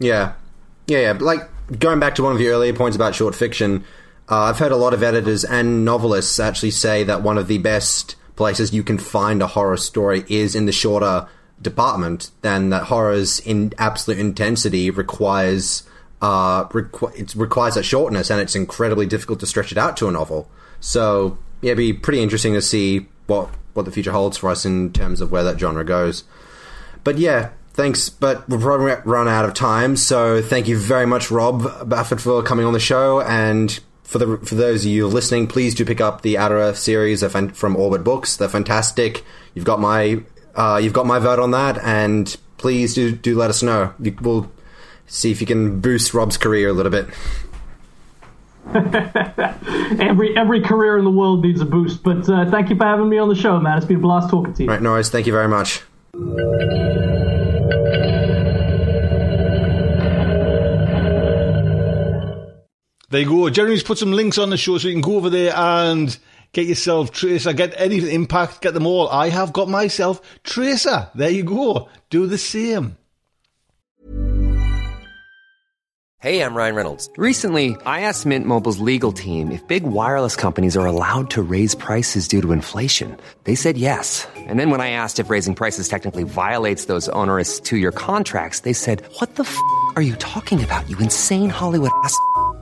Yeah, 0.00 0.32
yeah, 0.88 0.98
yeah. 0.98 1.12
Like 1.12 1.48
going 1.78 2.00
back 2.00 2.16
to 2.16 2.24
one 2.24 2.34
of 2.34 2.40
your 2.40 2.52
earlier 2.52 2.72
points 2.72 2.96
about 2.96 3.14
short 3.14 3.36
fiction 3.36 3.84
uh, 4.30 4.42
I've 4.42 4.58
heard 4.58 4.72
a 4.72 4.76
lot 4.76 4.94
of 4.94 5.02
editors 5.02 5.44
and 5.44 5.84
novelists 5.84 6.38
actually 6.40 6.70
say 6.70 7.04
that 7.04 7.22
one 7.22 7.38
of 7.38 7.48
the 7.48 7.58
best 7.58 8.16
places 8.36 8.72
you 8.72 8.82
can 8.82 8.98
find 8.98 9.42
a 9.42 9.46
horror 9.46 9.76
story 9.76 10.24
is 10.28 10.54
in 10.54 10.66
the 10.66 10.72
shorter 10.72 11.28
department, 11.60 12.30
than 12.42 12.70
that 12.70 12.84
horror's 12.84 13.38
in 13.40 13.72
absolute 13.78 14.18
intensity 14.18 14.90
requires 14.90 15.84
uh, 16.20 16.64
requ- 16.68 17.18
it 17.18 17.34
requires 17.34 17.74
that 17.74 17.84
shortness, 17.84 18.30
and 18.30 18.40
it's 18.40 18.54
incredibly 18.54 19.06
difficult 19.06 19.40
to 19.40 19.46
stretch 19.46 19.72
it 19.72 19.78
out 19.78 19.96
to 19.96 20.08
a 20.08 20.12
novel. 20.12 20.48
So 20.80 21.38
yeah, 21.60 21.72
it'd 21.72 21.78
be 21.78 21.92
pretty 21.92 22.22
interesting 22.22 22.54
to 22.54 22.62
see 22.62 23.06
what 23.26 23.48
what 23.74 23.84
the 23.84 23.90
future 23.90 24.12
holds 24.12 24.36
for 24.36 24.50
us 24.50 24.64
in 24.64 24.92
terms 24.92 25.20
of 25.20 25.32
where 25.32 25.42
that 25.44 25.58
genre 25.58 25.84
goes. 25.84 26.24
But 27.04 27.18
yeah, 27.18 27.50
thanks. 27.72 28.08
But 28.08 28.48
we've 28.48 28.60
probably 28.60 28.94
run 29.04 29.28
out 29.28 29.44
of 29.44 29.54
time, 29.54 29.96
so 29.96 30.42
thank 30.42 30.68
you 30.68 30.76
very 30.76 31.06
much, 31.06 31.30
Rob 31.30 31.62
Boffard, 31.88 32.20
for 32.20 32.42
coming 32.42 32.66
on 32.66 32.72
the 32.72 32.80
show 32.80 33.20
and 33.22 33.78
for 34.02 34.18
the 34.18 34.38
for 34.38 34.54
those 34.54 34.84
of 34.84 34.90
you 34.90 35.06
listening, 35.06 35.46
please 35.46 35.74
do 35.74 35.84
pick 35.84 36.00
up 36.00 36.22
the 36.22 36.38
Earth 36.38 36.78
series 36.78 37.22
from 37.24 37.76
Orbit 37.76 38.04
Books. 38.04 38.36
They're 38.36 38.48
fantastic. 38.48 39.24
You've 39.54 39.64
got 39.64 39.80
my 39.80 40.22
uh, 40.54 40.80
you've 40.82 40.92
got 40.92 41.06
my 41.06 41.18
vote 41.18 41.38
on 41.38 41.52
that, 41.52 41.78
and 41.78 42.36
please 42.58 42.94
do 42.94 43.12
do 43.12 43.36
let 43.36 43.50
us 43.50 43.62
know. 43.62 43.94
We'll 44.20 44.50
see 45.06 45.30
if 45.30 45.40
you 45.40 45.46
can 45.46 45.80
boost 45.80 46.14
Rob's 46.14 46.36
career 46.36 46.68
a 46.68 46.72
little 46.72 46.92
bit. 46.92 47.08
every 50.00 50.36
every 50.36 50.60
career 50.60 50.98
in 50.98 51.04
the 51.04 51.10
world 51.10 51.42
needs 51.42 51.60
a 51.60 51.66
boost. 51.66 52.02
But 52.02 52.28
uh, 52.28 52.50
thank 52.50 52.70
you 52.70 52.76
for 52.76 52.84
having 52.84 53.08
me 53.08 53.18
on 53.18 53.28
the 53.28 53.34
show, 53.34 53.58
man. 53.60 53.76
It's 53.76 53.86
been 53.86 53.98
a 53.98 54.00
blast 54.00 54.30
talking 54.30 54.54
to 54.54 54.62
you. 54.62 54.68
Right, 54.68 54.82
Norris. 54.82 55.10
Thank 55.10 55.26
you 55.26 55.32
very 55.32 55.48
much. 55.48 55.82
There 63.12 63.20
you 63.20 63.28
go. 63.28 63.50
Jeremy's 63.50 63.82
put 63.82 63.98
some 63.98 64.12
links 64.12 64.38
on 64.38 64.48
the 64.48 64.56
show 64.56 64.78
so 64.78 64.88
you 64.88 64.94
can 64.94 65.02
go 65.02 65.16
over 65.16 65.28
there 65.28 65.54
and 65.54 66.18
get 66.54 66.66
yourself 66.66 67.10
Tracer, 67.10 67.52
get 67.52 67.74
any 67.76 67.98
impact, 68.10 68.62
get 68.62 68.72
them 68.72 68.86
all. 68.86 69.06
I 69.08 69.28
have 69.28 69.52
got 69.52 69.68
myself 69.68 70.22
Tracer. 70.44 71.10
There 71.14 71.28
you 71.28 71.42
go. 71.42 71.90
Do 72.08 72.26
the 72.26 72.38
same. 72.38 72.96
Hey, 76.20 76.40
I'm 76.40 76.54
Ryan 76.54 76.74
Reynolds. 76.74 77.10
Recently, 77.18 77.76
I 77.84 78.00
asked 78.00 78.24
Mint 78.24 78.46
Mobile's 78.46 78.78
legal 78.78 79.12
team 79.12 79.50
if 79.50 79.66
big 79.68 79.82
wireless 79.82 80.34
companies 80.34 80.74
are 80.74 80.86
allowed 80.86 81.28
to 81.32 81.42
raise 81.42 81.74
prices 81.74 82.26
due 82.28 82.40
to 82.40 82.52
inflation. 82.52 83.14
They 83.44 83.56
said 83.56 83.76
yes. 83.76 84.26
And 84.36 84.58
then 84.58 84.70
when 84.70 84.80
I 84.80 84.90
asked 84.90 85.18
if 85.18 85.28
raising 85.28 85.54
prices 85.54 85.88
technically 85.88 86.22
violates 86.22 86.86
those 86.86 87.10
onerous 87.10 87.60
two 87.60 87.76
year 87.76 87.92
contracts, 87.92 88.60
they 88.60 88.72
said, 88.72 89.02
What 89.18 89.34
the 89.34 89.42
f 89.42 89.58
are 89.96 90.02
you 90.02 90.16
talking 90.16 90.64
about, 90.64 90.88
you 90.88 90.96
insane 90.96 91.50
Hollywood 91.50 91.90
ass? 92.04 92.16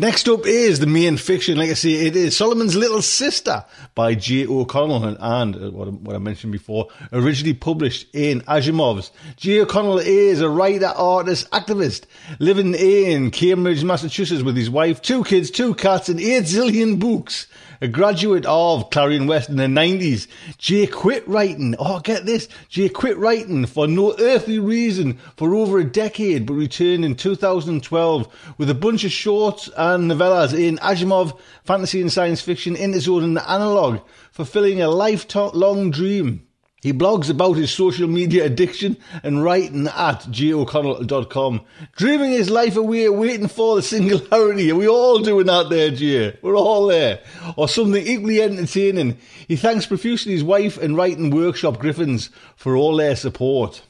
Next 0.00 0.28
up 0.28 0.46
is 0.46 0.78
the 0.78 0.86
main 0.86 1.16
fiction. 1.16 1.58
Like 1.58 1.70
I 1.70 1.74
say, 1.74 1.90
it 2.06 2.14
is 2.14 2.36
Solomon's 2.36 2.76
Little 2.76 3.02
Sister 3.02 3.64
by 3.96 4.14
J. 4.14 4.46
O'Connell 4.46 5.04
and, 5.04 5.16
and 5.18 5.56
uh, 5.56 5.70
what, 5.72 5.92
what 5.92 6.14
I 6.14 6.20
mentioned 6.20 6.52
before, 6.52 6.86
originally 7.12 7.52
published 7.52 8.06
in 8.14 8.42
Asimov's. 8.42 9.10
J. 9.34 9.62
O'Connell 9.62 9.98
is 9.98 10.40
a 10.40 10.48
writer, 10.48 10.86
artist, 10.86 11.50
activist, 11.50 12.04
living 12.38 12.74
in 12.74 13.32
Cambridge, 13.32 13.82
Massachusetts 13.82 14.44
with 14.44 14.56
his 14.56 14.70
wife, 14.70 15.02
two 15.02 15.24
kids, 15.24 15.50
two 15.50 15.74
cats, 15.74 16.08
and 16.08 16.20
eight 16.20 16.44
zillion 16.44 17.00
books. 17.00 17.48
A 17.80 17.86
graduate 17.86 18.44
of 18.44 18.90
Clarion 18.90 19.28
West 19.28 19.48
in 19.48 19.54
the 19.54 19.66
90s, 19.66 20.26
Jay 20.58 20.88
quit 20.88 21.26
writing. 21.28 21.76
Oh, 21.78 22.00
get 22.00 22.26
this. 22.26 22.48
Jay 22.68 22.88
quit 22.88 23.16
writing 23.16 23.66
for 23.66 23.86
no 23.86 24.16
earthly 24.18 24.58
reason 24.58 25.16
for 25.36 25.54
over 25.54 25.78
a 25.78 25.84
decade, 25.84 26.44
but 26.44 26.54
returned 26.54 27.04
in 27.04 27.14
2012 27.14 28.54
with 28.58 28.68
a 28.68 28.74
bunch 28.74 29.04
of 29.04 29.12
shorts 29.12 29.70
and 29.76 30.10
novellas 30.10 30.58
in 30.58 30.78
Asimov, 30.78 31.38
fantasy 31.62 32.00
and 32.00 32.12
science 32.12 32.40
fiction, 32.40 32.74
interzone 32.74 33.22
and 33.22 33.38
analog, 33.38 34.00
fulfilling 34.32 34.82
a 34.82 34.88
lifelong 34.88 35.92
dream. 35.92 36.47
He 36.80 36.92
blogs 36.92 37.28
about 37.28 37.54
his 37.54 37.72
social 37.72 38.06
media 38.06 38.44
addiction 38.44 38.96
and 39.24 39.42
writing 39.42 39.88
at 39.88 40.20
joconnell.com. 40.30 41.62
Dreaming 41.96 42.30
his 42.30 42.50
life 42.50 42.76
away, 42.76 43.08
waiting 43.08 43.48
for 43.48 43.74
the 43.74 43.82
singularity. 43.82 44.70
Are 44.70 44.76
we 44.76 44.86
all 44.86 45.18
doing 45.18 45.46
that 45.46 45.70
there, 45.70 45.90
Jay? 45.90 46.38
We're 46.40 46.56
all 46.56 46.86
there. 46.86 47.20
Or 47.56 47.68
something 47.68 48.06
equally 48.06 48.40
entertaining. 48.40 49.18
He 49.48 49.56
thanks 49.56 49.86
profusely 49.86 50.34
his 50.34 50.44
wife 50.44 50.78
and 50.78 50.96
writing 50.96 51.30
workshop 51.30 51.78
Griffins 51.78 52.30
for 52.54 52.76
all 52.76 52.96
their 52.96 53.16
support. 53.16 53.82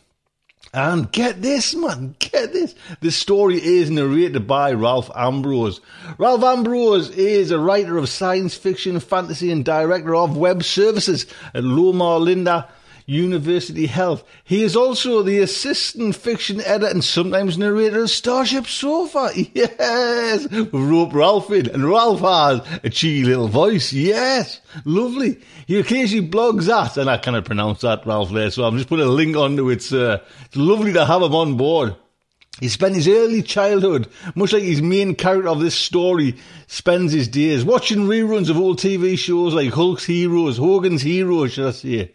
And 0.73 1.13
get 1.13 1.43
this, 1.43 1.75
man, 1.75 2.15
get 2.19 2.55
this. 2.55 2.75
This 3.01 3.17
story 3.17 3.57
is 3.63 3.91
narrated 3.91 4.47
by 4.47 4.73
Ralph 4.73 5.11
Ambrose. 5.15 5.81
Ralph 6.17 6.43
Ambrose 6.43 7.11
is 7.11 7.51
a 7.51 7.59
writer 7.59 7.99
of 7.99 8.09
science 8.09 8.55
fiction, 8.55 9.01
fantasy, 9.01 9.51
and 9.51 9.65
director 9.65 10.15
of 10.15 10.37
web 10.37 10.63
services 10.63 11.27
at 11.55 11.65
Loma 11.65 12.19
Linda 12.19 12.69
University 13.09 13.87
Health. 13.87 14.23
He 14.45 14.63
is 14.63 14.77
also 14.77 15.23
the 15.23 15.39
assistant 15.39 16.15
fiction 16.15 16.61
editor 16.61 16.89
and 16.89 17.03
sometimes 17.03 17.57
narrator 17.57 18.03
of 18.03 18.11
Starship 18.11 18.67
Sofa. 18.67 19.31
Yes, 19.55 20.47
we 20.51 20.67
rope 20.73 21.15
Ralph 21.15 21.51
in, 21.51 21.71
and 21.71 21.89
Ralph 21.89 22.21
has 22.21 22.81
a 22.85 22.91
cheeky 22.91 23.25
little 23.25 23.49
voice. 23.49 23.95
Yes, 23.95 24.61
lovely. 24.85 25.41
He 25.67 25.79
occasionally 25.81 26.29
blogs 26.29 26.69
at, 26.69 26.99
and 26.99 27.09
I 27.09 27.17
cannot 27.17 27.47
pronounce 27.47 27.81
that, 27.81 28.07
Ralph, 28.07 28.31
there, 28.31 28.51
so 28.51 28.65
I'm 28.65 28.77
just 28.77 28.91
putting 28.91 29.07
a 29.07 29.11
link 29.11 29.37
onto 29.37 29.71
it. 29.71 29.83
Sir. 29.83 30.21
It's 30.45 30.57
lovely 30.57 30.93
to 30.93 31.07
have 31.07 31.23
him 31.23 31.35
on 31.35 31.57
board. 31.57 31.97
He 32.61 32.69
spent 32.69 32.97
his 32.97 33.09
early 33.09 33.43
childhood, 33.43 34.09
much 34.35 34.53
like 34.53 34.65
his 34.65 34.83
main 34.83 35.15
character 35.15 35.49
of 35.49 35.61
this 35.61 35.77
story, 35.77 36.37
spends 36.67 37.13
his 37.13 37.29
days 37.29 37.65
watching 37.65 38.01
reruns 38.01 38.51
of 38.51 38.59
old 38.59 38.79
TV 38.79 39.17
shows 39.17 39.55
like 39.55 39.73
Hulk's 39.73 40.05
Heroes, 40.05 40.59
Hogan's 40.59 41.03
Heroes, 41.03 41.53
should 41.53 41.69
I 41.69 41.71
say. 41.71 42.13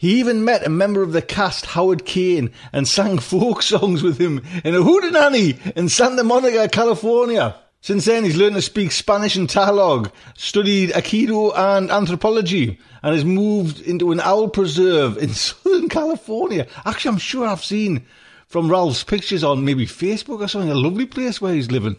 He 0.00 0.18
even 0.18 0.46
met 0.46 0.66
a 0.66 0.70
member 0.70 1.02
of 1.02 1.12
the 1.12 1.20
cast, 1.20 1.66
Howard 1.66 2.06
Caine, 2.06 2.52
and 2.72 2.88
sang 2.88 3.18
folk 3.18 3.60
songs 3.72 4.02
with 4.02 4.16
him 4.16 4.42
in 4.64 4.74
a 4.74 4.78
hootenanny 4.78 5.58
in 5.76 5.90
Santa 5.90 6.24
Monica, 6.24 6.70
California. 6.70 7.54
Since 7.82 8.06
then, 8.06 8.24
he's 8.24 8.38
learned 8.38 8.54
to 8.54 8.62
speak 8.62 8.92
Spanish 8.92 9.36
and 9.36 9.46
Tagalog, 9.46 10.10
studied 10.38 10.92
Aikido 10.92 11.52
and 11.54 11.90
anthropology, 11.90 12.78
and 13.02 13.14
has 13.14 13.26
moved 13.26 13.82
into 13.82 14.10
an 14.10 14.20
owl 14.20 14.48
preserve 14.48 15.18
in 15.18 15.28
Southern 15.34 15.90
California. 15.90 16.66
Actually, 16.86 17.10
I'm 17.10 17.18
sure 17.18 17.46
I've 17.46 17.62
seen 17.62 18.06
from 18.46 18.70
Ralph's 18.70 19.04
pictures 19.04 19.44
on 19.44 19.66
maybe 19.66 19.84
Facebook 19.84 20.40
or 20.40 20.48
something, 20.48 20.70
a 20.70 20.74
lovely 20.74 21.04
place 21.04 21.42
where 21.42 21.52
he's 21.52 21.70
living. 21.70 21.96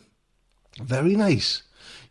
Very 0.81 1.15
nice. 1.15 1.61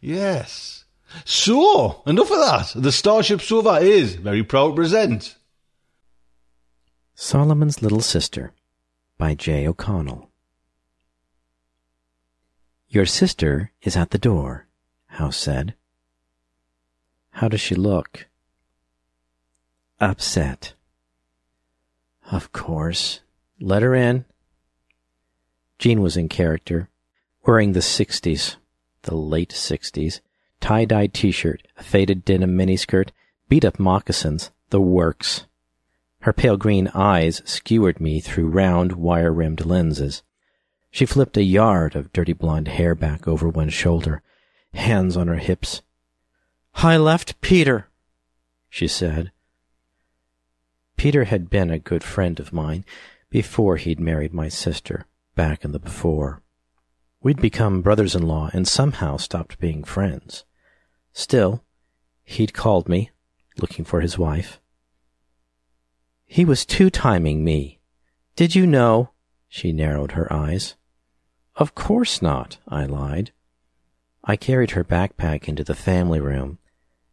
Yes. 0.00 0.84
So, 1.24 2.04
enough 2.06 2.30
of 2.30 2.38
that. 2.38 2.80
The 2.80 2.92
Starship 2.92 3.40
Sofa 3.40 3.80
is 3.80 4.14
very 4.14 4.44
proud 4.44 4.68
to 4.68 4.74
present 4.76 5.34
Solomon's 7.22 7.82
Little 7.82 8.00
Sister 8.00 8.54
by 9.18 9.34
J. 9.34 9.68
O'Connell. 9.68 10.30
Your 12.88 13.04
sister 13.04 13.72
is 13.82 13.94
at 13.94 14.08
the 14.08 14.16
door, 14.16 14.68
House 15.06 15.36
said. 15.36 15.74
How 17.32 17.48
does 17.48 17.60
she 17.60 17.74
look? 17.74 18.26
Upset. 20.00 20.72
Of 22.32 22.52
course. 22.52 23.20
Let 23.60 23.82
her 23.82 23.94
in. 23.94 24.24
Jean 25.78 26.00
was 26.00 26.16
in 26.16 26.30
character, 26.30 26.88
wearing 27.44 27.72
the 27.72 27.80
60s, 27.80 28.56
the 29.02 29.14
late 29.14 29.50
60s, 29.50 30.20
tie-dye 30.60 31.08
t-shirt, 31.08 31.68
a 31.76 31.82
faded 31.82 32.24
denim 32.24 32.56
miniskirt, 32.56 33.10
beat-up 33.50 33.78
moccasins, 33.78 34.50
the 34.70 34.80
works. 34.80 35.44
Her 36.20 36.32
pale 36.34 36.56
green 36.56 36.88
eyes 36.88 37.40
skewered 37.44 38.00
me 38.00 38.20
through 38.20 38.48
round, 38.48 38.92
wire 38.92 39.32
rimmed 39.32 39.64
lenses. 39.64 40.22
She 40.90 41.06
flipped 41.06 41.36
a 41.36 41.42
yard 41.42 41.96
of 41.96 42.12
dirty 42.12 42.34
blonde 42.34 42.68
hair 42.68 42.94
back 42.94 43.26
over 43.26 43.48
one 43.48 43.70
shoulder, 43.70 44.22
hands 44.74 45.16
on 45.16 45.28
her 45.28 45.36
hips. 45.36 45.82
I 46.74 46.98
left 46.98 47.40
Peter, 47.40 47.88
she 48.68 48.86
said. 48.86 49.32
Peter 50.96 51.24
had 51.24 51.48
been 51.48 51.70
a 51.70 51.78
good 51.78 52.04
friend 52.04 52.38
of 52.38 52.52
mine 52.52 52.84
before 53.30 53.78
he'd 53.78 53.98
married 53.98 54.34
my 54.34 54.48
sister, 54.48 55.06
back 55.34 55.64
in 55.64 55.72
the 55.72 55.78
before. 55.78 56.42
We'd 57.22 57.40
become 57.40 57.80
brothers 57.80 58.14
in 58.14 58.26
law 58.26 58.50
and 58.52 58.68
somehow 58.68 59.16
stopped 59.16 59.58
being 59.58 59.84
friends. 59.84 60.44
Still, 61.14 61.64
he'd 62.24 62.52
called 62.52 62.88
me, 62.88 63.10
looking 63.56 63.86
for 63.86 64.02
his 64.02 64.18
wife. 64.18 64.60
He 66.32 66.44
was 66.44 66.64
two-timing 66.64 67.42
me. 67.42 67.80
Did 68.36 68.54
you 68.54 68.64
know? 68.64 69.10
She 69.48 69.72
narrowed 69.72 70.12
her 70.12 70.32
eyes. 70.32 70.76
Of 71.56 71.74
course 71.74 72.22
not, 72.22 72.58
I 72.68 72.84
lied. 72.84 73.32
I 74.22 74.36
carried 74.36 74.70
her 74.70 74.84
backpack 74.84 75.48
into 75.48 75.64
the 75.64 75.74
family 75.74 76.20
room. 76.20 76.58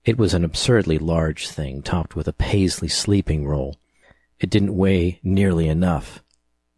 It 0.05 0.19
was 0.19 0.35
an 0.35 0.43
absurdly 0.43 0.99
large 0.99 1.49
thing 1.49 1.81
topped 1.81 2.15
with 2.15 2.27
a 2.27 2.31
paisley 2.31 2.89
sleeping 2.89 3.47
roll. 3.47 3.77
It 4.39 4.51
didn't 4.51 4.77
weigh 4.77 5.19
nearly 5.23 5.67
enough. 5.67 6.21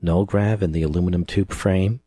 Null 0.01 0.23
grav 0.23 0.63
in 0.63 0.71
the 0.71 0.81
aluminum 0.81 1.25
tube 1.25 1.51
frame? 1.51 1.99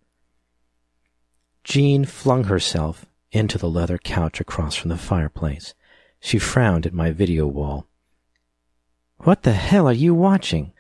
Jean 1.62 2.06
flung 2.06 2.44
herself 2.44 3.04
into 3.32 3.58
the 3.58 3.68
leather 3.68 3.98
couch 3.98 4.40
across 4.40 4.76
from 4.76 4.88
the 4.88 4.96
fireplace. 4.96 5.74
She 6.20 6.38
frowned 6.38 6.86
at 6.86 6.94
my 6.94 7.10
video 7.10 7.46
wall. 7.46 7.86
What 9.24 9.44
the 9.44 9.52
hell 9.52 9.86
are 9.88 9.92
you 9.92 10.16
watching? 10.16 10.72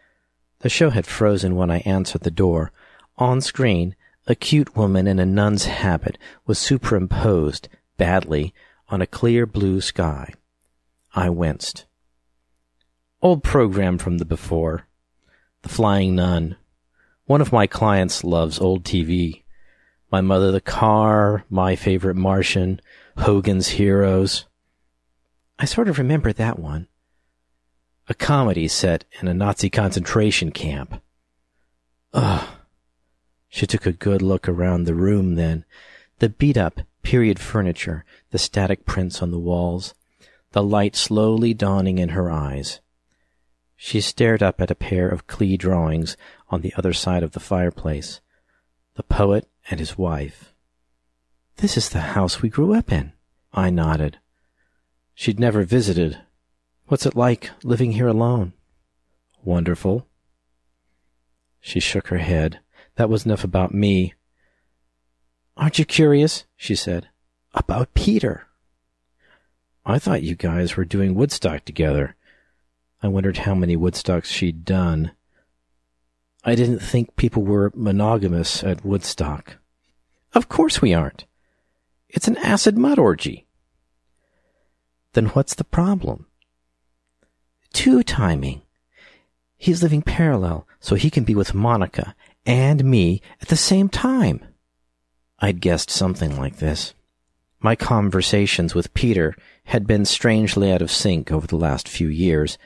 The 0.60 0.68
show 0.68 0.90
had 0.90 1.06
frozen 1.06 1.54
when 1.54 1.70
I 1.70 1.78
answered 1.78 2.22
the 2.22 2.30
door. 2.30 2.72
On 3.16 3.40
screen, 3.40 3.94
a 4.26 4.34
cute 4.34 4.76
woman 4.76 5.06
in 5.06 5.20
a 5.20 5.26
nun's 5.26 5.66
habit 5.66 6.18
was 6.44 6.58
superimposed, 6.58 7.68
badly, 7.96 8.52
on 8.88 9.00
a 9.00 9.06
clear 9.06 9.46
blue 9.46 9.80
sky. 9.80 10.32
I 11.14 11.30
winced. 11.30 11.84
Old 13.20 13.44
program 13.44 13.96
from 13.96 14.18
the 14.18 14.24
before. 14.24 14.88
The 15.62 15.68
Flying 15.68 16.16
Nun. 16.16 16.56
One 17.26 17.40
of 17.40 17.52
my 17.52 17.68
clients 17.68 18.24
loves 18.24 18.58
old 18.58 18.82
TV. 18.82 19.44
My 20.10 20.20
Mother 20.20 20.50
the 20.50 20.60
Car, 20.60 21.44
My 21.48 21.76
Favorite 21.76 22.16
Martian, 22.16 22.80
Hogan's 23.18 23.68
Heroes. 23.68 24.46
I 25.60 25.64
sort 25.64 25.86
of 25.86 25.98
remember 25.98 26.32
that 26.32 26.58
one 26.58 26.88
a 28.08 28.14
comedy 28.14 28.68
set 28.68 29.04
in 29.20 29.28
a 29.28 29.34
Nazi 29.34 29.70
concentration 29.70 30.50
camp. 30.50 31.00
Ugh. 32.12 32.48
She 33.48 33.66
took 33.66 33.86
a 33.86 33.92
good 33.92 34.22
look 34.22 34.48
around 34.48 34.84
the 34.84 34.94
room 34.94 35.34
then. 35.34 35.64
The 36.18 36.28
beat 36.28 36.56
up 36.56 36.80
period 37.02 37.38
furniture, 37.38 38.04
the 38.30 38.38
static 38.38 38.86
prints 38.86 39.22
on 39.22 39.30
the 39.30 39.38
walls, 39.38 39.94
the 40.52 40.62
light 40.62 40.96
slowly 40.96 41.54
dawning 41.54 41.98
in 41.98 42.10
her 42.10 42.30
eyes. 42.30 42.80
She 43.76 44.00
stared 44.00 44.42
up 44.42 44.60
at 44.60 44.70
a 44.70 44.76
pair 44.76 45.08
of 45.08 45.26
Klee 45.26 45.58
drawings 45.58 46.16
on 46.48 46.60
the 46.60 46.72
other 46.76 46.92
side 46.92 47.22
of 47.22 47.32
the 47.32 47.40
fireplace. 47.40 48.20
The 48.94 49.02
poet 49.02 49.48
and 49.68 49.80
his 49.80 49.98
wife. 49.98 50.54
This 51.56 51.76
is 51.76 51.88
the 51.88 52.00
house 52.00 52.40
we 52.40 52.48
grew 52.48 52.74
up 52.74 52.92
in. 52.92 53.12
I 53.52 53.70
nodded. 53.70 54.18
She'd 55.14 55.40
never 55.40 55.64
visited. 55.64 56.18
What's 56.92 57.06
it 57.06 57.16
like 57.16 57.50
living 57.64 57.92
here 57.92 58.06
alone? 58.06 58.52
Wonderful. 59.42 60.06
She 61.58 61.80
shook 61.80 62.08
her 62.08 62.18
head. 62.18 62.60
That 62.96 63.08
was 63.08 63.24
enough 63.24 63.44
about 63.44 63.72
me. 63.72 64.12
Aren't 65.56 65.78
you 65.78 65.86
curious? 65.86 66.44
she 66.54 66.74
said. 66.74 67.08
About 67.54 67.94
Peter. 67.94 68.46
I 69.86 69.98
thought 69.98 70.22
you 70.22 70.34
guys 70.34 70.76
were 70.76 70.84
doing 70.84 71.14
Woodstock 71.14 71.64
together. 71.64 72.14
I 73.02 73.08
wondered 73.08 73.38
how 73.38 73.54
many 73.54 73.74
Woodstocks 73.74 74.26
she'd 74.26 74.62
done. 74.62 75.12
I 76.44 76.54
didn't 76.54 76.80
think 76.80 77.16
people 77.16 77.42
were 77.42 77.72
monogamous 77.74 78.62
at 78.62 78.84
Woodstock. 78.84 79.56
Of 80.34 80.50
course 80.50 80.82
we 80.82 80.92
aren't. 80.92 81.24
It's 82.10 82.28
an 82.28 82.36
acid 82.36 82.76
mud 82.76 82.98
orgy. 82.98 83.46
Then 85.14 85.28
what's 85.28 85.54
the 85.54 85.64
problem? 85.64 86.26
Two 87.72 88.02
timing. 88.02 88.62
He's 89.56 89.82
living 89.82 90.02
parallel, 90.02 90.66
so 90.80 90.94
he 90.94 91.10
can 91.10 91.24
be 91.24 91.34
with 91.34 91.54
Monica 91.54 92.14
and 92.44 92.84
me 92.84 93.22
at 93.40 93.48
the 93.48 93.56
same 93.56 93.88
time. 93.88 94.44
I'd 95.38 95.60
guessed 95.60 95.90
something 95.90 96.36
like 96.36 96.56
this. 96.56 96.94
My 97.60 97.76
conversations 97.76 98.74
with 98.74 98.92
Peter 98.94 99.36
had 99.64 99.86
been 99.86 100.04
strangely 100.04 100.72
out 100.72 100.82
of 100.82 100.90
sync 100.90 101.30
over 101.30 101.46
the 101.46 101.56
last 101.56 101.88
few 101.88 102.08
years. 102.08 102.58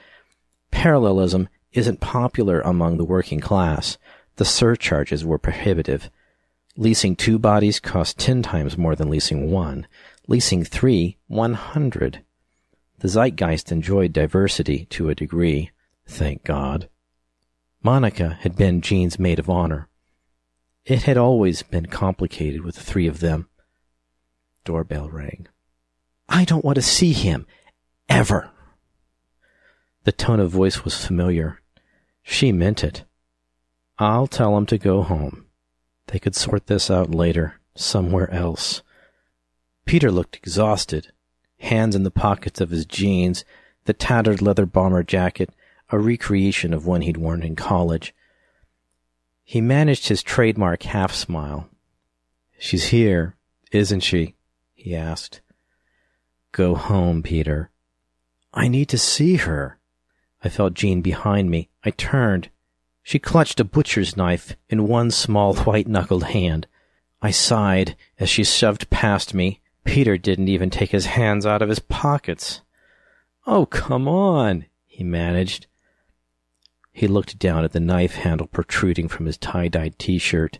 Parallelism 0.70 1.48
isn't 1.72 2.00
popular 2.00 2.60
among 2.60 2.96
the 2.96 3.04
working 3.04 3.40
class. 3.40 3.98
The 4.36 4.44
surcharges 4.44 5.24
were 5.24 5.38
prohibitive. 5.38 6.10
Leasing 6.76 7.14
two 7.14 7.38
bodies 7.38 7.80
cost 7.80 8.18
ten 8.18 8.42
times 8.42 8.76
more 8.76 8.96
than 8.96 9.10
leasing 9.10 9.50
one. 9.50 9.86
Leasing 10.28 10.64
three, 10.64 11.18
one 11.26 11.54
hundred. 11.54 12.22
The 12.98 13.08
zeitgeist 13.08 13.70
enjoyed 13.70 14.12
diversity 14.12 14.86
to 14.86 15.08
a 15.08 15.14
degree. 15.14 15.70
Thank 16.06 16.44
God. 16.44 16.88
Monica 17.82 18.38
had 18.40 18.56
been 18.56 18.80
Jean's 18.80 19.18
maid 19.18 19.38
of 19.38 19.50
honor. 19.50 19.88
It 20.84 21.02
had 21.02 21.16
always 21.16 21.62
been 21.62 21.86
complicated 21.86 22.62
with 22.62 22.76
the 22.76 22.82
three 22.82 23.06
of 23.06 23.20
them. 23.20 23.48
Doorbell 24.64 25.10
rang. 25.10 25.46
I 26.28 26.44
don't 26.44 26.64
want 26.64 26.76
to 26.76 26.82
see 26.82 27.12
him. 27.12 27.46
Ever. 28.08 28.50
The 30.04 30.12
tone 30.12 30.40
of 30.40 30.50
voice 30.50 30.84
was 30.84 31.04
familiar. 31.04 31.60
She 32.22 32.52
meant 32.52 32.82
it. 32.82 33.04
I'll 33.98 34.26
tell 34.26 34.56
him 34.56 34.66
to 34.66 34.78
go 34.78 35.02
home. 35.02 35.46
They 36.08 36.18
could 36.18 36.36
sort 36.36 36.66
this 36.66 36.90
out 36.90 37.14
later, 37.14 37.60
somewhere 37.74 38.30
else. 38.30 38.82
Peter 39.84 40.10
looked 40.10 40.36
exhausted, 40.36 41.12
hands 41.58 41.94
in 41.94 42.02
the 42.02 42.10
pockets 42.10 42.60
of 42.60 42.70
his 42.70 42.86
jeans, 42.86 43.44
the 43.84 43.92
tattered 43.92 44.42
leather 44.42 44.66
bomber 44.66 45.02
jacket, 45.02 45.50
a 45.90 45.98
recreation 45.98 46.74
of 46.74 46.86
one 46.86 47.02
he'd 47.02 47.16
worn 47.16 47.42
in 47.42 47.56
college. 47.56 48.14
He 49.44 49.60
managed 49.60 50.08
his 50.08 50.22
trademark 50.22 50.82
half 50.82 51.14
smile. 51.14 51.68
She's 52.58 52.86
here, 52.86 53.36
isn't 53.70 54.00
she? 54.00 54.34
he 54.74 54.94
asked. 54.94 55.40
Go 56.52 56.74
home, 56.74 57.22
Peter. 57.22 57.70
I 58.52 58.68
need 58.68 58.88
to 58.88 58.98
see 58.98 59.36
her. 59.36 59.78
I 60.42 60.48
felt 60.48 60.74
Jean 60.74 61.02
behind 61.02 61.50
me. 61.50 61.68
I 61.84 61.90
turned. 61.90 62.50
She 63.02 63.18
clutched 63.18 63.60
a 63.60 63.64
butcher's 63.64 64.16
knife 64.16 64.56
in 64.68 64.88
one 64.88 65.10
small 65.10 65.54
white 65.64 65.86
knuckled 65.86 66.24
hand. 66.24 66.66
I 67.22 67.30
sighed 67.30 67.96
as 68.18 68.28
she 68.28 68.42
shoved 68.44 68.90
past 68.90 69.34
me. 69.34 69.60
Peter 69.86 70.18
didn't 70.18 70.48
even 70.48 70.68
take 70.68 70.90
his 70.90 71.06
hands 71.06 71.46
out 71.46 71.62
of 71.62 71.68
his 71.68 71.78
pockets. 71.78 72.60
Oh, 73.46 73.66
come 73.66 74.06
on, 74.06 74.66
he 74.86 75.02
managed. 75.04 75.66
He 76.92 77.06
looked 77.06 77.38
down 77.38 77.64
at 77.64 77.72
the 77.72 77.80
knife 77.80 78.16
handle 78.16 78.46
protruding 78.46 79.08
from 79.08 79.26
his 79.26 79.38
tie-dyed 79.38 79.98
t-shirt. 79.98 80.58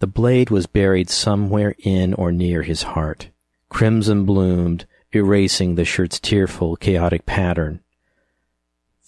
The 0.00 0.06
blade 0.06 0.50
was 0.50 0.66
buried 0.66 1.10
somewhere 1.10 1.74
in 1.78 2.14
or 2.14 2.32
near 2.32 2.62
his 2.62 2.82
heart 2.82 3.30
crimson 3.68 4.24
bloomed, 4.24 4.86
erasing 5.12 5.74
the 5.74 5.84
shirt's 5.84 6.20
tearful, 6.20 6.76
chaotic 6.76 7.26
pattern. 7.26 7.80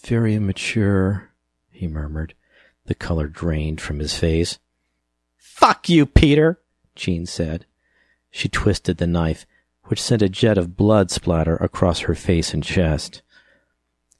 Very 0.04 0.34
immature, 0.34 1.30
he 1.70 1.86
murmured. 1.86 2.34
The 2.86 2.94
color 2.94 3.28
drained 3.28 3.80
from 3.80 3.98
his 3.98 4.14
face. 4.14 4.58
Fuck 5.36 5.88
you, 5.88 6.06
Peter, 6.06 6.60
Jean 6.94 7.26
said. 7.26 7.66
She 8.30 8.48
twisted 8.48 8.98
the 8.98 9.06
knife, 9.06 9.46
which 9.84 10.00
sent 10.00 10.22
a 10.22 10.28
jet 10.28 10.56
of 10.56 10.76
blood 10.76 11.10
splatter 11.10 11.56
across 11.56 12.00
her 12.00 12.14
face 12.14 12.54
and 12.54 12.62
chest. 12.62 13.22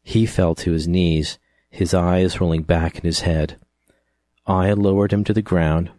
He 0.03 0.27
fell 0.27 0.55
to 0.57 0.73
his 0.73 0.89
knees, 0.89 1.39
his 1.71 1.95
eyes 1.95 2.41
rolling 2.41 2.63
back 2.63 2.97
in 2.97 3.03
his 3.03 3.21
head. 3.21 3.57
I 4.47 4.73
lowered 4.73 5.13
him 5.13 5.23
to 5.25 5.33
the 5.33 5.43
ground. 5.43 5.91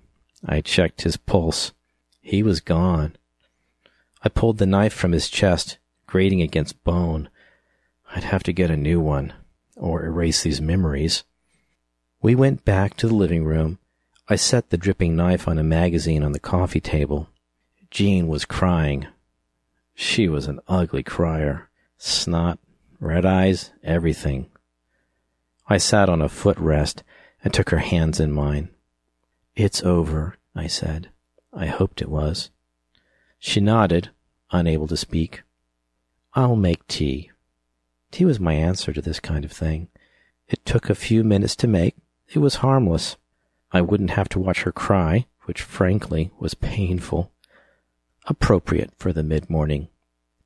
I 0.46 0.62
checked 0.62 1.04
his 1.04 1.16
pulse. 1.16 1.72
He 2.22 2.44
was 2.44 2.60
gone. 2.60 3.16
I 4.24 4.30
pulled 4.30 4.58
the 4.58 4.66
knife 4.66 4.94
from 4.94 5.14
his 5.14 5.30
chest, 5.30 5.78
grating 6.06 6.42
against 6.42 6.84
bone. 6.84 7.30
I'd 8.14 8.26
have 8.26 8.44
to 8.44 8.54
get 8.54 8.70
a 8.70 8.78
new 8.78 9.00
one, 9.00 9.34
or 9.78 10.04
erase 10.04 10.44
these 10.44 10.60
memories. 10.60 11.24
We 12.22 12.36
went 12.36 12.66
back 12.66 12.98
to 12.98 13.08
the 13.08 13.16
living 13.16 13.46
room. 13.46 13.80
I 14.28 14.36
set 14.36 14.70
the 14.70 14.78
dripping 14.78 15.16
knife 15.16 15.48
on 15.48 15.58
a 15.58 15.64
magazine 15.64 16.24
on 16.24 16.34
the 16.34 16.40
coffee 16.40 16.82
table. 16.82 17.30
Jean 17.92 18.30
was 18.30 18.46
crying. 18.46 19.06
She 19.94 20.30
was 20.30 20.48
an 20.48 20.62
ugly 20.68 21.04
crier. 21.04 21.70
Snot, 21.98 22.58
red 23.02 23.26
eyes, 23.26 23.72
everything. 23.84 24.50
I 25.68 25.78
sat 25.78 26.08
on 26.08 26.22
a 26.22 26.30
footrest 26.30 27.04
and 27.44 27.54
took 27.54 27.70
her 27.70 27.80
hands 27.80 28.20
in 28.20 28.32
mine. 28.32 28.70
It's 29.56 29.84
over, 29.84 30.38
I 30.56 30.68
said. 30.68 31.10
I 31.54 31.66
hoped 31.66 32.02
it 32.02 32.10
was. 32.10 32.50
She 33.40 33.60
nodded, 33.60 34.10
unable 34.52 34.88
to 34.88 34.98
speak. 34.98 35.44
I'll 36.34 36.56
make 36.56 36.88
tea. 36.88 37.30
Tea 38.10 38.24
was 38.24 38.40
my 38.40 38.54
answer 38.54 38.94
to 38.94 39.02
this 39.02 39.20
kind 39.20 39.44
of 39.44 39.52
thing. 39.52 39.90
It 40.48 40.66
took 40.66 40.90
a 40.90 40.96
few 40.96 41.26
minutes 41.26 41.58
to 41.58 41.68
make. 41.68 41.96
It 42.30 42.40
was 42.40 42.56
harmless. 42.56 43.18
I 43.74 43.82
wouldn't 43.82 44.12
have 44.12 44.30
to 44.30 44.40
watch 44.40 44.64
her 44.64 44.72
cry, 44.72 45.26
which 45.44 45.62
frankly 45.62 46.32
was 46.40 46.54
painful. 46.54 47.32
Appropriate 48.28 48.92
for 48.98 49.12
the 49.12 49.24
mid-morning 49.24 49.90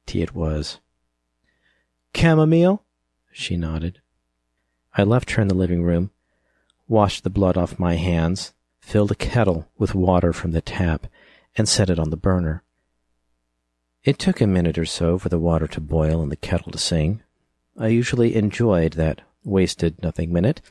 tea 0.06 0.22
it 0.22 0.36
was. 0.36 0.80
Chamomile? 2.16 2.84
She 3.32 3.58
nodded. 3.58 4.02
I 4.94 5.04
left 5.04 5.32
her 5.32 5.42
in 5.42 5.48
the 5.48 5.56
living 5.56 5.84
room, 5.84 6.12
washed 6.88 7.24
the 7.24 7.30
blood 7.30 7.58
off 7.58 7.80
my 7.80 7.96
hands, 7.96 8.54
filled 8.80 9.12
a 9.12 9.16
kettle 9.16 9.68
with 9.78 9.96
water 9.96 10.32
from 10.32 10.52
the 10.52 10.62
tap, 10.62 11.08
and 11.58 11.68
set 11.68 11.90
it 11.90 12.00
on 12.00 12.12
the 12.12 12.18
burner. 12.18 12.64
It 14.04 14.20
took 14.20 14.40
a 14.40 14.48
minute 14.48 14.78
or 14.78 14.86
so 14.86 15.18
for 15.18 15.30
the 15.30 15.40
water 15.40 15.68
to 15.68 15.82
boil 15.82 16.22
and 16.22 16.32
the 16.32 16.38
kettle 16.38 16.72
to 16.72 16.78
sing. 16.78 17.24
I 17.78 17.88
usually 17.88 18.36
enjoyed 18.36 18.94
that 18.94 19.22
wasted 19.44 20.02
nothing 20.02 20.32
minute. 20.32 20.62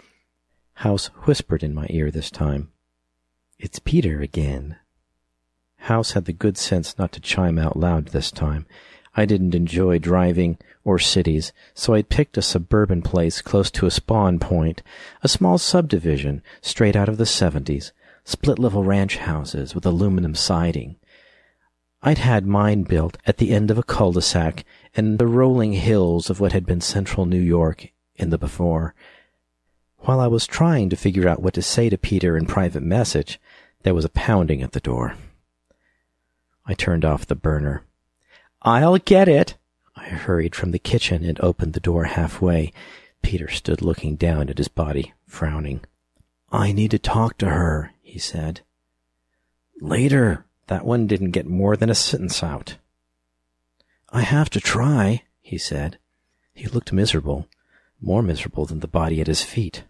House 0.75 1.07
whispered 1.27 1.63
in 1.63 1.75
my 1.75 1.87
ear 1.91 2.11
this 2.11 2.31
time. 2.31 2.71
It's 3.59 3.79
Peter 3.79 4.21
again. 4.21 4.77
House 5.85 6.13
had 6.13 6.25
the 6.25 6.33
good 6.33 6.57
sense 6.57 6.99
not 6.99 7.13
to 7.13 7.21
chime 7.21 7.59
out 7.59 7.77
loud 7.77 8.07
this 8.07 8.31
time. 8.31 8.65
I 9.15 9.27
didn't 9.27 9.55
enjoy 9.55 9.99
driving 9.99 10.57
or 10.83 10.99
cities, 10.99 11.53
so 11.75 11.93
I 11.93 12.01
picked 12.03 12.39
a 12.39 12.43
suburban 12.43 13.03
place 13.03 13.43
close 13.43 13.71
to 13.73 13.87
a 13.87 13.91
spawn 13.91 14.39
point, 14.39 14.83
a 15.23 15.29
small 15.29 15.59
subdivision 15.59 16.43
straight 16.63 16.97
out 16.97 17.11
of 17.11 17.19
the 17.19 17.27
seventies, 17.27 17.93
split 18.25 18.59
level 18.59 18.83
ranch 18.83 19.19
houses 19.19 19.75
with 19.75 19.85
aluminum 19.85 20.35
siding. 20.35 20.97
I'd 22.03 22.19
had 22.19 22.47
mine 22.47 22.85
built 22.85 23.19
at 23.27 23.37
the 23.37 23.51
end 23.51 23.71
of 23.71 23.77
a 23.77 23.83
cul-de-sac 23.83 24.65
in 24.95 25.19
the 25.19 25.27
rolling 25.27 25.75
hills 25.75 26.31
of 26.31 26.41
what 26.41 26.53
had 26.53 26.65
been 26.65 26.81
central 26.81 27.27
New 27.27 27.41
York 27.41 27.91
in 28.17 28.31
the 28.31 28.39
before. 28.39 28.95
While 29.99 30.21
I 30.21 30.29
was 30.29 30.47
trying 30.47 30.89
to 30.89 30.97
figure 30.97 31.29
out 31.29 31.43
what 31.43 31.53
to 31.55 31.63
say 31.63 31.91
to 31.91 31.99
Peter 31.99 32.39
in 32.39 32.47
private 32.47 32.83
message, 32.83 33.39
there 33.83 33.95
was 33.95 34.07
a 34.07 34.11
pounding 34.11 34.63
at 34.63 34.73
the 34.73 34.81
door. 34.81 35.17
I 36.67 36.75
turned 36.75 37.05
off 37.05 37.27
the 37.27 37.35
burner. 37.35 37.85
I'll 38.63 38.99
get 38.99 39.29
it. 39.29 39.57
I 39.97 40.05
hurried 40.05 40.55
from 40.55 40.71
the 40.71 40.79
kitchen 40.79 41.25
and 41.25 41.39
opened 41.41 41.75
the 41.75 41.81
door 41.81 42.05
halfway. 42.05 42.73
Peter 43.23 43.49
stood 43.49 43.83
looking 43.83 44.17
down 44.17 44.49
at 44.49 44.59
his 44.59 44.69
body, 44.69 45.13
frowning. 45.27 45.81
I 46.51 46.73
need 46.73 46.91
to 46.93 46.99
talk 46.99 47.39
to 47.39 47.51
her, 47.51 47.93
he 48.03 48.19
said. 48.19 48.61
Later, 49.81 50.45
that 50.69 50.85
one 50.85 51.07
didn't 51.07 51.33
get 51.33 51.47
more 51.47 51.77
than 51.77 51.91
a 51.91 51.95
sentence 51.95 52.43
out. 52.43 52.77
I 54.11 54.23
have 54.23 54.49
to 54.51 54.61
try, 54.61 55.25
he 55.41 55.59
said. 55.59 55.99
He 56.55 56.69
looked 56.69 56.93
miserable, 56.93 57.49
more 58.01 58.23
miserable 58.23 58.65
than 58.65 58.81
the 58.81 58.89
body 58.89 59.21
at 59.21 59.27
his 59.27 59.43
feet. 59.43 59.85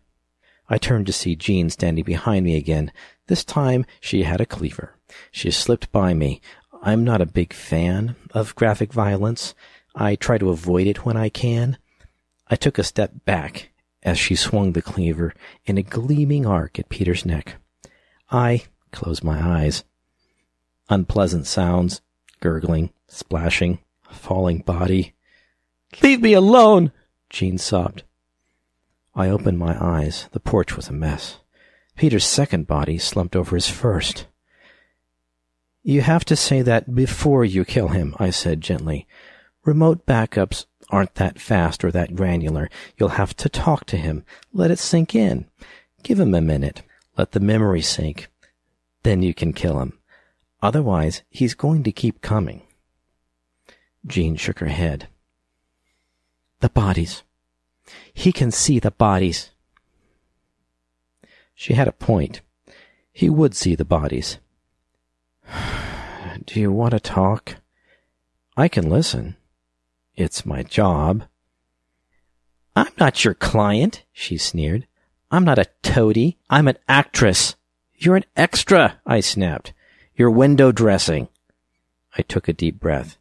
I 0.68 0.78
turned 0.78 1.06
to 1.06 1.12
see 1.12 1.36
Jean 1.36 1.68
standing 1.68 2.04
behind 2.04 2.44
me 2.44 2.56
again. 2.56 2.90
This 3.26 3.44
time 3.44 3.84
she 4.00 4.22
had 4.22 4.40
a 4.40 4.46
cleaver. 4.46 4.96
She 5.30 5.50
slipped 5.50 5.92
by 5.92 6.14
me. 6.14 6.40
I'm 6.86 7.02
not 7.02 7.22
a 7.22 7.26
big 7.26 7.54
fan 7.54 8.14
of 8.32 8.54
graphic 8.56 8.92
violence. 8.92 9.54
I 9.94 10.16
try 10.16 10.36
to 10.36 10.50
avoid 10.50 10.86
it 10.86 11.06
when 11.06 11.16
I 11.16 11.30
can. 11.30 11.78
I 12.48 12.56
took 12.56 12.78
a 12.78 12.84
step 12.84 13.10
back 13.24 13.70
as 14.02 14.18
she 14.18 14.34
swung 14.34 14.72
the 14.72 14.82
cleaver 14.82 15.32
in 15.64 15.78
a 15.78 15.82
gleaming 15.82 16.44
arc 16.44 16.78
at 16.78 16.90
Peter's 16.90 17.24
neck. 17.24 17.56
I 18.30 18.64
closed 18.92 19.24
my 19.24 19.42
eyes. 19.42 19.84
Unpleasant 20.90 21.46
sounds, 21.46 22.02
gurgling, 22.40 22.90
splashing, 23.08 23.78
falling 24.10 24.58
body. 24.58 25.14
Leave 26.02 26.20
me 26.20 26.34
alone, 26.34 26.92
Jean 27.30 27.56
sobbed. 27.56 28.02
I 29.14 29.30
opened 29.30 29.58
my 29.58 29.82
eyes. 29.82 30.28
The 30.32 30.40
porch 30.40 30.76
was 30.76 30.88
a 30.88 30.92
mess. 30.92 31.38
Peter's 31.96 32.26
second 32.26 32.66
body 32.66 32.98
slumped 32.98 33.34
over 33.34 33.56
his 33.56 33.70
first. 33.70 34.26
You 35.86 36.00
have 36.00 36.24
to 36.24 36.34
say 36.34 36.62
that 36.62 36.94
before 36.94 37.44
you 37.44 37.66
kill 37.66 37.88
him, 37.88 38.16
I 38.18 38.30
said 38.30 38.62
gently. 38.62 39.06
Remote 39.66 40.06
backups 40.06 40.64
aren't 40.88 41.16
that 41.16 41.38
fast 41.38 41.84
or 41.84 41.92
that 41.92 42.16
granular. 42.16 42.70
You'll 42.96 43.10
have 43.10 43.36
to 43.36 43.50
talk 43.50 43.84
to 43.86 43.98
him. 43.98 44.24
Let 44.50 44.70
it 44.70 44.78
sink 44.78 45.14
in. 45.14 45.44
Give 46.02 46.18
him 46.18 46.34
a 46.34 46.40
minute. 46.40 46.80
Let 47.18 47.32
the 47.32 47.40
memory 47.40 47.82
sink. 47.82 48.28
Then 49.02 49.22
you 49.22 49.34
can 49.34 49.52
kill 49.52 49.78
him. 49.78 49.98
Otherwise, 50.62 51.20
he's 51.28 51.52
going 51.52 51.82
to 51.82 51.92
keep 51.92 52.22
coming. 52.22 52.62
Jean 54.06 54.36
shook 54.36 54.60
her 54.60 54.68
head. 54.68 55.08
The 56.60 56.70
bodies. 56.70 57.24
He 58.14 58.32
can 58.32 58.50
see 58.50 58.78
the 58.78 58.90
bodies. 58.90 59.50
She 61.54 61.74
had 61.74 61.88
a 61.88 61.92
point. 61.92 62.40
He 63.12 63.28
would 63.28 63.54
see 63.54 63.74
the 63.74 63.84
bodies. 63.84 64.38
Do 66.46 66.60
you 66.60 66.70
want 66.70 66.92
to 66.92 67.00
talk? 67.00 67.56
I 68.56 68.68
can 68.68 68.90
listen. 68.90 69.36
It's 70.14 70.44
my 70.44 70.62
job. 70.62 71.24
I'm 72.76 72.92
not 72.98 73.24
your 73.24 73.34
client, 73.34 74.04
she 74.12 74.36
sneered. 74.36 74.86
I'm 75.30 75.44
not 75.44 75.58
a 75.58 75.70
toady. 75.82 76.38
I'm 76.50 76.68
an 76.68 76.76
actress. 76.88 77.56
You're 77.94 78.16
an 78.16 78.24
extra, 78.36 79.00
I 79.06 79.20
snapped. 79.20 79.72
You're 80.16 80.30
window 80.30 80.70
dressing. 80.70 81.28
I 82.16 82.22
took 82.22 82.46
a 82.46 82.52
deep 82.52 82.78
breath. 82.78 83.16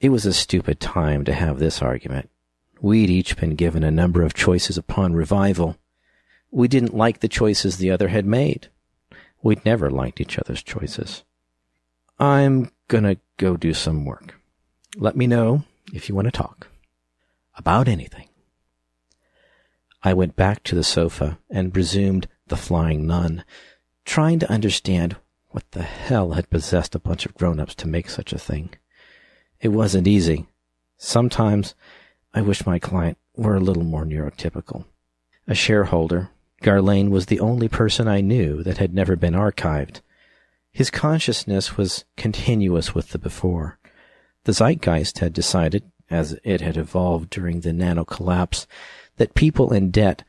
It 0.00 0.10
was 0.10 0.24
a 0.24 0.32
stupid 0.32 0.80
time 0.80 1.24
to 1.24 1.32
have 1.32 1.58
this 1.58 1.82
argument. 1.82 2.30
We'd 2.80 3.10
each 3.10 3.36
been 3.36 3.54
given 3.56 3.82
a 3.82 3.90
number 3.90 4.22
of 4.22 4.34
choices 4.34 4.78
upon 4.78 5.14
revival. 5.14 5.76
We 6.50 6.68
didn't 6.68 6.96
like 6.96 7.20
the 7.20 7.28
choices 7.28 7.76
the 7.76 7.90
other 7.90 8.08
had 8.08 8.24
made. 8.24 8.68
We'd 9.42 9.64
never 9.64 9.90
liked 9.90 10.20
each 10.20 10.38
other's 10.38 10.62
choices. 10.62 11.24
I'm 12.18 12.70
gonna 12.88 13.16
go 13.38 13.56
do 13.56 13.74
some 13.74 14.04
work. 14.04 14.34
Let 14.96 15.16
me 15.16 15.26
know 15.26 15.64
if 15.92 16.08
you 16.08 16.14
want 16.14 16.26
to 16.26 16.30
talk. 16.30 16.68
About 17.56 17.88
anything. 17.88 18.28
I 20.02 20.12
went 20.12 20.36
back 20.36 20.62
to 20.64 20.74
the 20.74 20.84
sofa 20.84 21.38
and 21.50 21.76
resumed 21.76 22.28
the 22.48 22.56
flying 22.56 23.06
nun, 23.06 23.44
trying 24.04 24.38
to 24.40 24.50
understand 24.50 25.16
what 25.50 25.70
the 25.70 25.82
hell 25.82 26.32
had 26.32 26.50
possessed 26.50 26.94
a 26.94 27.00
bunch 27.00 27.26
of 27.26 27.34
grown-ups 27.34 27.74
to 27.76 27.88
make 27.88 28.10
such 28.10 28.32
a 28.32 28.38
thing. 28.38 28.74
It 29.60 29.68
wasn't 29.68 30.06
easy. 30.06 30.46
Sometimes 30.98 31.74
I 32.34 32.42
wish 32.42 32.66
my 32.66 32.78
client 32.78 33.18
were 33.36 33.56
a 33.56 33.60
little 33.60 33.84
more 33.84 34.04
neurotypical. 34.04 34.84
A 35.46 35.54
shareholder, 35.54 36.30
Garlane 36.62 37.10
was 37.10 37.26
the 37.26 37.40
only 37.40 37.68
person 37.68 38.08
I 38.08 38.20
knew 38.20 38.62
that 38.62 38.78
had 38.78 38.94
never 38.94 39.16
been 39.16 39.34
archived. 39.34 40.00
His 40.74 40.90
consciousness 40.90 41.76
was 41.76 42.04
continuous 42.16 42.96
with 42.96 43.10
the 43.10 43.18
before. 43.18 43.78
The 44.42 44.52
zeitgeist 44.52 45.20
had 45.20 45.32
decided, 45.32 45.84
as 46.10 46.36
it 46.42 46.60
had 46.62 46.76
evolved 46.76 47.30
during 47.30 47.60
the 47.60 47.72
nano 47.72 48.04
collapse, 48.04 48.66
that 49.16 49.36
people 49.36 49.72
in 49.72 49.92
debt 49.92 50.24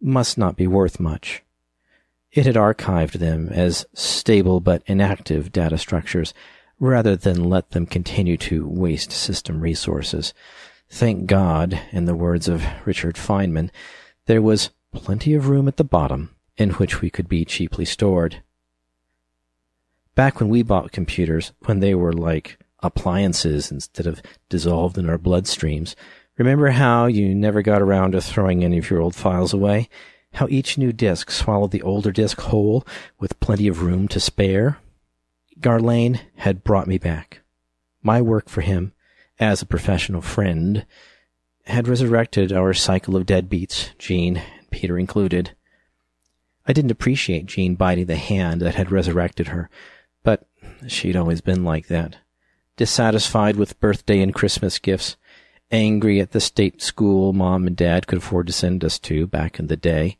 must 0.00 0.36
not 0.36 0.56
be 0.56 0.66
worth 0.66 0.98
much. 0.98 1.44
It 2.32 2.44
had 2.44 2.56
archived 2.56 3.20
them 3.20 3.48
as 3.50 3.86
stable 3.94 4.58
but 4.58 4.82
inactive 4.86 5.52
data 5.52 5.78
structures 5.78 6.34
rather 6.80 7.14
than 7.14 7.48
let 7.48 7.70
them 7.70 7.86
continue 7.86 8.36
to 8.38 8.66
waste 8.66 9.12
system 9.12 9.60
resources. 9.60 10.34
Thank 10.88 11.26
God, 11.26 11.80
in 11.92 12.06
the 12.06 12.16
words 12.16 12.48
of 12.48 12.64
Richard 12.84 13.14
Feynman, 13.14 13.70
there 14.26 14.42
was 14.42 14.70
plenty 14.92 15.34
of 15.34 15.48
room 15.48 15.68
at 15.68 15.76
the 15.76 15.84
bottom 15.84 16.34
in 16.56 16.70
which 16.70 17.00
we 17.00 17.10
could 17.10 17.28
be 17.28 17.44
cheaply 17.44 17.84
stored. 17.84 18.42
Back 20.14 20.38
when 20.38 20.48
we 20.48 20.62
bought 20.62 20.92
computers, 20.92 21.52
when 21.64 21.80
they 21.80 21.94
were 21.94 22.12
like 22.12 22.58
appliances 22.80 23.72
instead 23.72 24.06
of 24.06 24.22
dissolved 24.48 24.96
in 24.96 25.08
our 25.08 25.18
bloodstreams, 25.18 25.96
remember 26.38 26.70
how 26.70 27.06
you 27.06 27.34
never 27.34 27.62
got 27.62 27.82
around 27.82 28.12
to 28.12 28.20
throwing 28.20 28.62
any 28.62 28.78
of 28.78 28.90
your 28.90 29.00
old 29.00 29.16
files 29.16 29.52
away? 29.52 29.88
How 30.34 30.46
each 30.48 30.78
new 30.78 30.92
disk 30.92 31.30
swallowed 31.30 31.72
the 31.72 31.82
older 31.82 32.12
disk 32.12 32.40
whole 32.40 32.86
with 33.18 33.40
plenty 33.40 33.66
of 33.66 33.82
room 33.82 34.06
to 34.08 34.20
spare? 34.20 34.78
Garlane 35.60 36.20
had 36.36 36.64
brought 36.64 36.86
me 36.86 36.98
back. 36.98 37.40
My 38.02 38.20
work 38.20 38.48
for 38.48 38.60
him, 38.60 38.92
as 39.40 39.62
a 39.62 39.66
professional 39.66 40.20
friend, 40.20 40.86
had 41.66 41.88
resurrected 41.88 42.52
our 42.52 42.74
cycle 42.74 43.16
of 43.16 43.26
deadbeats, 43.26 43.96
Jean 43.98 44.36
and 44.36 44.70
Peter 44.70 44.98
included. 44.98 45.56
I 46.66 46.72
didn't 46.72 46.90
appreciate 46.90 47.46
Jean 47.46 47.74
biting 47.74 48.06
the 48.06 48.16
hand 48.16 48.60
that 48.60 48.74
had 48.74 48.90
resurrected 48.92 49.48
her, 49.48 49.70
she'd 50.88 51.16
always 51.16 51.40
been 51.40 51.64
like 51.64 51.88
that. 51.88 52.16
Dissatisfied 52.76 53.56
with 53.56 53.80
birthday 53.80 54.20
and 54.20 54.34
Christmas 54.34 54.78
gifts, 54.78 55.16
angry 55.70 56.20
at 56.20 56.32
the 56.32 56.40
state 56.40 56.82
school 56.82 57.32
mom 57.32 57.66
and 57.66 57.76
dad 57.76 58.06
could 58.06 58.18
afford 58.18 58.46
to 58.46 58.52
send 58.52 58.84
us 58.84 58.98
to 59.00 59.26
back 59.26 59.58
in 59.58 59.68
the 59.68 59.76
day, 59.76 60.18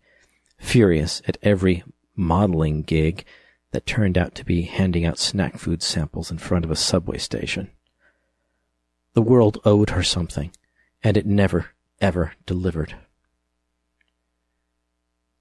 furious 0.59 1.21
at 1.27 1.39
every 1.43 1.83
modeling 2.17 2.83
gig 2.83 3.25
that 3.73 3.87
turned 3.87 4.17
out 4.17 4.35
to 4.37 4.45
be 4.45 4.63
handing 4.63 5.05
out 5.05 5.19
snack 5.19 5.59
food 5.59 5.83
samples 5.83 6.31
in 6.31 6.39
front 6.39 6.65
of 6.65 6.71
a 6.71 6.77
subway 6.77 7.19
station. 7.19 7.71
The 9.15 9.23
world 9.23 9.59
owed 9.65 9.91
her 9.91 10.03
something, 10.03 10.53
and 11.03 11.17
it 11.17 11.27
never, 11.27 11.71
ever 12.01 12.35
delivered. 12.47 12.95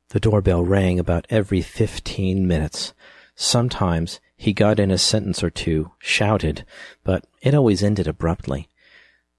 The 0.09 0.19
doorbell 0.19 0.63
rang 0.63 0.99
about 0.99 1.25
every 1.29 1.61
fifteen 1.61 2.47
minutes. 2.47 2.93
Sometimes 3.35 4.19
he 4.43 4.51
got 4.51 4.77
in 4.77 4.91
a 4.91 4.97
sentence 4.97 5.41
or 5.41 5.49
two, 5.49 5.91
shouted, 5.99 6.65
but 7.05 7.25
it 7.41 7.53
always 7.53 7.81
ended 7.81 8.09
abruptly. 8.09 8.67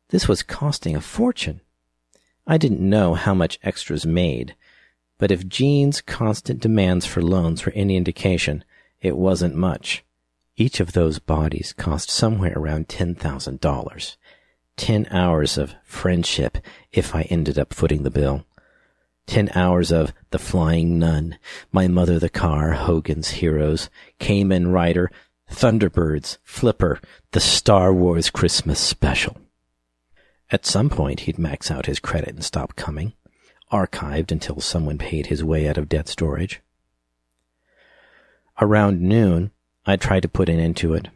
This 0.09 0.27
was 0.27 0.43
costing 0.43 0.97
a 0.97 1.01
fortune. 1.03 1.61
I 2.47 2.57
didn't 2.57 2.81
know 2.81 3.13
how 3.13 3.35
much 3.35 3.59
extras 3.63 4.07
made, 4.07 4.55
but 5.19 5.31
if 5.31 5.47
Jean's 5.47 6.01
constant 6.01 6.59
demands 6.59 7.05
for 7.05 7.21
loans 7.21 7.67
were 7.67 7.73
any 7.75 7.99
indication, 7.99 8.65
it 9.03 9.19
wasn't 9.19 9.55
much. 9.55 10.03
Each 10.57 10.81
of 10.81 10.93
those 10.93 11.19
bodies 11.19 11.75
cost 11.77 12.09
somewhere 12.09 12.55
around 12.57 12.89
$10,000. 12.89 14.17
Ten 14.79 15.07
hours 15.11 15.59
of 15.59 15.75
friendship 15.85 16.57
if 16.93 17.15
I 17.15 17.23
ended 17.29 17.59
up 17.59 17.75
footing 17.75 18.05
the 18.05 18.11
bill. 18.11 18.47
Ten 19.27 19.51
hours 19.55 19.91
of 19.91 20.13
The 20.31 20.39
Flying 20.39 20.99
Nun, 20.99 21.39
My 21.73 21.89
Mother 21.89 22.19
the 22.19 22.29
Car, 22.29 22.73
Hogan's 22.73 23.31
Heroes, 23.31 23.89
Kamen 24.21 24.73
Rider, 24.73 25.11
Thunderbirds, 25.51 26.39
Flipper, 26.43 27.01
the 27.33 27.41
Star 27.41 27.93
Wars 27.93 28.31
Christmas 28.31 28.79
Special. 28.79 29.37
At 30.51 30.67
some 30.67 30.91
point, 30.91 31.21
he'd 31.21 31.39
max 31.39 31.71
out 31.71 31.87
his 31.87 32.01
credit 32.01 32.31
and 32.31 32.45
stop 32.45 32.77
coming, 32.77 33.15
archived 33.73 34.31
until 34.31 34.61
someone 34.61 34.99
paid 34.99 35.27
his 35.27 35.43
way 35.43 35.69
out 35.69 35.79
of 35.79 35.89
debt 35.89 36.07
storage. 36.09 36.61
Around 38.61 39.01
noon, 39.01 39.51
I 39.87 39.97
tried 39.97 40.21
to 40.21 40.29
put 40.29 40.49
an 40.49 40.61
end 40.61 40.77
to 40.79 40.95
it. 40.95 41.09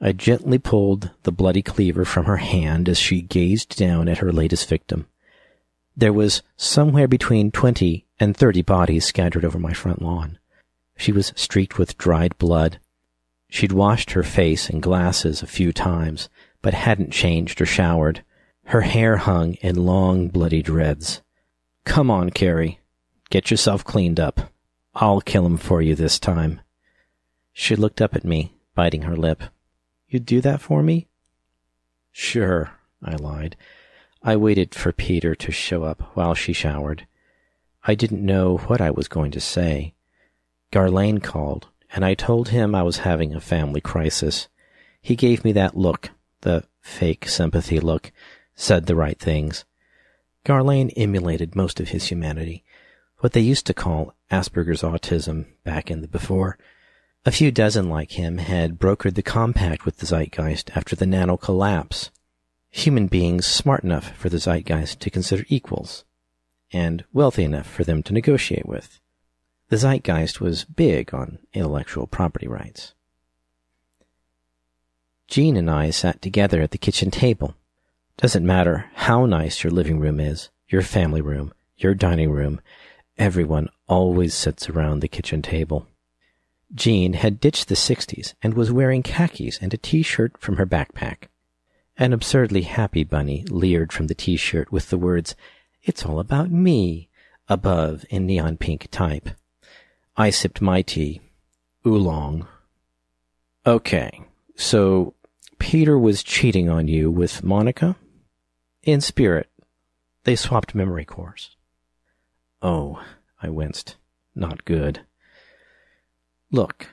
I 0.00 0.12
gently 0.12 0.58
pulled 0.58 1.10
the 1.22 1.32
bloody 1.32 1.62
cleaver 1.62 2.04
from 2.04 2.24
her 2.24 2.38
hand 2.38 2.88
as 2.88 2.98
she 2.98 3.22
gazed 3.22 3.76
down 3.76 4.08
at 4.08 4.18
her 4.18 4.32
latest 4.32 4.68
victim. 4.68 5.06
There 6.00 6.14
was 6.14 6.40
somewhere 6.56 7.06
between 7.06 7.50
twenty 7.50 8.06
and 8.18 8.34
thirty 8.34 8.62
bodies 8.62 9.04
scattered 9.04 9.44
over 9.44 9.58
my 9.58 9.74
front 9.74 10.00
lawn. 10.00 10.38
She 10.96 11.12
was 11.12 11.34
streaked 11.36 11.78
with 11.78 11.98
dried 11.98 12.38
blood. 12.38 12.80
She'd 13.50 13.72
washed 13.72 14.12
her 14.12 14.22
face 14.22 14.70
and 14.70 14.82
glasses 14.82 15.42
a 15.42 15.46
few 15.46 15.74
times, 15.74 16.30
but 16.62 16.72
hadn't 16.72 17.12
changed 17.12 17.60
or 17.60 17.66
showered. 17.66 18.24
Her 18.64 18.80
hair 18.80 19.18
hung 19.18 19.56
in 19.60 19.84
long, 19.84 20.28
bloody 20.28 20.62
dreads. 20.62 21.20
Come 21.84 22.10
on, 22.10 22.30
Carrie. 22.30 22.80
Get 23.28 23.50
yourself 23.50 23.84
cleaned 23.84 24.18
up. 24.18 24.50
I'll 24.94 25.20
kill 25.20 25.44
him 25.44 25.58
for 25.58 25.82
you 25.82 25.94
this 25.94 26.18
time. 26.18 26.62
She 27.52 27.76
looked 27.76 28.00
up 28.00 28.16
at 28.16 28.24
me, 28.24 28.54
biting 28.74 29.02
her 29.02 29.18
lip. 29.18 29.42
You'd 30.08 30.24
do 30.24 30.40
that 30.40 30.62
for 30.62 30.82
me? 30.82 31.08
Sure, 32.10 32.70
I 33.04 33.16
lied. 33.16 33.54
I 34.22 34.36
waited 34.36 34.74
for 34.74 34.92
Peter 34.92 35.34
to 35.34 35.50
show 35.50 35.84
up 35.84 36.02
while 36.14 36.34
she 36.34 36.52
showered. 36.52 37.06
I 37.84 37.94
didn't 37.94 38.24
know 38.24 38.58
what 38.58 38.80
I 38.80 38.90
was 38.90 39.08
going 39.08 39.30
to 39.30 39.40
say. 39.40 39.94
Garlane 40.70 41.22
called, 41.22 41.68
and 41.94 42.04
I 42.04 42.12
told 42.12 42.50
him 42.50 42.74
I 42.74 42.82
was 42.82 42.98
having 42.98 43.34
a 43.34 43.40
family 43.40 43.80
crisis. 43.80 44.48
He 45.00 45.16
gave 45.16 45.42
me 45.42 45.52
that 45.52 45.76
look, 45.76 46.10
the 46.42 46.64
fake 46.80 47.28
sympathy 47.28 47.80
look, 47.80 48.12
said 48.54 48.84
the 48.84 48.94
right 48.94 49.18
things. 49.18 49.64
Garlane 50.44 50.92
emulated 50.96 51.56
most 51.56 51.80
of 51.80 51.88
his 51.88 52.08
humanity, 52.08 52.62
what 53.18 53.32
they 53.32 53.40
used 53.40 53.66
to 53.66 53.74
call 53.74 54.14
Asperger's 54.30 54.82
autism 54.82 55.46
back 55.64 55.90
in 55.90 56.02
the 56.02 56.08
before. 56.08 56.58
A 57.24 57.32
few 57.32 57.50
dozen 57.50 57.88
like 57.88 58.12
him 58.12 58.36
had 58.36 58.78
brokered 58.78 59.14
the 59.14 59.22
compact 59.22 59.86
with 59.86 59.98
the 59.98 60.06
zeitgeist 60.06 60.70
after 60.76 60.94
the 60.94 61.06
nano 61.06 61.38
collapse. 61.38 62.10
Human 62.70 63.08
beings 63.08 63.46
smart 63.46 63.84
enough 63.84 64.16
for 64.16 64.28
the 64.28 64.38
zeitgeist 64.38 65.00
to 65.00 65.10
consider 65.10 65.44
equals, 65.48 66.04
and 66.72 67.04
wealthy 67.12 67.44
enough 67.44 67.68
for 67.68 67.84
them 67.84 68.02
to 68.04 68.12
negotiate 68.12 68.66
with. 68.66 69.00
The 69.68 69.76
zeitgeist 69.76 70.40
was 70.40 70.64
big 70.64 71.12
on 71.12 71.38
intellectual 71.52 72.06
property 72.06 72.48
rights. 72.48 72.94
Jean 75.28 75.56
and 75.56 75.70
I 75.70 75.90
sat 75.90 76.20
together 76.20 76.60
at 76.60 76.72
the 76.72 76.78
kitchen 76.78 77.10
table. 77.10 77.54
Doesn't 78.16 78.44
matter 78.44 78.90
how 78.94 79.26
nice 79.26 79.62
your 79.62 79.70
living 79.70 80.00
room 80.00 80.18
is, 80.18 80.50
your 80.68 80.82
family 80.82 81.20
room, 81.20 81.52
your 81.76 81.94
dining 81.94 82.30
room, 82.30 82.60
everyone 83.16 83.68
always 83.86 84.34
sits 84.34 84.68
around 84.68 85.00
the 85.00 85.08
kitchen 85.08 85.42
table. 85.42 85.86
Jean 86.74 87.14
had 87.14 87.40
ditched 87.40 87.68
the 87.68 87.74
60s 87.74 88.34
and 88.42 88.54
was 88.54 88.72
wearing 88.72 89.02
khakis 89.02 89.58
and 89.60 89.74
a 89.74 89.76
t-shirt 89.76 90.36
from 90.38 90.56
her 90.56 90.66
backpack. 90.66 91.28
An 92.00 92.14
absurdly 92.14 92.62
happy 92.62 93.04
bunny 93.04 93.44
leered 93.50 93.92
from 93.92 94.06
the 94.06 94.14
t-shirt 94.14 94.72
with 94.72 94.88
the 94.88 94.96
words, 94.96 95.36
It's 95.82 96.06
all 96.06 96.18
about 96.18 96.50
me, 96.50 97.10
above 97.46 98.06
in 98.08 98.24
neon 98.24 98.56
pink 98.56 98.88
type. 98.90 99.28
I 100.16 100.30
sipped 100.30 100.62
my 100.62 100.80
tea. 100.80 101.20
Oolong. 101.86 102.48
Okay, 103.66 104.22
so 104.56 105.12
Peter 105.58 105.98
was 105.98 106.22
cheating 106.22 106.70
on 106.70 106.88
you 106.88 107.10
with 107.10 107.44
Monica? 107.44 107.96
In 108.82 109.02
spirit. 109.02 109.50
They 110.24 110.36
swapped 110.36 110.74
memory 110.74 111.04
cores. 111.04 111.54
Oh, 112.62 113.04
I 113.42 113.50
winced. 113.50 113.96
Not 114.34 114.64
good. 114.64 115.00
Look, 116.50 116.86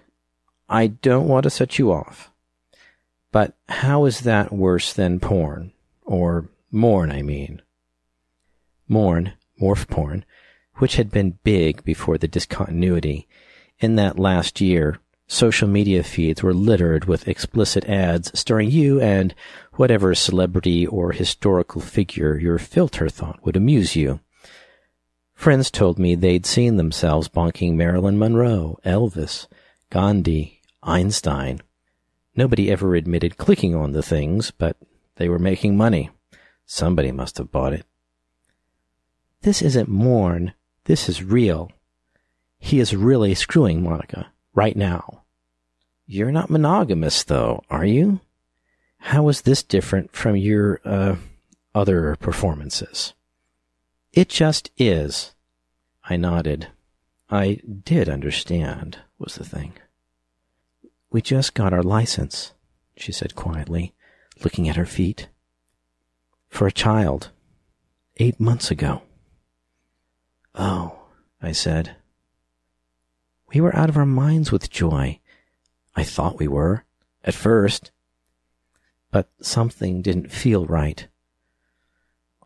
I 0.67 0.87
don't 0.87 1.29
want 1.29 1.43
to 1.43 1.49
set 1.49 1.79
you 1.79 1.93
off. 1.93 2.29
But 3.37 3.55
how 3.69 4.05
is 4.05 4.21
that 4.21 4.51
worse 4.51 4.93
than 4.93 5.19
porn? 5.19 5.71
Or 6.01 6.49
morn, 6.71 7.11
I 7.11 7.21
mean. 7.21 7.61
Morn, 8.87 9.33
morph 9.61 9.87
porn, 9.87 10.25
which 10.77 10.95
had 10.95 11.11
been 11.11 11.37
big 11.43 11.83
before 11.83 12.17
the 12.17 12.27
discontinuity. 12.27 13.27
In 13.77 13.95
that 13.95 14.17
last 14.17 14.59
year, 14.59 14.97
social 15.27 15.67
media 15.67 16.01
feeds 16.01 16.41
were 16.41 16.51
littered 16.51 17.05
with 17.05 17.27
explicit 17.27 17.85
ads 17.85 18.31
starring 18.33 18.71
you 18.71 18.99
and 18.99 19.35
whatever 19.73 20.15
celebrity 20.15 20.87
or 20.87 21.11
historical 21.11 21.79
figure 21.79 22.39
your 22.39 22.57
filter 22.57 23.07
thought 23.07 23.45
would 23.45 23.55
amuse 23.55 23.95
you. 23.95 24.19
Friends 25.35 25.69
told 25.69 25.99
me 25.99 26.15
they'd 26.15 26.47
seen 26.47 26.77
themselves 26.77 27.29
bonking 27.29 27.75
Marilyn 27.75 28.17
Monroe, 28.17 28.79
Elvis, 28.83 29.45
Gandhi, 29.91 30.59
Einstein. 30.81 31.61
Nobody 32.37 32.71
ever 32.71 32.93
admitted 32.93 33.37
clicking 33.37 33.73
on 33.73 33.93
the 33.93 34.03
things, 34.03 34.51
but 34.51 34.77
they 35.15 35.27
were 35.27 35.39
making 35.39 35.75
money. 35.75 36.11
Somebody 36.67 37.11
must 37.11 37.39
have 37.39 37.51
bought 37.51 37.73
it. 37.73 37.83
This 39.41 39.63
isn't 39.63 39.89
Morn. 39.89 40.53
This 40.83 41.09
is 41.09 41.23
real. 41.23 41.71
He 42.59 42.79
is 42.79 42.95
really 42.95 43.33
screwing 43.33 43.81
Monica 43.81 44.27
right 44.53 44.75
now. 44.75 45.23
You're 46.05 46.31
not 46.31 46.51
monogamous, 46.51 47.23
though, 47.23 47.63
are 47.71 47.85
you? 47.85 48.21
How 48.99 49.27
is 49.29 49.41
this 49.41 49.63
different 49.63 50.15
from 50.15 50.35
your, 50.35 50.79
uh, 50.85 51.15
other 51.73 52.15
performances? 52.17 53.13
It 54.13 54.29
just 54.29 54.69
is. 54.77 55.33
I 56.03 56.17
nodded. 56.17 56.67
I 57.29 57.61
did 57.83 58.07
understand, 58.07 58.99
was 59.17 59.35
the 59.35 59.43
thing. 59.43 59.73
We 61.09 61.21
just 61.21 61.53
got 61.53 61.73
our 61.73 61.83
license, 61.83 62.53
she 62.97 63.11
said 63.11 63.35
quietly, 63.35 63.93
looking 64.43 64.67
at 64.67 64.75
her 64.75 64.85
feet. 64.85 65.29
For 66.49 66.67
a 66.67 66.71
child. 66.71 67.31
Eight 68.17 68.39
months 68.39 68.71
ago. 68.71 69.03
Oh, 70.55 70.99
I 71.41 71.51
said. 71.51 71.95
We 73.53 73.61
were 73.61 73.75
out 73.75 73.89
of 73.89 73.97
our 73.97 74.05
minds 74.05 74.51
with 74.51 74.69
joy. 74.69 75.19
I 75.95 76.03
thought 76.03 76.39
we 76.39 76.47
were, 76.47 76.83
at 77.23 77.33
first. 77.33 77.91
But 79.11 79.29
something 79.41 80.01
didn't 80.01 80.31
feel 80.31 80.65
right. 80.65 81.07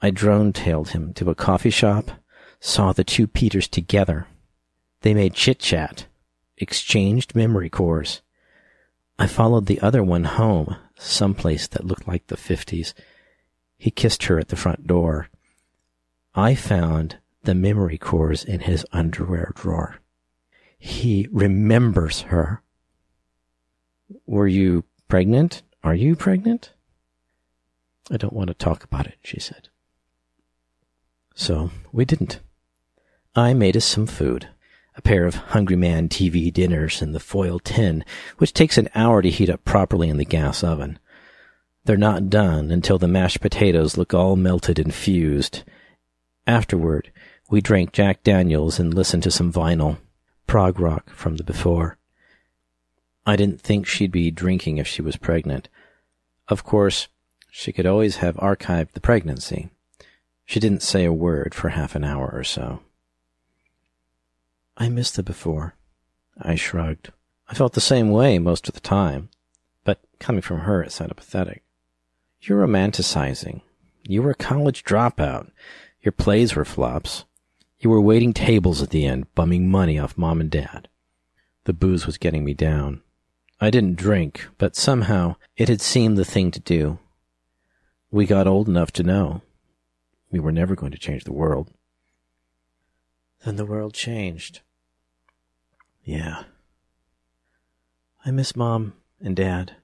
I 0.01 0.11
drone 0.11 0.53
tailed 0.53 0.89
him 0.89 1.13
to 1.13 1.29
a 1.29 1.35
coffee 1.35 1.69
shop, 1.69 2.11
saw 2.59 2.93
the 2.93 3.03
two 3.03 3.27
Peters 3.27 3.67
together. 3.67 4.27
They 5.01 5.13
made 5.13 5.33
chit 5.33 5.59
chat, 5.59 6.05
exchanged 6.57 7.35
memory 7.35 7.69
cores. 7.69 8.21
I 9.19 9.27
followed 9.27 9.67
the 9.67 9.81
other 9.81 10.03
one 10.03 10.23
home, 10.23 10.75
someplace 10.97 11.67
that 11.67 11.85
looked 11.85 12.07
like 12.07 12.27
the 12.27 12.37
fifties. 12.37 12.93
He 13.77 13.91
kissed 13.91 14.23
her 14.23 14.39
at 14.39 14.49
the 14.49 14.55
front 14.55 14.87
door. 14.87 15.29
I 16.33 16.55
found 16.55 17.17
the 17.43 17.55
memory 17.55 17.97
cores 17.97 18.43
in 18.43 18.61
his 18.61 18.85
underwear 18.91 19.51
drawer. 19.55 19.99
He 20.77 21.27
remembers 21.31 22.21
her. 22.21 22.61
Were 24.25 24.47
you 24.47 24.85
pregnant? 25.07 25.61
Are 25.83 25.95
you 25.95 26.15
pregnant? 26.15 26.73
I 28.09 28.17
don't 28.17 28.33
want 28.33 28.47
to 28.49 28.53
talk 28.53 28.83
about 28.83 29.07
it, 29.07 29.17
she 29.23 29.39
said. 29.39 29.69
So 31.35 31.71
we 31.91 32.05
didn't. 32.05 32.39
I 33.35 33.53
made 33.53 33.77
us 33.77 33.85
some 33.85 34.07
food. 34.07 34.49
A 34.95 35.01
pair 35.01 35.25
of 35.25 35.35
Hungry 35.35 35.77
Man 35.77 36.09
TV 36.09 36.51
dinners 36.51 37.01
in 37.01 37.13
the 37.13 37.19
foil 37.19 37.59
tin, 37.59 38.03
which 38.37 38.53
takes 38.53 38.77
an 38.77 38.89
hour 38.93 39.21
to 39.21 39.29
heat 39.29 39.49
up 39.49 39.63
properly 39.63 40.09
in 40.09 40.17
the 40.17 40.25
gas 40.25 40.63
oven. 40.63 40.99
They're 41.85 41.97
not 41.97 42.29
done 42.29 42.71
until 42.71 42.97
the 42.97 43.07
mashed 43.07 43.41
potatoes 43.41 43.97
look 43.97 44.13
all 44.13 44.35
melted 44.35 44.77
and 44.77 44.93
fused. 44.93 45.63
Afterward, 46.45 47.11
we 47.49 47.61
drank 47.61 47.93
Jack 47.93 48.23
Daniels 48.23 48.79
and 48.79 48.93
listened 48.93 49.23
to 49.23 49.31
some 49.31 49.51
vinyl 49.51 49.97
prog 50.45 50.79
rock 50.79 51.09
from 51.11 51.37
the 51.37 51.43
before. 51.43 51.97
I 53.25 53.35
didn't 53.35 53.61
think 53.61 53.87
she'd 53.87 54.11
be 54.11 54.31
drinking 54.31 54.77
if 54.77 54.87
she 54.87 55.01
was 55.01 55.15
pregnant. 55.15 55.69
Of 56.47 56.63
course, 56.63 57.07
she 57.49 57.71
could 57.71 57.85
always 57.85 58.17
have 58.17 58.35
archived 58.35 58.91
the 58.91 58.99
pregnancy. 58.99 59.69
She 60.45 60.59
didn't 60.59 60.81
say 60.81 61.05
a 61.05 61.13
word 61.13 61.55
for 61.55 61.69
half 61.69 61.95
an 61.95 62.03
hour 62.03 62.29
or 62.33 62.43
so. 62.43 62.81
I 64.81 64.89
missed 64.89 65.15
the 65.15 65.21
before. 65.21 65.75
I 66.41 66.55
shrugged. 66.55 67.11
I 67.47 67.53
felt 67.53 67.73
the 67.73 67.79
same 67.79 68.09
way 68.09 68.39
most 68.39 68.67
of 68.67 68.73
the 68.73 68.79
time, 68.79 69.29
but 69.83 69.99
coming 70.17 70.41
from 70.41 70.61
her 70.61 70.81
it 70.81 70.91
sounded 70.91 71.13
pathetic. 71.13 71.61
You're 72.41 72.65
romanticizing. 72.65 73.61
You 74.01 74.23
were 74.23 74.31
a 74.31 74.35
college 74.35 74.83
dropout. 74.83 75.51
Your 76.01 76.13
plays 76.13 76.55
were 76.55 76.65
flops. 76.65 77.25
You 77.79 77.91
were 77.91 78.01
waiting 78.01 78.33
tables 78.33 78.81
at 78.81 78.89
the 78.89 79.05
end, 79.05 79.31
bumming 79.35 79.69
money 79.69 79.99
off 79.99 80.17
mom 80.17 80.41
and 80.41 80.49
dad. 80.49 80.87
The 81.65 81.73
booze 81.73 82.07
was 82.07 82.17
getting 82.17 82.43
me 82.43 82.55
down. 82.55 83.03
I 83.59 83.69
didn't 83.69 83.97
drink, 83.97 84.47
but 84.57 84.75
somehow 84.75 85.35
it 85.57 85.69
had 85.69 85.81
seemed 85.81 86.17
the 86.17 86.25
thing 86.25 86.49
to 86.49 86.59
do. 86.59 86.97
We 88.09 88.25
got 88.25 88.47
old 88.47 88.67
enough 88.67 88.91
to 88.93 89.03
know. 89.03 89.43
We 90.31 90.39
were 90.39 90.51
never 90.51 90.73
going 90.73 90.91
to 90.91 90.97
change 90.97 91.25
the 91.25 91.33
world. 91.33 91.71
Then 93.45 93.57
the 93.57 93.65
world 93.67 93.93
changed. 93.93 94.61
Yeah. 96.03 96.43
I 98.25 98.31
miss 98.31 98.55
mom 98.55 98.93
and 99.19 99.35
dad. 99.35 99.75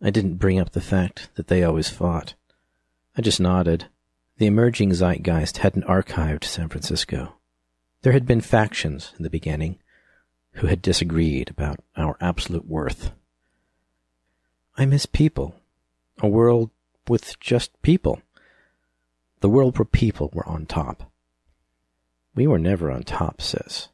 I 0.00 0.10
didn't 0.10 0.36
bring 0.36 0.58
up 0.58 0.72
the 0.72 0.80
fact 0.80 1.30
that 1.34 1.48
they 1.48 1.62
always 1.62 1.88
fought. 1.88 2.34
I 3.16 3.22
just 3.22 3.40
nodded. 3.40 3.86
The 4.38 4.46
emerging 4.46 4.92
zeitgeist 4.94 5.58
hadn't 5.58 5.86
archived 5.86 6.44
San 6.44 6.68
Francisco. 6.68 7.34
There 8.02 8.12
had 8.12 8.26
been 8.26 8.40
factions 8.40 9.12
in 9.16 9.22
the 9.22 9.30
beginning 9.30 9.78
who 10.54 10.66
had 10.66 10.82
disagreed 10.82 11.50
about 11.50 11.80
our 11.96 12.16
absolute 12.20 12.66
worth. 12.66 13.12
I 14.76 14.86
miss 14.86 15.06
people. 15.06 15.54
A 16.20 16.28
world 16.28 16.70
with 17.08 17.38
just 17.40 17.80
people. 17.82 18.20
The 19.40 19.48
world 19.48 19.78
where 19.78 19.86
people 19.86 20.30
were 20.32 20.46
on 20.48 20.66
top. 20.66 21.10
We 22.34 22.46
were 22.46 22.58
never 22.58 22.90
on 22.90 23.02
top, 23.02 23.40
sis. 23.40 23.88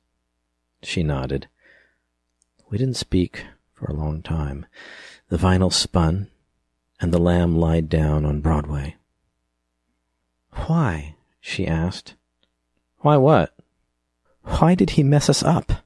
She 0.82 1.02
nodded. 1.02 1.48
We 2.70 2.78
didn't 2.78 2.96
speak 2.96 3.44
for 3.72 3.86
a 3.86 3.94
long 3.94 4.22
time. 4.22 4.66
The 5.28 5.36
vinyl 5.36 5.72
spun, 5.72 6.28
and 7.00 7.12
the 7.12 7.18
lamb 7.18 7.56
lied 7.56 7.88
down 7.88 8.24
on 8.24 8.40
Broadway. 8.40 8.96
Why? 10.66 11.16
she 11.40 11.66
asked. 11.66 12.14
Why 12.98 13.16
what? 13.16 13.54
Why 14.42 14.74
did 14.74 14.90
he 14.90 15.02
mess 15.02 15.28
us 15.28 15.42
up? 15.42 15.84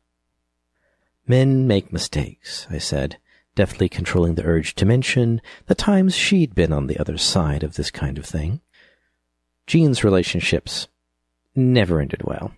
Men 1.26 1.66
make 1.66 1.92
mistakes, 1.92 2.66
I 2.70 2.78
said, 2.78 3.18
deftly 3.54 3.88
controlling 3.88 4.34
the 4.34 4.44
urge 4.44 4.74
to 4.76 4.86
mention 4.86 5.40
the 5.66 5.74
times 5.74 6.14
she'd 6.14 6.54
been 6.54 6.72
on 6.72 6.86
the 6.86 6.98
other 6.98 7.18
side 7.18 7.62
of 7.62 7.74
this 7.74 7.90
kind 7.90 8.18
of 8.18 8.24
thing. 8.24 8.60
Jean's 9.66 10.04
relationships 10.04 10.88
never 11.54 12.00
ended 12.00 12.22
well. 12.24 12.52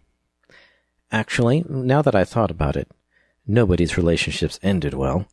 Actually, 1.14 1.64
now 1.68 2.02
that 2.02 2.16
I 2.16 2.24
thought 2.24 2.50
about 2.50 2.74
it, 2.74 2.90
nobody's 3.46 3.96
relationships 3.96 4.58
ended 4.64 4.94
well. 4.94 5.28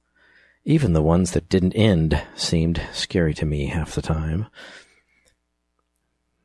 Even 0.63 0.93
the 0.93 1.01
ones 1.01 1.31
that 1.31 1.49
didn't 1.49 1.73
end 1.73 2.21
seemed 2.35 2.79
scary 2.93 3.33
to 3.33 3.47
me 3.47 3.65
half 3.65 3.95
the 3.95 4.03
time. 4.03 4.45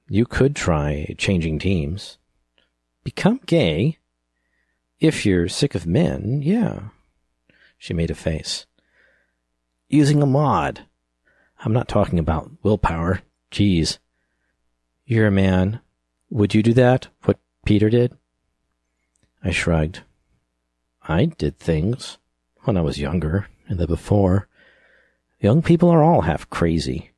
You 0.09 0.24
could 0.24 0.57
try 0.57 1.14
changing 1.18 1.59
teams. 1.59 2.16
Become 3.05 3.41
gay? 3.45 3.99
If 5.01 5.26
you're 5.26 5.49
sick 5.49 5.74
of 5.74 5.87
men, 5.87 6.41
yeah. 6.41 6.84
She 7.76 7.93
made 7.93 8.11
a 8.11 8.14
face. 8.14 8.64
Using 9.91 10.22
a 10.22 10.26
mod. 10.26 10.87
I'm 11.59 11.74
not 11.74 11.89
talking 11.89 12.18
about 12.18 12.53
willpower. 12.62 13.20
Geez. 13.51 13.99
You're 15.05 15.26
a 15.26 15.30
man. 15.30 15.80
Would 16.30 16.55
you 16.55 16.62
do 16.62 16.72
that? 16.72 17.09
What 17.24 17.39
Peter 17.66 17.91
did? 17.91 18.16
I 19.47 19.53
shrugged. 19.53 20.03
I 21.07 21.26
did 21.26 21.57
things 21.57 22.18
when 22.64 22.76
I 22.76 22.80
was 22.80 22.99
younger 22.99 23.47
and 23.68 23.78
the 23.78 23.86
before. 23.86 24.49
Young 25.38 25.62
people 25.62 25.88
are 25.88 26.03
all 26.03 26.22
half 26.22 26.51
crazy. 26.51 27.12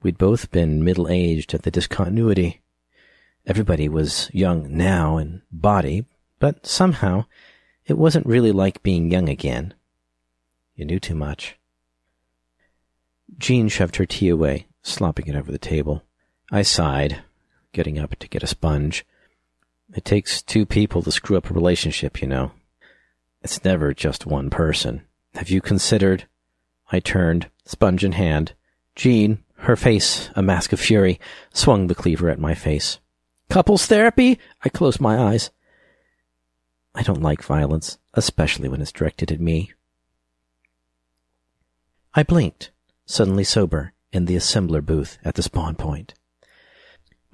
We'd 0.00 0.16
both 0.16 0.52
been 0.52 0.84
middle 0.84 1.08
aged 1.08 1.54
at 1.54 1.62
the 1.62 1.72
discontinuity. 1.72 2.60
Everybody 3.46 3.88
was 3.88 4.30
young 4.32 4.76
now 4.76 5.18
in 5.18 5.42
body, 5.50 6.04
but 6.38 6.64
somehow 6.66 7.24
it 7.84 7.98
wasn't 7.98 8.26
really 8.26 8.52
like 8.52 8.84
being 8.84 9.10
young 9.10 9.28
again. 9.28 9.74
You 10.76 10.84
knew 10.84 11.00
too 11.00 11.16
much. 11.16 11.56
Jean 13.38 13.66
shoved 13.66 13.96
her 13.96 14.06
tea 14.06 14.28
away, 14.28 14.68
slopping 14.84 15.26
it 15.26 15.34
over 15.34 15.50
the 15.50 15.58
table. 15.58 16.04
I 16.48 16.62
sighed, 16.62 17.24
getting 17.72 17.98
up 17.98 18.14
to 18.14 18.28
get 18.28 18.44
a 18.44 18.46
sponge. 18.46 19.04
It 19.94 20.04
takes 20.04 20.42
two 20.42 20.66
people 20.66 21.02
to 21.02 21.12
screw 21.12 21.36
up 21.36 21.50
a 21.50 21.54
relationship, 21.54 22.20
you 22.20 22.28
know. 22.28 22.52
It's 23.42 23.64
never 23.64 23.94
just 23.94 24.26
one 24.26 24.50
person. 24.50 25.02
Have 25.34 25.50
you 25.50 25.60
considered? 25.60 26.26
I 26.90 27.00
turned, 27.00 27.50
sponge 27.64 28.04
in 28.04 28.12
hand. 28.12 28.54
Jean, 28.94 29.44
her 29.58 29.76
face 29.76 30.30
a 30.34 30.42
mask 30.42 30.72
of 30.72 30.80
fury, 30.80 31.20
swung 31.52 31.86
the 31.86 31.94
cleaver 31.94 32.28
at 32.28 32.38
my 32.38 32.54
face. 32.54 32.98
Couples 33.48 33.86
therapy? 33.86 34.38
I 34.64 34.68
closed 34.68 35.00
my 35.00 35.18
eyes. 35.18 35.50
I 36.94 37.02
don't 37.02 37.22
like 37.22 37.42
violence, 37.42 37.98
especially 38.14 38.68
when 38.68 38.80
it's 38.80 38.92
directed 38.92 39.30
at 39.30 39.40
me. 39.40 39.72
I 42.14 42.22
blinked, 42.22 42.70
suddenly 43.04 43.44
sober, 43.44 43.92
in 44.12 44.24
the 44.24 44.36
assembler 44.36 44.84
booth 44.84 45.18
at 45.22 45.34
the 45.34 45.42
spawn 45.42 45.74
point. 45.74 46.14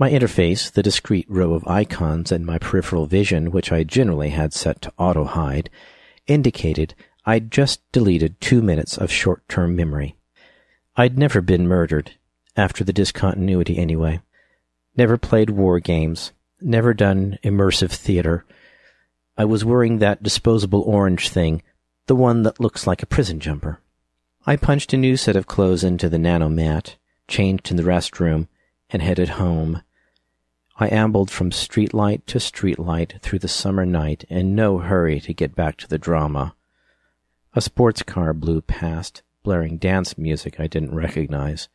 My 0.02 0.10
interface, 0.10 0.68
the 0.68 0.82
discrete 0.82 1.30
row 1.30 1.54
of 1.54 1.64
icons 1.68 2.32
and 2.32 2.44
my 2.44 2.58
peripheral 2.58 3.06
vision, 3.06 3.52
which 3.52 3.70
I 3.70 3.84
generally 3.84 4.30
had 4.30 4.52
set 4.52 4.82
to 4.82 4.92
auto 4.98 5.22
hide, 5.22 5.70
indicated 6.26 6.96
I'd 7.24 7.52
just 7.52 7.80
deleted 7.92 8.40
two 8.40 8.62
minutes 8.62 8.98
of 8.98 9.12
short 9.12 9.48
term 9.48 9.76
memory. 9.76 10.16
I'd 10.96 11.16
never 11.16 11.40
been 11.40 11.68
murdered, 11.68 12.16
after 12.56 12.82
the 12.82 12.92
discontinuity 12.92 13.78
anyway. 13.78 14.20
Never 14.96 15.16
played 15.16 15.50
war 15.50 15.78
games, 15.78 16.32
never 16.60 16.94
done 16.94 17.38
immersive 17.44 17.92
theater. 17.92 18.44
I 19.38 19.44
was 19.44 19.64
wearing 19.64 19.98
that 19.98 20.24
disposable 20.24 20.82
orange 20.82 21.28
thing, 21.28 21.62
the 22.08 22.16
one 22.16 22.42
that 22.42 22.58
looks 22.58 22.88
like 22.88 23.04
a 23.04 23.06
prison 23.14 23.38
jumper. 23.38 23.78
I 24.46 24.56
punched 24.56 24.92
a 24.92 24.96
new 24.96 25.16
set 25.16 25.36
of 25.36 25.46
clothes 25.46 25.84
into 25.84 26.08
the 26.08 26.18
nanomat, 26.18 26.96
changed 27.28 27.70
in 27.70 27.76
the 27.76 27.84
restroom, 27.84 28.48
and 28.90 29.00
headed 29.00 29.28
home. 29.28 29.80
I 30.76 30.88
ambled 30.88 31.30
from 31.30 31.50
streetlight 31.50 32.26
to 32.26 32.38
streetlight 32.38 33.20
through 33.20 33.40
the 33.40 33.48
summer 33.48 33.84
night 33.84 34.24
in 34.28 34.54
no 34.54 34.78
hurry 34.78 35.20
to 35.20 35.34
get 35.34 35.54
back 35.54 35.76
to 35.78 35.88
the 35.88 35.98
drama. 35.98 36.54
A 37.54 37.60
sports 37.60 38.02
car 38.02 38.32
blew 38.32 38.62
past, 38.62 39.22
blaring 39.42 39.76
dance 39.76 40.16
music 40.16 40.58
I 40.58 40.66
didn't 40.66 40.94
recognize. 40.94 41.68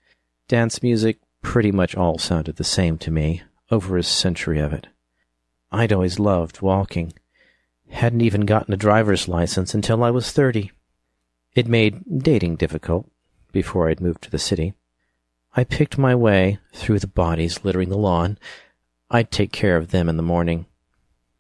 Dance 0.48 0.82
music 0.82 1.20
pretty 1.42 1.72
much 1.72 1.96
all 1.96 2.18
sounded 2.18 2.56
the 2.56 2.64
same 2.64 2.98
to 3.00 3.12
me, 3.12 3.44
over 3.70 3.98
a 3.98 4.04
century 4.04 4.60
of 4.60 4.74
it. 4.74 4.88
I'd 5.72 5.94
always 5.94 6.20
loved 6.20 6.62
walking. 6.62 7.14
Hadn't 7.90 8.22
even 8.22 8.42
gotten 8.42 8.74
a 8.74 8.78
driver's 8.78 9.28
license 9.28 9.74
until 9.74 10.04
I 10.04 10.10
was 10.10 10.32
thirty. 10.32 10.72
It 11.54 11.68
made 11.68 12.24
dating 12.24 12.56
difficult 12.56 13.10
before 13.52 13.90
I'd 13.90 14.02
moved 14.02 14.24
to 14.24 14.32
the 14.32 14.40
city. 14.40 14.74
I 15.56 15.64
picked 15.64 15.98
my 15.98 16.16
way 16.16 16.60
through 16.74 17.00
the 17.00 17.08
bodies 17.08 17.64
littering 17.64 17.90
the 17.90 17.98
lawn. 17.98 18.38
I'd 19.10 19.32
take 19.32 19.54
care 19.54 19.78
of 19.78 19.92
them 19.92 20.10
in 20.10 20.18
the 20.18 20.24
morning. 20.24 20.66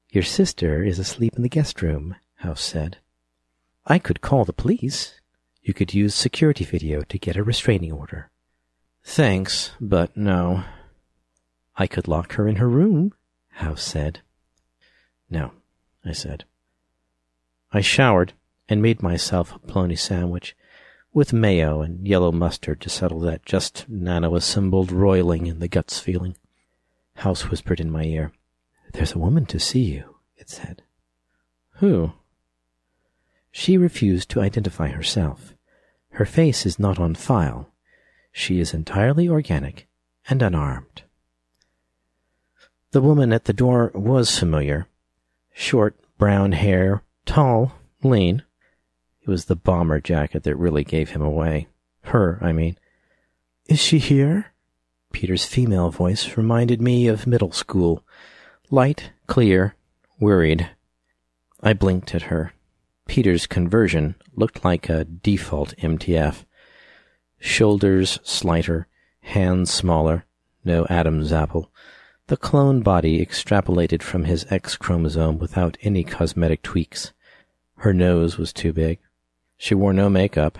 Your 0.09 0.23
sister 0.23 0.83
is 0.83 0.99
asleep 0.99 1.33
in 1.35 1.43
the 1.43 1.49
guest 1.49 1.81
room, 1.81 2.15
House 2.35 2.61
said. 2.61 2.97
I 3.85 3.99
could 3.99 4.21
call 4.21 4.45
the 4.45 4.53
police. 4.53 5.19
You 5.61 5.73
could 5.73 5.93
use 5.93 6.15
security 6.15 6.63
video 6.63 7.01
to 7.01 7.19
get 7.19 7.35
a 7.35 7.43
restraining 7.43 7.91
order. 7.91 8.31
Thanks, 9.03 9.71
but 9.81 10.15
no. 10.15 10.63
I 11.75 11.87
could 11.87 12.07
lock 12.07 12.33
her 12.33 12.47
in 12.47 12.55
her 12.55 12.69
room, 12.69 13.13
House 13.49 13.83
said. 13.83 14.21
No, 15.29 15.51
I 16.05 16.13
said. 16.13 16.45
I 17.73 17.81
showered 17.81 18.31
and 18.69 18.81
made 18.81 19.03
myself 19.03 19.53
a 19.53 19.59
bologna 19.59 19.97
sandwich 19.97 20.55
with 21.13 21.33
mayo 21.33 21.81
and 21.81 22.07
yellow 22.07 22.31
mustard 22.31 22.79
to 22.81 22.89
settle 22.89 23.19
that 23.21 23.45
just 23.45 23.89
nano-assembled 23.89 24.91
roiling 24.91 25.47
in 25.47 25.59
the 25.59 25.67
guts 25.67 25.99
feeling. 25.99 26.37
House 27.17 27.49
whispered 27.49 27.79
in 27.79 27.91
my 27.91 28.03
ear. 28.03 28.31
There's 28.93 29.13
a 29.13 29.19
woman 29.19 29.45
to 29.47 29.59
see 29.59 29.81
you, 29.81 30.17
it 30.35 30.49
said. 30.49 30.83
Who? 31.79 32.13
She 33.51 33.77
refused 33.77 34.29
to 34.29 34.41
identify 34.41 34.89
herself. 34.89 35.55
Her 36.11 36.25
face 36.25 36.65
is 36.65 36.77
not 36.77 36.99
on 36.99 37.15
file. 37.15 37.69
She 38.31 38.59
is 38.59 38.73
entirely 38.73 39.27
organic 39.27 39.87
and 40.29 40.43
unarmed. 40.43 41.03
The 42.91 43.01
woman 43.01 43.33
at 43.33 43.45
the 43.45 43.53
door 43.53 43.91
was 43.95 44.37
familiar. 44.37 44.87
Short, 45.53 45.95
brown 46.19 46.51
hair, 46.51 47.01
tall, 47.25 47.73
lean. 48.03 48.43
It 49.21 49.27
was 49.27 49.45
the 49.45 49.55
bomber 49.55 49.99
jacket 49.99 50.43
that 50.43 50.55
really 50.55 50.83
gave 50.83 51.09
him 51.09 51.21
away. 51.21 51.67
Her, 52.03 52.37
I 52.41 52.53
mean. 52.53 52.77
Is 53.67 53.79
she 53.79 53.97
here? 53.97 54.53
Peter's 55.17 55.45
female 55.45 55.89
voice 55.89 56.37
reminded 56.37 56.79
me 56.79 57.07
of 57.07 57.25
middle 57.25 57.51
school. 57.51 58.03
Light, 58.69 59.13
clear, 59.25 59.73
worried. 60.19 60.69
I 61.59 61.73
blinked 61.73 62.13
at 62.13 62.29
her. 62.29 62.53
Peter's 63.07 63.47
conversion 63.47 64.13
looked 64.35 64.63
like 64.63 64.89
a 64.89 65.05
default 65.05 65.75
MTF. 65.77 66.45
Shoulders 67.39 68.19
slighter, 68.21 68.85
hands 69.21 69.73
smaller, 69.73 70.25
no 70.63 70.85
Adam's 70.87 71.33
apple. 71.33 71.71
The 72.27 72.37
clone 72.37 72.81
body 72.81 73.19
extrapolated 73.19 74.03
from 74.03 74.25
his 74.25 74.45
X 74.51 74.75
chromosome 74.75 75.39
without 75.39 75.79
any 75.81 76.03
cosmetic 76.03 76.61
tweaks. 76.61 77.11
Her 77.77 77.91
nose 77.91 78.37
was 78.37 78.53
too 78.53 78.71
big. 78.71 78.99
She 79.57 79.73
wore 79.73 79.93
no 79.93 80.11
makeup. 80.11 80.59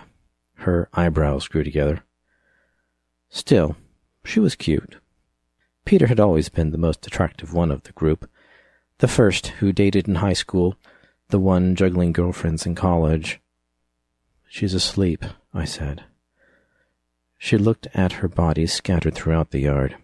Her 0.56 0.90
eyebrows 0.96 1.48
grew 1.48 1.64
together. 1.64 2.04
Still, 3.30 3.76
she 4.28 4.40
was 4.42 4.56
cute. 4.56 4.98
Peter 5.86 6.08
had 6.08 6.20
always 6.20 6.50
been 6.50 6.72
the 6.72 6.78
most 6.78 7.08
attractive 7.08 7.54
one 7.54 7.72
of 7.72 7.84
the 7.84 7.94
group, 7.94 8.30
the 8.98 9.08
first 9.08 9.48
who 9.48 9.72
dated 9.72 10.06
in 10.06 10.16
high 10.16 10.34
school, 10.34 10.76
the 11.30 11.40
one 11.40 11.76
juggling 11.76 12.12
girlfriends 12.12 12.66
in 12.66 12.76
college. 12.76 13.40
She's 14.50 14.74
asleep, 14.74 15.24
I 15.54 15.64
said. 15.64 16.04
She 17.38 17.58
looked 17.58 17.88
at 17.94 18.14
her 18.14 18.28
body 18.28 18.68
scattered 18.68 19.16
throughout 19.16 19.52
the 19.52 19.62
yard. 19.62 19.96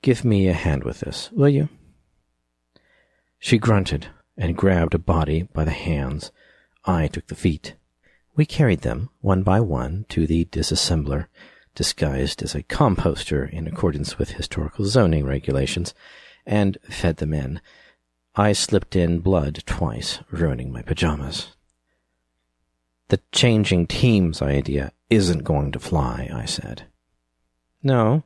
Give 0.00 0.24
me 0.24 0.48
a 0.48 0.54
hand 0.54 0.84
with 0.84 1.00
this, 1.00 1.30
will 1.32 1.50
you? 1.50 1.68
She 3.38 3.58
grunted 3.58 4.06
and 4.38 4.56
grabbed 4.56 4.94
a 4.94 4.98
body 4.98 5.42
by 5.42 5.64
the 5.64 5.72
hands. 5.72 6.30
I 6.86 7.08
took 7.08 7.26
the 7.26 7.34
feet. 7.34 7.74
We 8.34 8.46
carried 8.46 8.80
them, 8.80 9.10
one 9.20 9.42
by 9.42 9.60
one, 9.60 10.06
to 10.10 10.26
the 10.26 10.46
disassembler, 10.46 11.26
disguised 11.76 12.42
as 12.42 12.56
a 12.56 12.64
composter 12.64 13.48
in 13.48 13.68
accordance 13.68 14.18
with 14.18 14.30
historical 14.32 14.86
zoning 14.86 15.24
regulations, 15.24 15.94
and 16.44 16.78
fed 16.90 17.18
them 17.18 17.32
in. 17.32 17.60
I 18.34 18.52
slipped 18.52 18.96
in 18.96 19.20
blood 19.20 19.62
twice, 19.66 20.18
ruining 20.30 20.72
my 20.72 20.82
pajamas. 20.82 21.52
The 23.08 23.20
changing 23.30 23.86
teams 23.86 24.42
idea 24.42 24.90
isn't 25.08 25.44
going 25.44 25.70
to 25.72 25.78
fly, 25.78 26.28
I 26.32 26.44
said. 26.46 26.86
No. 27.82 28.24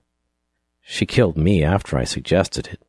She 0.81 1.05
killed 1.05 1.37
me 1.37 1.63
after 1.63 1.99
I 1.99 2.05
suggested 2.05 2.69
it. 2.69 2.83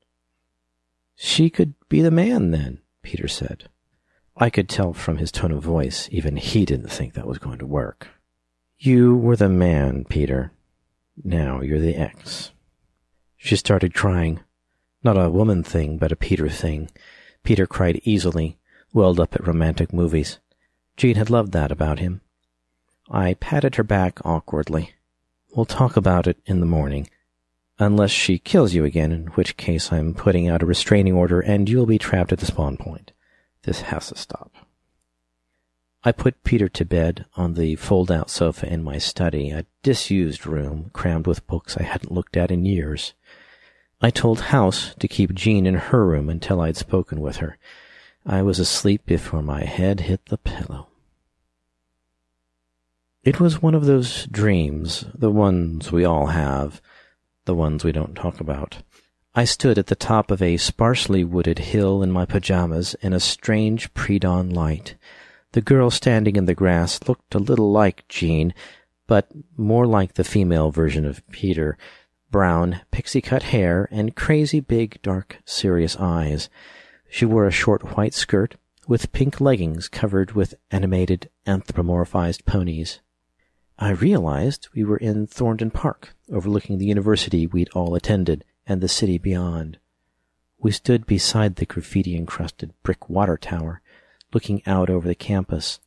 She 1.16 1.50
could 1.50 1.74
be 1.90 2.02
the 2.02 2.12
man 2.12 2.52
then, 2.52 2.80
Peter 3.04 3.28
said. 3.28 3.68
I 4.38 4.50
could 4.50 4.70
tell 4.70 4.94
from 4.94 5.18
his 5.18 5.32
tone 5.32 5.52
of 5.52 5.62
voice 5.62 6.08
even 6.12 6.38
he 6.38 6.66
didn't 6.66 6.90
think 6.90 7.14
that 7.14 7.28
was 7.28 7.38
going 7.38 7.60
to 7.60 7.66
work. 7.66 8.08
You 8.84 9.16
were 9.16 9.36
the 9.36 9.48
man, 9.48 10.06
Peter. 10.06 10.54
Now 11.24 11.62
you're 11.62 11.78
the 11.78 11.96
ex. 11.96 12.50
She 13.38 13.56
started 13.56 13.94
crying. 13.94 14.40
Not 15.04 15.24
a 15.24 15.30
woman 15.30 15.62
thing, 15.62 16.00
but 16.00 16.12
a 16.12 16.16
Peter 16.16 16.50
thing. 16.50 16.90
Peter 17.44 17.68
cried 17.68 18.02
easily, 18.06 18.58
welled 18.92 19.20
up 19.20 19.36
at 19.36 19.46
romantic 19.46 19.94
movies. 19.94 20.40
Jean 20.98 21.14
had 21.14 21.30
loved 21.30 21.52
that 21.52 21.72
about 21.72 22.00
him. 22.00 22.22
I 23.08 23.36
patted 23.36 23.76
her 23.76 23.84
back 23.84 24.18
awkwardly. 24.26 24.94
We'll 25.56 25.66
talk 25.66 25.96
about 25.96 26.26
it 26.26 26.40
in 26.48 26.60
the 26.60 26.66
morning. 26.66 27.08
Unless 27.78 28.10
she 28.10 28.40
kills 28.40 28.74
you 28.74 28.84
again, 28.84 29.12
in 29.12 29.28
which 29.36 29.58
case 29.58 29.94
I'm 29.94 30.16
putting 30.16 30.48
out 30.50 30.64
a 30.64 30.66
restraining 30.66 31.14
order 31.14 31.40
and 31.40 31.70
you'll 31.70 31.86
be 31.86 32.00
trapped 32.00 32.34
at 32.34 32.40
the 32.40 32.48
spawn 32.48 32.78
point. 32.78 33.12
This 33.62 33.82
has 33.82 34.08
to 34.08 34.18
stop. 34.18 34.52
I 36.04 36.12
put 36.12 36.44
Peter 36.44 36.68
to 36.68 36.86
bed 36.86 37.26
on 37.36 37.54
the 37.54 37.76
fold 37.76 38.12
out 38.12 38.30
sofa 38.32 38.72
in 38.72 38.84
my 38.84 38.98
study, 38.98 39.52
a 39.52 39.66
disused 39.84 40.48
room 40.48 40.90
crammed 40.94 41.28
with 41.28 41.46
books 41.46 41.78
I 41.78 41.84
hadn't 41.84 42.12
looked 42.12 42.36
at 42.36 42.50
in 42.50 42.66
years. 42.66 43.14
I 44.02 44.10
told 44.10 44.42
House 44.42 44.96
to 45.00 45.08
keep 45.08 45.36
Jean 45.36 45.68
in 45.68 45.76
her 45.76 46.04
room 46.06 46.28
until 46.28 46.60
I'd 46.60 46.76
spoken 46.76 47.22
with 47.22 47.38
her. 47.38 47.60
I 48.26 48.42
was 48.42 48.58
asleep 48.58 49.06
before 49.06 49.44
my 49.44 49.64
head 49.64 50.02
hit 50.02 50.26
the 50.26 50.40
pillow. 50.40 50.88
It 53.24 53.40
was 53.40 53.62
one 53.62 53.76
of 53.76 53.86
those 53.86 54.26
dreams, 54.26 55.06
the 55.14 55.30
ones 55.30 55.92
we 55.92 56.04
all 56.04 56.28
have, 56.28 56.82
the 57.46 57.54
ones 57.54 57.84
we 57.84 57.92
don't 57.92 58.16
talk 58.16 58.40
about. 58.40 58.78
I 59.36 59.46
stood 59.46 59.78
at 59.78 59.88
the 59.88 59.96
top 59.96 60.32
of 60.32 60.42
a 60.42 60.58
sparsely 60.58 61.24
wooded 61.24 61.60
hill 61.60 62.02
in 62.02 62.12
my 62.12 62.26
pajamas 62.26 62.96
in 62.96 63.14
a 63.14 63.20
strange 63.20 63.94
pre-dawn 63.94 64.50
light. 64.50 64.96
The 65.54 65.62
girl 65.62 65.90
standing 65.90 66.38
in 66.38 66.46
the 66.46 66.56
grass 66.56 67.00
looked 67.08 67.36
a 67.36 67.40
little 67.40 67.72
like 67.72 68.08
Jean, 68.08 68.54
but 69.06 69.30
more 69.58 69.86
like 69.86 70.14
the 70.14 70.24
female 70.24 70.72
version 70.72 71.06
of 71.06 71.28
Peter, 71.30 71.78
brown, 72.30 72.82
pixie-cut 72.92 73.44
hair, 73.44 73.90
and 73.92 74.16
crazy 74.16 74.62
big, 74.62 75.02
dark, 75.02 75.40
serious 75.44 75.98
eyes. 75.98 76.50
She 77.10 77.26
wore 77.26 77.46
a 77.46 77.52
short 77.52 77.98
white 77.98 78.14
skirt 78.14 78.56
with 78.88 79.12
pink 79.12 79.42
leggings 79.42 79.90
covered 79.90 80.32
with 80.32 80.56
animated 80.72 81.30
anthropomorphized 81.46 82.46
ponies. 82.46 83.02
I 83.78 83.90
realized 83.92 84.70
we 84.74 84.86
were 84.86 84.98
in 84.98 85.28
Thornton 85.28 85.72
Park, 85.72 86.16
overlooking 86.32 86.78
the 86.78 86.86
university 86.86 87.46
we'd 87.46 87.70
all 87.74 87.96
attended 87.96 88.46
and 88.66 88.80
the 88.80 88.88
city 88.88 89.18
beyond. 89.18 89.80
We 90.60 90.72
stood 90.72 91.06
beside 91.06 91.58
the 91.58 91.66
graffiti-encrusted 91.66 92.72
brick 92.84 93.10
water 93.10 93.38
tower, 93.38 93.81
looking 94.34 94.62
out 94.66 94.90
over 94.90 95.08
the 95.08 95.16
campus. 95.16 95.80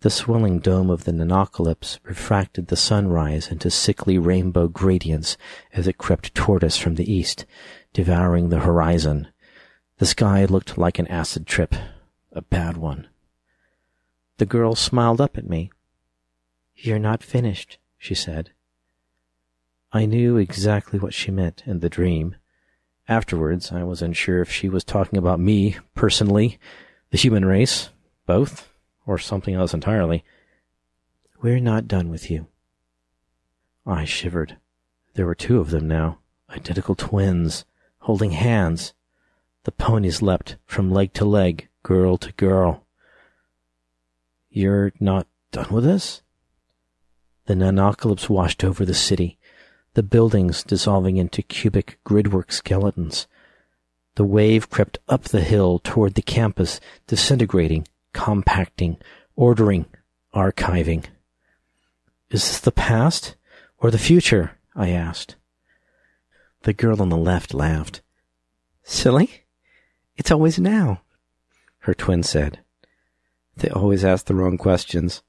The 0.00 0.10
swelling 0.10 0.58
dome 0.58 0.90
of 0.90 1.04
the 1.04 1.12
Nanocalypse 1.12 1.98
refracted 2.02 2.66
the 2.66 2.76
sunrise 2.76 3.48
into 3.48 3.70
sickly 3.70 4.18
rainbow 4.18 4.68
gradients 4.68 5.38
as 5.72 5.86
it 5.88 5.96
crept 5.96 6.34
toward 6.34 6.62
us 6.62 6.76
from 6.76 6.96
the 6.96 7.10
east, 7.10 7.46
devouring 7.94 8.50
the 8.50 8.60
horizon. 8.60 9.28
The 9.98 10.06
sky 10.06 10.44
looked 10.44 10.76
like 10.76 10.98
an 10.98 11.06
acid 11.08 11.46
trip, 11.46 11.74
a 12.32 12.42
bad 12.42 12.76
one. 12.76 13.08
The 14.36 14.46
girl 14.46 14.74
smiled 14.74 15.20
up 15.20 15.38
at 15.38 15.48
me. 15.48 15.70
You're 16.74 16.98
not 16.98 17.22
finished, 17.22 17.78
she 17.96 18.14
said. 18.14 18.50
I 19.92 20.06
knew 20.06 20.36
exactly 20.36 20.98
what 20.98 21.14
she 21.14 21.30
meant 21.30 21.62
in 21.64 21.78
the 21.78 21.88
dream. 21.88 22.34
Afterwards, 23.08 23.70
I 23.70 23.84
was 23.84 24.02
unsure 24.02 24.42
if 24.42 24.50
she 24.50 24.68
was 24.68 24.82
talking 24.82 25.18
about 25.18 25.38
me, 25.38 25.76
personally, 25.94 26.58
the 27.14 27.20
human 27.20 27.44
race, 27.44 27.90
both 28.26 28.72
or 29.06 29.18
something 29.18 29.54
else 29.54 29.72
entirely. 29.72 30.24
We're 31.40 31.60
not 31.60 31.86
done 31.86 32.08
with 32.08 32.28
you. 32.28 32.48
I 33.86 34.04
shivered. 34.04 34.56
There 35.14 35.24
were 35.24 35.36
two 35.36 35.60
of 35.60 35.70
them 35.70 35.86
now, 35.86 36.18
identical 36.50 36.96
twins, 36.96 37.64
holding 38.00 38.32
hands. 38.32 38.94
The 39.62 39.70
ponies 39.70 40.22
leapt 40.22 40.56
from 40.66 40.90
leg 40.90 41.12
to 41.12 41.24
leg, 41.24 41.68
girl 41.84 42.16
to 42.16 42.32
girl. 42.32 42.84
You're 44.50 44.92
not 44.98 45.28
done 45.52 45.68
with 45.70 45.86
us? 45.86 46.20
The 47.46 47.54
nanocalypse 47.54 48.28
washed 48.28 48.64
over 48.64 48.84
the 48.84 48.92
city, 48.92 49.38
the 49.92 50.02
buildings 50.02 50.64
dissolving 50.64 51.16
into 51.18 51.42
cubic 51.42 52.00
gridwork 52.04 52.50
skeletons. 52.50 53.28
The 54.16 54.24
wave 54.24 54.70
crept 54.70 54.98
up 55.08 55.24
the 55.24 55.40
hill 55.40 55.80
toward 55.80 56.14
the 56.14 56.22
campus, 56.22 56.80
disintegrating, 57.06 57.86
compacting, 58.12 58.98
ordering, 59.34 59.86
archiving. 60.32 61.04
Is 62.30 62.42
this 62.42 62.60
the 62.60 62.72
past 62.72 63.36
or 63.78 63.90
the 63.90 63.98
future? 63.98 64.58
I 64.76 64.90
asked. 64.90 65.36
The 66.62 66.72
girl 66.72 67.02
on 67.02 67.08
the 67.08 67.16
left 67.16 67.54
laughed. 67.54 68.02
Silly? 68.82 69.44
It's 70.16 70.30
always 70.30 70.58
now, 70.58 71.02
her 71.80 71.94
twin 71.94 72.22
said. 72.22 72.60
They 73.56 73.68
always 73.68 74.04
ask 74.04 74.26
the 74.26 74.34
wrong 74.34 74.58
questions. 74.58 75.22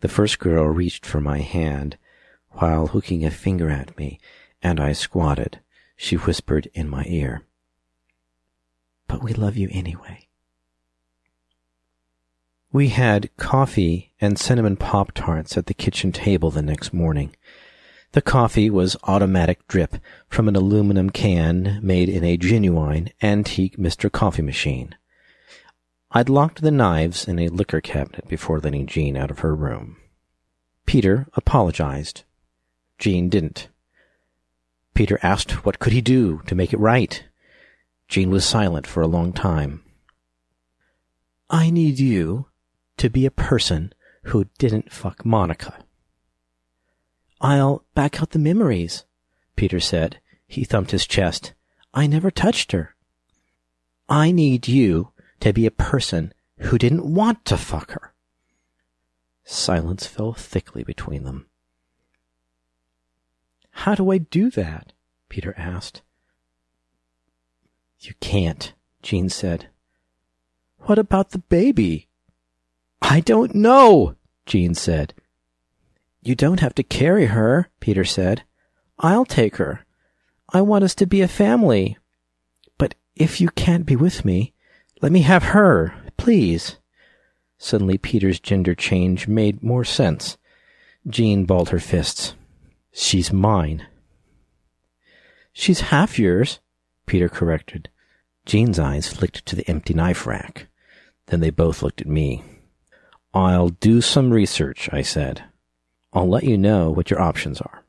The 0.00 0.08
first 0.08 0.38
girl 0.38 0.66
reached 0.66 1.04
for 1.06 1.20
my 1.20 1.40
hand 1.40 1.96
while 2.50 2.88
hooking 2.88 3.24
a 3.24 3.30
finger 3.30 3.70
at 3.70 3.96
me, 3.98 4.20
and 4.62 4.80
I 4.80 4.92
squatted. 4.92 5.60
She 5.96 6.16
whispered 6.16 6.68
in 6.74 6.88
my 6.88 7.04
ear. 7.06 7.42
But 9.06 9.22
we 9.22 9.32
love 9.32 9.56
you 9.56 9.68
anyway. 9.70 10.28
We 12.72 12.88
had 12.88 13.30
coffee 13.36 14.12
and 14.20 14.38
cinnamon 14.38 14.76
Pop 14.76 15.12
Tarts 15.12 15.56
at 15.56 15.66
the 15.66 15.74
kitchen 15.74 16.10
table 16.10 16.50
the 16.50 16.62
next 16.62 16.92
morning. 16.92 17.36
The 18.12 18.22
coffee 18.22 18.70
was 18.70 18.96
automatic 19.04 19.66
drip 19.68 19.96
from 20.28 20.48
an 20.48 20.56
aluminum 20.56 21.10
can 21.10 21.80
made 21.82 22.08
in 22.08 22.24
a 22.24 22.36
genuine, 22.36 23.10
antique 23.22 23.76
Mr. 23.76 24.10
Coffee 24.10 24.42
machine. 24.42 24.94
I'd 26.10 26.28
locked 26.28 26.62
the 26.62 26.70
knives 26.70 27.26
in 27.26 27.40
a 27.40 27.48
liquor 27.48 27.80
cabinet 27.80 28.28
before 28.28 28.60
letting 28.60 28.86
Jean 28.86 29.16
out 29.16 29.32
of 29.32 29.40
her 29.40 29.54
room. 29.54 29.96
Peter 30.86 31.26
apologized. 31.34 32.22
Jean 32.98 33.28
didn't. 33.28 33.68
Peter 34.94 35.18
asked 35.22 35.64
what 35.64 35.80
could 35.80 35.92
he 35.92 36.00
do 36.00 36.40
to 36.46 36.54
make 36.54 36.72
it 36.72 36.78
right. 36.78 37.24
Jean 38.08 38.30
was 38.30 38.44
silent 38.44 38.86
for 38.86 39.02
a 39.02 39.08
long 39.08 39.32
time. 39.32 39.82
I 41.50 41.70
need 41.70 41.98
you 41.98 42.46
to 42.96 43.10
be 43.10 43.26
a 43.26 43.30
person 43.30 43.92
who 44.24 44.46
didn't 44.58 44.92
fuck 44.92 45.24
Monica. 45.24 45.84
I'll 47.40 47.84
back 47.94 48.20
out 48.20 48.30
the 48.30 48.38
memories, 48.38 49.04
Peter 49.56 49.80
said. 49.80 50.20
He 50.46 50.64
thumped 50.64 50.90
his 50.90 51.06
chest. 51.06 51.52
I 51.92 52.06
never 52.06 52.30
touched 52.30 52.72
her. 52.72 52.94
I 54.08 54.30
need 54.30 54.68
you 54.68 55.12
to 55.40 55.52
be 55.52 55.66
a 55.66 55.70
person 55.70 56.32
who 56.58 56.78
didn't 56.78 57.12
want 57.12 57.44
to 57.46 57.56
fuck 57.56 57.90
her. 57.92 58.14
Silence 59.44 60.06
fell 60.06 60.32
thickly 60.32 60.84
between 60.84 61.24
them. 61.24 61.46
How 63.70 63.94
do 63.94 64.10
I 64.10 64.18
do 64.18 64.50
that? 64.50 64.92
Peter 65.28 65.54
asked. 65.58 66.02
You 68.04 68.12
can't, 68.20 68.74
Jean 69.02 69.30
said. 69.30 69.68
What 70.80 70.98
about 70.98 71.30
the 71.30 71.38
baby? 71.38 72.08
I 73.00 73.20
don't 73.20 73.54
know, 73.54 74.16
Jean 74.44 74.74
said. 74.74 75.14
You 76.22 76.34
don't 76.34 76.60
have 76.60 76.74
to 76.74 76.82
carry 76.82 77.26
her, 77.26 77.70
Peter 77.80 78.04
said. 78.04 78.42
I'll 78.98 79.24
take 79.24 79.56
her. 79.56 79.86
I 80.52 80.60
want 80.60 80.84
us 80.84 80.94
to 80.96 81.06
be 81.06 81.22
a 81.22 81.28
family. 81.28 81.96
But 82.76 82.94
if 83.16 83.40
you 83.40 83.48
can't 83.48 83.86
be 83.86 83.96
with 83.96 84.22
me, 84.22 84.52
let 85.00 85.10
me 85.10 85.22
have 85.22 85.42
her, 85.42 85.94
please. 86.18 86.76
Suddenly 87.56 87.96
Peter's 87.96 88.38
gender 88.38 88.74
change 88.74 89.28
made 89.28 89.62
more 89.62 89.84
sense. 89.84 90.36
Jean 91.08 91.46
balled 91.46 91.70
her 91.70 91.80
fists. 91.80 92.34
She's 92.92 93.32
mine. 93.32 93.86
She's 95.54 95.80
half 95.92 96.18
yours, 96.18 96.60
Peter 97.06 97.30
corrected. 97.30 97.88
Jean's 98.46 98.78
eyes 98.78 99.08
flicked 99.08 99.46
to 99.46 99.56
the 99.56 99.68
empty 99.68 99.94
knife 99.94 100.26
rack. 100.26 100.66
Then 101.26 101.40
they 101.40 101.50
both 101.50 101.82
looked 101.82 102.00
at 102.00 102.06
me. 102.06 102.42
I'll 103.32 103.70
do 103.70 104.00
some 104.00 104.30
research, 104.30 104.88
I 104.92 105.02
said. 105.02 105.44
I'll 106.12 106.28
let 106.28 106.44
you 106.44 106.56
know 106.56 106.90
what 106.90 107.10
your 107.10 107.20
options 107.20 107.60
are. 107.60 107.84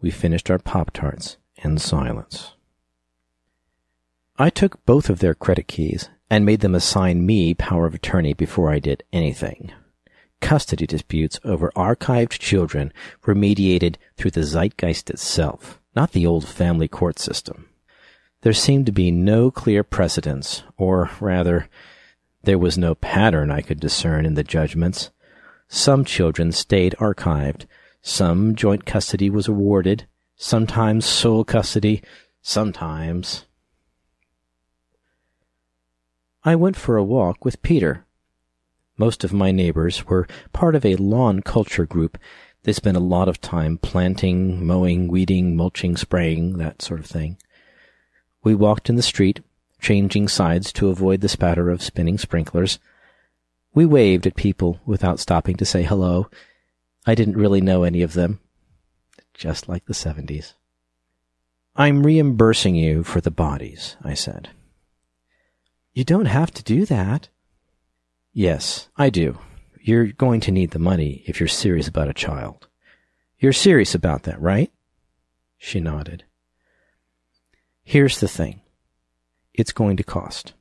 We 0.00 0.10
finished 0.10 0.50
our 0.50 0.58
Pop 0.58 0.92
Tarts 0.92 1.36
in 1.56 1.78
silence. 1.78 2.54
I 4.38 4.50
took 4.50 4.84
both 4.86 5.10
of 5.10 5.18
their 5.18 5.34
credit 5.34 5.66
keys 5.66 6.08
and 6.30 6.46
made 6.46 6.60
them 6.60 6.74
assign 6.74 7.26
me 7.26 7.54
power 7.54 7.86
of 7.86 7.94
attorney 7.94 8.34
before 8.34 8.70
I 8.70 8.78
did 8.78 9.02
anything. 9.12 9.72
custody 10.40 10.86
disputes 10.86 11.40
over 11.42 11.72
archived 11.74 12.38
children 12.38 12.92
were 13.26 13.34
mediated 13.34 13.98
through 14.16 14.30
the 14.30 14.44
zeitgeist 14.44 15.10
itself, 15.10 15.80
not 15.96 16.12
the 16.12 16.26
old 16.26 16.46
family 16.46 16.86
court 16.86 17.18
system. 17.18 17.68
There 18.42 18.52
seemed 18.52 18.86
to 18.86 18.92
be 18.92 19.10
no 19.10 19.50
clear 19.50 19.82
precedence, 19.82 20.62
or 20.76 21.10
rather, 21.20 21.68
there 22.44 22.58
was 22.58 22.78
no 22.78 22.94
pattern 22.94 23.50
I 23.50 23.62
could 23.62 23.80
discern 23.80 24.24
in 24.24 24.34
the 24.34 24.44
judgments. 24.44 25.10
Some 25.66 26.04
children 26.04 26.52
stayed 26.52 26.94
archived, 27.00 27.66
some 28.00 28.54
joint 28.54 28.86
custody 28.86 29.28
was 29.28 29.48
awarded, 29.48 30.06
sometimes 30.36 31.04
sole 31.04 31.44
custody, 31.44 32.00
sometimes. 32.40 33.44
I 36.44 36.54
went 36.54 36.76
for 36.76 36.96
a 36.96 37.04
walk 37.04 37.44
with 37.44 37.60
Peter. 37.62 38.06
Most 38.96 39.24
of 39.24 39.32
my 39.32 39.50
neighbors 39.50 40.06
were 40.06 40.28
part 40.52 40.76
of 40.76 40.86
a 40.86 40.96
lawn 40.96 41.42
culture 41.42 41.86
group. 41.86 42.16
They 42.62 42.72
spent 42.72 42.96
a 42.96 43.00
lot 43.00 43.28
of 43.28 43.40
time 43.40 43.78
planting, 43.78 44.64
mowing, 44.64 45.08
weeding, 45.08 45.56
mulching, 45.56 45.96
spraying, 45.96 46.58
that 46.58 46.82
sort 46.82 47.00
of 47.00 47.06
thing. 47.06 47.36
We 48.42 48.54
walked 48.54 48.88
in 48.88 48.96
the 48.96 49.02
street, 49.02 49.40
changing 49.80 50.28
sides 50.28 50.72
to 50.74 50.88
avoid 50.88 51.20
the 51.20 51.28
spatter 51.28 51.70
of 51.70 51.82
spinning 51.82 52.18
sprinklers. 52.18 52.78
We 53.74 53.86
waved 53.86 54.26
at 54.26 54.36
people 54.36 54.80
without 54.86 55.20
stopping 55.20 55.56
to 55.56 55.64
say 55.64 55.82
hello. 55.82 56.28
I 57.06 57.14
didn't 57.14 57.36
really 57.36 57.60
know 57.60 57.82
any 57.82 58.02
of 58.02 58.14
them. 58.14 58.40
Just 59.34 59.68
like 59.68 59.86
the 59.86 59.94
seventies. 59.94 60.54
I'm 61.76 62.02
reimbursing 62.02 62.74
you 62.74 63.04
for 63.04 63.20
the 63.20 63.30
bodies, 63.30 63.96
I 64.02 64.14
said. 64.14 64.50
You 65.92 66.04
don't 66.04 66.26
have 66.26 66.50
to 66.52 66.62
do 66.62 66.84
that. 66.86 67.28
Yes, 68.32 68.88
I 68.96 69.10
do. 69.10 69.38
You're 69.80 70.06
going 70.06 70.40
to 70.42 70.52
need 70.52 70.72
the 70.72 70.78
money 70.78 71.22
if 71.26 71.40
you're 71.40 71.48
serious 71.48 71.88
about 71.88 72.08
a 72.08 72.14
child. 72.14 72.66
You're 73.38 73.52
serious 73.52 73.94
about 73.94 74.24
that, 74.24 74.40
right? 74.40 74.72
She 75.56 75.80
nodded. 75.80 76.24
Here's 77.88 78.20
the 78.20 78.28
thing. 78.28 78.60
It's 79.54 79.72
going 79.72 79.96
to 79.96 80.04
cost. 80.04 80.52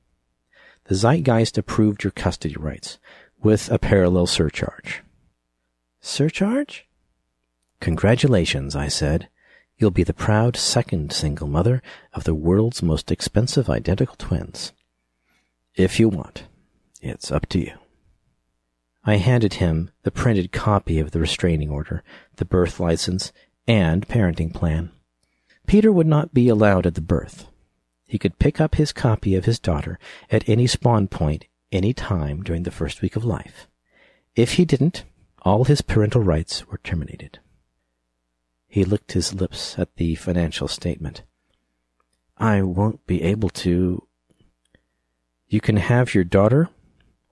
The 0.86 0.95
Zeitgeist 0.95 1.57
approved 1.57 2.05
your 2.05 2.11
custody 2.11 2.55
rights 2.55 2.99
with 3.43 3.69
a 3.69 3.78
parallel 3.78 4.28
surcharge. 4.28 5.03
Surcharge? 5.99 6.88
Congratulations, 7.82 8.78
I 8.78 8.88
said. 8.88 9.28
You'll 9.75 9.91
be 9.91 10.05
the 10.05 10.13
proud 10.13 10.55
second 10.55 11.11
single 11.11 11.49
mother 11.49 11.82
of 12.13 12.23
the 12.23 12.34
world's 12.34 12.82
most 12.82 13.11
expensive 13.11 13.69
identical 13.69 14.15
twins. 14.17 14.71
If 15.75 15.99
you 15.99 16.07
want. 16.07 16.45
It's 17.01 17.30
up 17.30 17.47
to 17.47 17.59
you. 17.59 17.73
I 19.03 19.17
handed 19.17 19.55
him 19.55 19.91
the 20.03 20.11
printed 20.11 20.53
copy 20.53 20.97
of 20.97 21.11
the 21.11 21.19
restraining 21.19 21.71
order, 21.71 22.03
the 22.38 22.45
birth 22.45 22.80
license, 22.80 23.34
and 23.67 24.07
parenting 24.07 24.53
plan. 24.53 24.91
Peter 25.68 25.91
would 25.91 26.07
not 26.07 26.34
be 26.34 26.47
allowed 26.47 26.88
at 26.88 26.95
the 26.95 27.01
birth. 27.01 27.47
He 28.05 28.18
could 28.18 28.39
pick 28.39 28.61
up 28.61 28.76
his 28.76 28.93
copy 28.93 29.36
of 29.36 29.45
his 29.45 29.59
daughter 29.59 29.99
at 30.32 30.47
any 30.47 30.65
spawn 30.65 31.07
point 31.07 31.45
any 31.74 31.93
time 31.93 32.41
during 32.41 32.63
the 32.63 32.72
first 32.72 33.01
week 33.01 33.18
of 33.18 33.26
life. 33.26 33.68
If 34.34 34.53
he 34.53 34.63
didn't, 34.63 35.03
all 35.41 35.65
his 35.65 35.82
parental 35.82 36.24
rights 36.24 36.65
were 36.68 36.80
terminated. 36.80 37.39
He 38.68 38.86
licked 38.86 39.11
his 39.11 39.34
lips 39.34 39.78
at 39.78 39.93
the 39.97 40.15
financial 40.15 40.70
statement. 40.70 41.24
I 42.38 42.61
won't 42.61 43.05
be 43.05 43.22
able 43.24 43.49
to. 43.49 44.07
You 45.47 45.59
can 45.59 45.78
have 45.78 46.13
your 46.13 46.24
daughter 46.24 46.70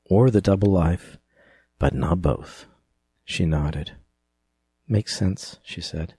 or 0.05 0.29
the 0.29 0.41
double 0.41 0.71
life, 0.71 1.17
but 1.79 1.93
not 1.93 2.21
both. 2.21 2.65
She 3.23 3.45
nodded. 3.45 3.93
Makes 4.87 5.15
sense, 5.15 5.59
she 5.63 5.81
said. 5.81 6.15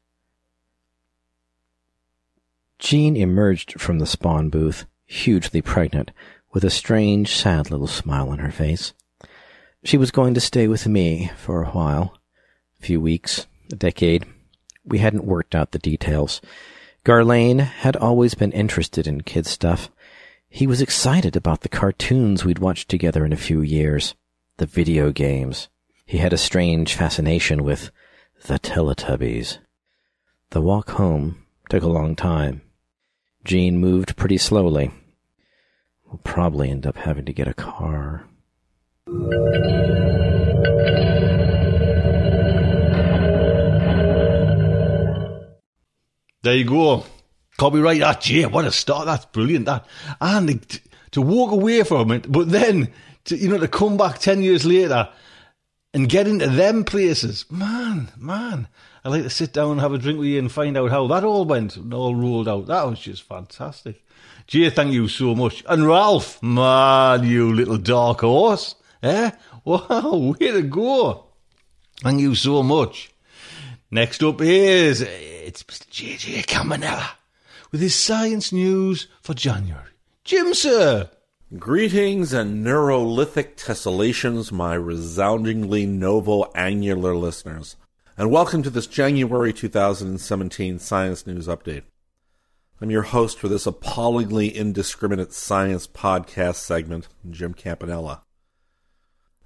Jean 2.79 3.17
emerged 3.17 3.81
from 3.81 3.99
the 3.99 4.07
spawn 4.07 4.49
booth, 4.49 4.87
hugely 5.07 5.63
pregnant, 5.63 6.11
with 6.53 6.65
a 6.65 6.71
strange, 6.71 7.35
sad 7.35 7.71
little 7.71 7.87
smile 7.87 8.29
on 8.29 8.39
her 8.39 8.51
face. 8.51 8.93
She 9.85 9.97
was 9.97 10.11
going 10.11 10.35
to 10.35 10.41
stay 10.41 10.69
with 10.69 10.87
me 10.87 11.31
for 11.37 11.63
a 11.63 11.71
while. 11.71 12.19
A 12.81 12.85
few 12.85 13.01
weeks, 13.01 13.47
a 13.73 13.77
decade. 13.77 14.27
We 14.85 14.99
hadn't 14.99 15.25
worked 15.25 15.55
out 15.55 15.73
the 15.73 15.79
details. 15.79 16.41
Garlane 17.05 17.61
had 17.61 17.97
always 17.97 18.35
been 18.35 18.53
interested 18.53 19.07
in 19.07 19.21
kid 19.21 19.47
stuff. 19.47 19.91
He 20.49 20.67
was 20.67 20.81
excited 20.81 21.37
about 21.37 21.61
the 21.61 21.69
cartoons 21.69 22.45
we'd 22.45 22.59
watched 22.59 22.89
together 22.89 23.25
in 23.25 23.33
a 23.33 23.37
few 23.37 23.61
years, 23.61 24.15
the 24.57 24.67
video 24.67 25.13
games. 25.13 25.69
He 26.05 26.19
had 26.19 26.33
a 26.33 26.39
strange 26.39 26.95
fascination 26.95 27.65
with 27.65 27.91
the 28.47 28.59
Teletubbies. 28.59 29.59
The 30.51 30.61
walk 30.61 30.91
home 30.91 31.45
took 31.69 31.83
a 31.83 31.89
long 31.89 32.17
time. 32.17 32.63
Jean 33.47 33.79
moved 33.79 34.17
pretty 34.17 34.39
slowly. 34.39 34.91
We'll 36.05 36.21
probably 36.25 36.69
end 36.69 36.85
up 36.85 36.97
having 36.97 37.27
to 37.27 37.33
get 37.33 37.47
a 37.47 37.55
car. 37.55 38.27
There 46.43 46.57
you 46.57 46.65
go. 46.65 47.05
Copyright 47.57 48.01
that, 48.01 48.29
yeah, 48.29 48.47
what 48.47 48.65
a 48.65 48.73
start. 48.73 49.07
That's 49.07 49.27
brilliant, 49.27 49.67
that. 49.67 49.87
And 50.21 50.81
to, 51.13 51.23
walk 51.23 51.53
away 51.53 51.85
from 51.85 52.11
it, 52.11 52.31
but 52.31 52.51
then, 52.51 52.93
to, 53.27 53.37
you 53.37 53.49
know, 53.49 53.59
to 53.59 53.69
come 53.69 53.97
back 53.97 54.19
10 54.19 54.43
years 54.43 54.65
later 54.65 55.09
and 55.95 56.09
get 56.09 56.27
into 56.27 56.49
them 56.49 56.83
places. 56.83 57.47
Man, 57.49 58.11
man. 58.19 58.67
I'd 59.07 59.13
like 59.13 59.23
to 59.23 59.31
sit 59.31 59.53
down 59.53 59.71
and 59.71 59.81
have 59.81 59.93
a 59.93 59.99
drink 59.99 60.19
with 60.19 60.27
you 60.27 60.41
and 60.41 60.51
find 60.51 60.77
out 60.77 60.91
how 60.91 61.07
that 61.07 61.23
all 61.23 61.45
went 61.45 61.77
and 61.77 61.95
all 61.95 62.17
rolled 62.17 62.49
out. 62.49 62.67
That 62.67 62.89
was 62.89 62.99
just 62.99 63.23
fantastic. 63.23 64.05
Jay, 64.49 64.69
thank 64.69 64.93
you 64.93 65.07
so 65.07 65.33
much. 65.33 65.63
And 65.69 65.87
Ralph, 65.87 66.43
man, 66.43 67.23
you 67.23 67.55
little 67.55 67.79
dark 67.79 68.23
horse. 68.23 68.75
Eh? 69.05 69.31
Wow, 69.65 70.35
way 70.39 70.51
to 70.51 70.63
go. 70.63 71.27
Thank 72.01 72.21
you 72.21 72.35
so 72.35 72.65
much. 72.65 73.11
Next 73.93 74.25
up 74.25 74.41
is, 74.41 75.03
it's 75.03 75.63
Mr. 75.63 75.87
JJ 75.89 76.47
Campanella 76.49 77.11
with 77.71 77.81
his 77.81 77.95
science 77.95 78.53
news 78.53 79.07
for 79.23 79.35
January. 79.35 79.91
Jim, 80.25 80.53
sir. 80.53 81.11
Greetings 81.57 82.33
and 82.33 82.65
neurolithic 82.67 83.55
tessellations, 83.57 84.51
my 84.51 84.75
resoundingly 84.75 85.87
novo 85.87 86.51
angular 86.57 87.15
listeners, 87.15 87.77
and 88.19 88.31
welcome 88.31 88.63
to 88.63 88.71
this 88.71 88.87
January 88.87 89.53
2017 89.53 90.79
Science 90.79 91.27
News 91.27 91.47
Update. 91.49 91.83
I'm 92.81 92.91
your 92.91 93.03
host 93.03 93.39
for 93.39 93.49
this 93.49 93.67
appallingly 93.67 94.49
indiscriminate 94.49 95.35
science 95.35 95.87
podcast 95.87 96.55
segment, 96.57 97.09
Jim 97.29 97.53
Campanella. 97.53 98.23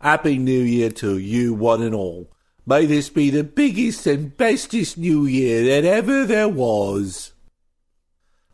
Happy 0.01 0.39
New 0.39 0.61
Year 0.61 0.89
to 0.91 1.19
you, 1.19 1.53
one 1.53 1.83
and 1.83 1.97
all. 1.97 2.31
May 2.65 2.87
this 2.87 3.09
be 3.09 3.29
the 3.29 3.43
biggest 3.43 4.07
and 4.07 4.37
bestest 4.37 4.97
New 4.97 5.27
Year 5.27 5.65
that 5.65 5.85
ever 5.85 6.25
there 6.25 6.49
was. 6.49 7.33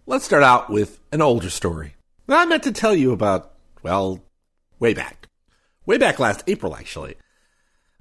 Let's 0.06 0.24
start 0.24 0.42
out 0.42 0.70
with 0.70 0.98
an 1.12 1.20
older 1.20 1.50
story 1.50 1.94
I 2.26 2.46
meant 2.46 2.62
to 2.62 2.72
tell 2.72 2.94
you 2.94 3.12
about, 3.12 3.52
well, 3.82 4.24
way 4.78 4.94
back. 4.94 5.28
Way 5.84 5.98
back 5.98 6.18
last 6.18 6.42
April, 6.46 6.74
actually. 6.74 7.16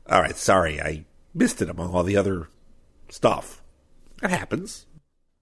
Alright, 0.10 0.38
sorry, 0.38 0.82
I 0.82 1.06
missed 1.36 1.62
it 1.62 1.70
among 1.70 1.94
all 1.94 2.04
the 2.04 2.18
other 2.18 2.48
stuff. 3.10 3.62
It 4.24 4.32
happens. 4.32 4.88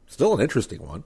Still 0.07 0.33
an 0.33 0.41
interesting 0.41 0.85
one 0.85 1.05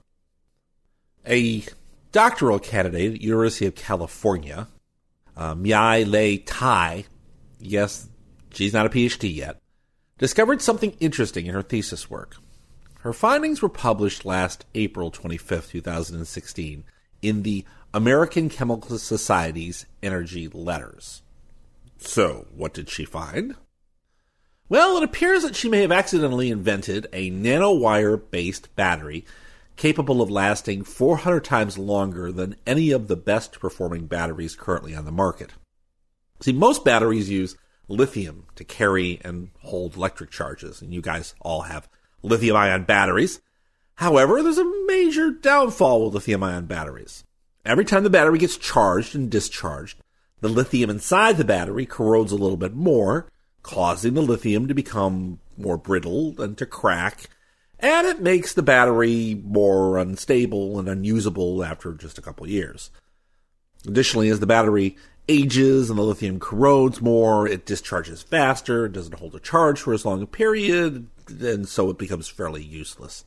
a 1.28 1.64
doctoral 2.10 2.58
candidate 2.58 3.14
at 3.14 3.20
University 3.20 3.66
of 3.66 3.74
California, 3.74 4.68
uh, 5.36 5.54
Mya 5.54 6.04
Le 6.06 6.38
Thai, 6.38 7.04
yes, 7.60 8.08
she's 8.52 8.72
not 8.72 8.86
a 8.86 8.90
PhD 8.90 9.34
yet, 9.34 9.60
discovered 10.18 10.62
something 10.62 10.96
interesting 11.00 11.46
in 11.46 11.54
her 11.54 11.62
thesis 11.62 12.10
work. 12.10 12.36
Her 13.00 13.12
findings 13.12 13.62
were 13.62 13.68
published 13.68 14.24
last 14.24 14.64
April 14.74 15.10
25, 15.10 15.68
2016, 15.68 16.84
in 17.22 17.42
the 17.42 17.64
American 17.94 18.48
Chemical 18.48 18.98
Society's 18.98 19.86
Energy 20.02 20.48
Letters. 20.48 21.22
So, 21.98 22.46
what 22.54 22.74
did 22.74 22.88
she 22.88 23.04
find? 23.04 23.56
Well, 24.70 24.98
it 24.98 25.02
appears 25.02 25.44
that 25.44 25.56
she 25.56 25.68
may 25.68 25.80
have 25.80 25.92
accidentally 25.92 26.50
invented 26.50 27.06
a 27.12 27.30
nanowire 27.30 28.20
based 28.30 28.74
battery 28.76 29.24
capable 29.76 30.20
of 30.20 30.30
lasting 30.30 30.84
400 30.84 31.42
times 31.42 31.78
longer 31.78 32.30
than 32.30 32.56
any 32.66 32.90
of 32.90 33.08
the 33.08 33.16
best 33.16 33.58
performing 33.60 34.06
batteries 34.06 34.56
currently 34.56 34.94
on 34.94 35.06
the 35.06 35.12
market. 35.12 35.52
See, 36.40 36.52
most 36.52 36.84
batteries 36.84 37.30
use 37.30 37.56
lithium 37.88 38.44
to 38.56 38.64
carry 38.64 39.20
and 39.24 39.50
hold 39.62 39.96
electric 39.96 40.30
charges, 40.30 40.82
and 40.82 40.92
you 40.92 41.00
guys 41.00 41.34
all 41.40 41.62
have 41.62 41.88
lithium 42.22 42.56
ion 42.56 42.84
batteries. 42.84 43.40
However, 43.94 44.42
there's 44.42 44.58
a 44.58 44.84
major 44.86 45.30
downfall 45.30 46.04
with 46.04 46.14
lithium 46.14 46.42
ion 46.42 46.66
batteries. 46.66 47.24
Every 47.64 47.86
time 47.86 48.04
the 48.04 48.10
battery 48.10 48.38
gets 48.38 48.58
charged 48.58 49.14
and 49.14 49.30
discharged, 49.30 49.98
the 50.40 50.48
lithium 50.48 50.90
inside 50.90 51.38
the 51.38 51.44
battery 51.44 51.86
corrodes 51.86 52.32
a 52.32 52.36
little 52.36 52.56
bit 52.58 52.74
more, 52.74 53.28
causing 53.62 54.14
the 54.14 54.22
lithium 54.22 54.68
to 54.68 54.74
become 54.74 55.38
more 55.56 55.76
brittle 55.76 56.40
and 56.40 56.56
to 56.58 56.66
crack, 56.66 57.28
and 57.80 58.06
it 58.06 58.20
makes 58.20 58.52
the 58.54 58.62
battery 58.62 59.40
more 59.44 59.98
unstable 59.98 60.78
and 60.78 60.88
unusable 60.88 61.64
after 61.64 61.92
just 61.92 62.18
a 62.18 62.22
couple 62.22 62.48
years. 62.48 62.90
Additionally, 63.86 64.28
as 64.28 64.40
the 64.40 64.46
battery 64.46 64.96
ages 65.28 65.90
and 65.90 65.98
the 65.98 66.02
lithium 66.02 66.40
corrodes 66.40 67.00
more, 67.00 67.46
it 67.46 67.66
discharges 67.66 68.22
faster, 68.22 68.86
it 68.86 68.92
doesn't 68.92 69.18
hold 69.18 69.34
a 69.34 69.40
charge 69.40 69.80
for 69.80 69.92
as 69.92 70.04
long 70.04 70.22
a 70.22 70.26
period, 70.26 71.06
and 71.28 71.68
so 71.68 71.90
it 71.90 71.98
becomes 71.98 72.28
fairly 72.28 72.62
useless. 72.62 73.24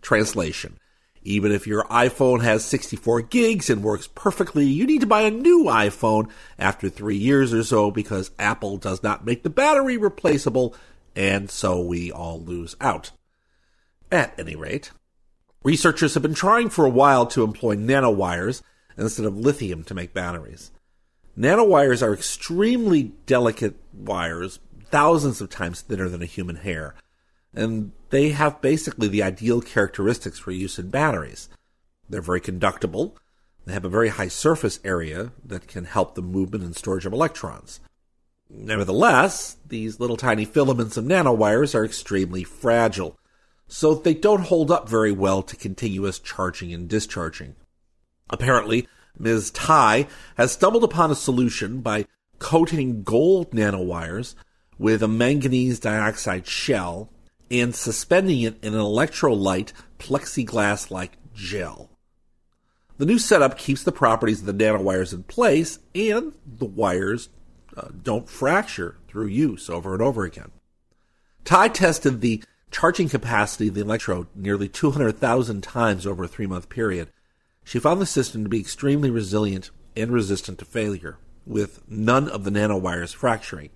Translation. 0.00 0.78
Even 1.26 1.52
if 1.52 1.66
your 1.66 1.84
iPhone 1.84 2.42
has 2.42 2.66
64 2.66 3.22
gigs 3.22 3.70
and 3.70 3.82
works 3.82 4.08
perfectly, 4.14 4.66
you 4.66 4.86
need 4.86 5.00
to 5.00 5.06
buy 5.06 5.22
a 5.22 5.30
new 5.30 5.64
iPhone 5.64 6.28
after 6.58 6.90
three 6.90 7.16
years 7.16 7.54
or 7.54 7.64
so 7.64 7.90
because 7.90 8.30
Apple 8.38 8.76
does 8.76 9.02
not 9.02 9.24
make 9.24 9.42
the 9.42 9.50
battery 9.50 9.96
replaceable, 9.96 10.74
and 11.16 11.50
so 11.50 11.80
we 11.80 12.12
all 12.12 12.40
lose 12.40 12.76
out. 12.78 13.10
At 14.12 14.38
any 14.38 14.54
rate, 14.54 14.90
researchers 15.62 16.12
have 16.12 16.22
been 16.22 16.34
trying 16.34 16.68
for 16.68 16.84
a 16.84 16.90
while 16.90 17.24
to 17.28 17.42
employ 17.42 17.74
nanowires 17.74 18.60
instead 18.98 19.24
of 19.24 19.36
lithium 19.36 19.82
to 19.84 19.94
make 19.94 20.12
batteries. 20.12 20.70
Nanowires 21.38 22.06
are 22.06 22.12
extremely 22.12 23.14
delicate 23.24 23.76
wires, 23.94 24.60
thousands 24.90 25.40
of 25.40 25.48
times 25.48 25.80
thinner 25.80 26.10
than 26.10 26.22
a 26.22 26.26
human 26.26 26.56
hair, 26.56 26.94
and 27.54 27.92
they 28.14 28.28
have 28.28 28.60
basically 28.60 29.08
the 29.08 29.24
ideal 29.24 29.60
characteristics 29.60 30.38
for 30.38 30.52
use 30.52 30.78
in 30.78 30.88
batteries. 30.88 31.48
They're 32.08 32.22
very 32.22 32.40
conductible, 32.40 33.16
they 33.66 33.72
have 33.72 33.84
a 33.84 33.88
very 33.88 34.10
high 34.10 34.28
surface 34.28 34.78
area 34.84 35.32
that 35.44 35.66
can 35.66 35.86
help 35.86 36.14
the 36.14 36.22
movement 36.22 36.62
and 36.62 36.76
storage 36.76 37.06
of 37.06 37.12
electrons. 37.12 37.80
Nevertheless, 38.48 39.56
these 39.66 39.98
little 39.98 40.16
tiny 40.16 40.44
filaments 40.44 40.96
of 40.96 41.04
nanowires 41.04 41.74
are 41.74 41.84
extremely 41.84 42.44
fragile, 42.44 43.18
so 43.66 43.94
they 43.94 44.14
don't 44.14 44.42
hold 44.42 44.70
up 44.70 44.88
very 44.88 45.10
well 45.10 45.42
to 45.42 45.56
continuous 45.56 46.20
charging 46.20 46.72
and 46.72 46.88
discharging. 46.88 47.56
Apparently, 48.30 48.86
Ms. 49.18 49.50
Thai 49.50 50.06
has 50.36 50.52
stumbled 50.52 50.84
upon 50.84 51.10
a 51.10 51.16
solution 51.16 51.80
by 51.80 52.06
coating 52.38 53.02
gold 53.02 53.50
nanowires 53.50 54.36
with 54.78 55.02
a 55.02 55.08
manganese 55.08 55.80
dioxide 55.80 56.46
shell 56.46 57.10
and 57.50 57.74
suspending 57.74 58.40
it 58.40 58.62
in 58.62 58.74
an 58.74 58.80
electrolyte 58.80 59.72
plexiglass 59.98 60.90
like 60.90 61.18
gel. 61.34 61.90
The 62.96 63.06
new 63.06 63.18
setup 63.18 63.58
keeps 63.58 63.82
the 63.82 63.92
properties 63.92 64.40
of 64.40 64.46
the 64.46 64.64
nanowires 64.64 65.12
in 65.12 65.24
place 65.24 65.78
and 65.94 66.32
the 66.46 66.64
wires 66.64 67.28
uh, 67.76 67.88
don't 68.02 68.28
fracture 68.28 68.96
through 69.08 69.26
use 69.26 69.68
over 69.68 69.94
and 69.94 70.02
over 70.02 70.24
again. 70.24 70.52
Thai 71.44 71.68
tested 71.68 72.20
the 72.20 72.42
charging 72.70 73.08
capacity 73.08 73.68
of 73.68 73.74
the 73.74 73.80
electrode 73.80 74.28
nearly 74.34 74.68
200,000 74.68 75.62
times 75.62 76.06
over 76.06 76.24
a 76.24 76.28
three 76.28 76.46
month 76.46 76.68
period 76.68 77.08
she 77.64 77.78
found 77.78 78.00
the 78.00 78.06
system 78.06 78.44
to 78.44 78.50
be 78.50 78.60
extremely 78.60 79.10
resilient 79.10 79.70
and 79.96 80.12
resistant 80.12 80.58
to 80.58 80.64
failure, 80.64 81.16
with 81.46 81.82
none 81.88 82.28
of 82.28 82.44
the 82.44 82.50
nanowires 82.50 83.14
fracturing. 83.14 83.70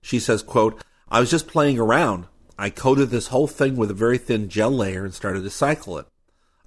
She 0.00 0.18
says, 0.18 0.42
quote, 0.42 0.82
I 1.08 1.20
was 1.20 1.30
just 1.30 1.46
playing 1.46 1.78
around. 1.78 2.26
I 2.58 2.70
coated 2.70 3.10
this 3.10 3.28
whole 3.28 3.46
thing 3.46 3.76
with 3.76 3.90
a 3.90 3.94
very 3.94 4.18
thin 4.18 4.48
gel 4.48 4.70
layer 4.70 5.04
and 5.04 5.12
started 5.12 5.42
to 5.42 5.50
cycle 5.50 5.98
it. 5.98 6.06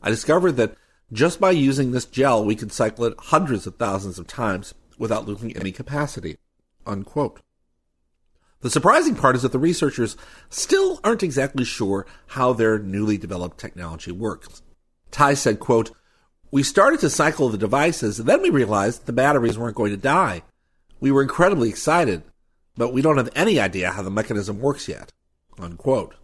I 0.02 0.10
discovered 0.10 0.54
that 0.54 0.76
just 1.12 1.40
by 1.40 1.52
using 1.52 1.92
this 1.92 2.06
gel, 2.06 2.46
we 2.46 2.56
could 2.56 2.72
cycle 2.72 3.06
it 3.06 3.16
hundreds 3.18 3.66
of 3.66 3.76
thousands 3.76 4.20
of 4.20 4.28
times 4.28 4.76
without 4.98 5.28
losing 5.28 5.56
any 5.58 5.72
capacity. 5.72 6.38
Unquote. 6.86 7.42
The 8.62 8.70
surprising 8.70 9.16
part 9.16 9.36
is 9.36 9.42
that 9.42 9.52
the 9.52 9.60
researchers 9.60 10.18
still 10.50 11.00
aren't 11.04 11.24
exactly 11.24 11.64
sure 11.64 12.06
how 12.28 12.54
their 12.54 12.78
newly 12.78 13.18
developed 13.18 13.58
technology 13.58 14.12
works. 14.12 14.62
Thai 15.12 15.34
said, 15.34 15.60
quote, 15.60 15.92
we 16.52 16.64
started 16.64 17.00
to 17.02 17.10
cycle 17.10 17.50
the 17.50 17.58
devices, 17.58 18.20
and 18.20 18.28
then 18.28 18.42
we 18.42 18.50
realized 18.50 19.06
the 19.06 19.14
batteries 19.14 19.58
weren't 19.58 19.76
going 19.76 19.92
to 19.92 19.98
die. 19.98 20.44
We 21.00 21.12
were 21.12 21.22
incredibly 21.22 21.70
excited, 21.70 22.24
but 22.76 22.92
we 22.92 23.02
don't 23.02 23.18
have 23.18 23.30
any 23.36 23.60
idea 23.60 23.92
how 23.92 24.02
the 24.02 24.12
mechanism 24.12 24.60
works 24.60 24.88
yet. 24.88 25.14
Unquote. 25.60 26.16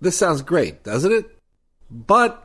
This 0.00 0.18
sounds 0.18 0.42
great, 0.42 0.82
doesn't 0.82 1.12
it? 1.12 1.38
But 1.90 2.44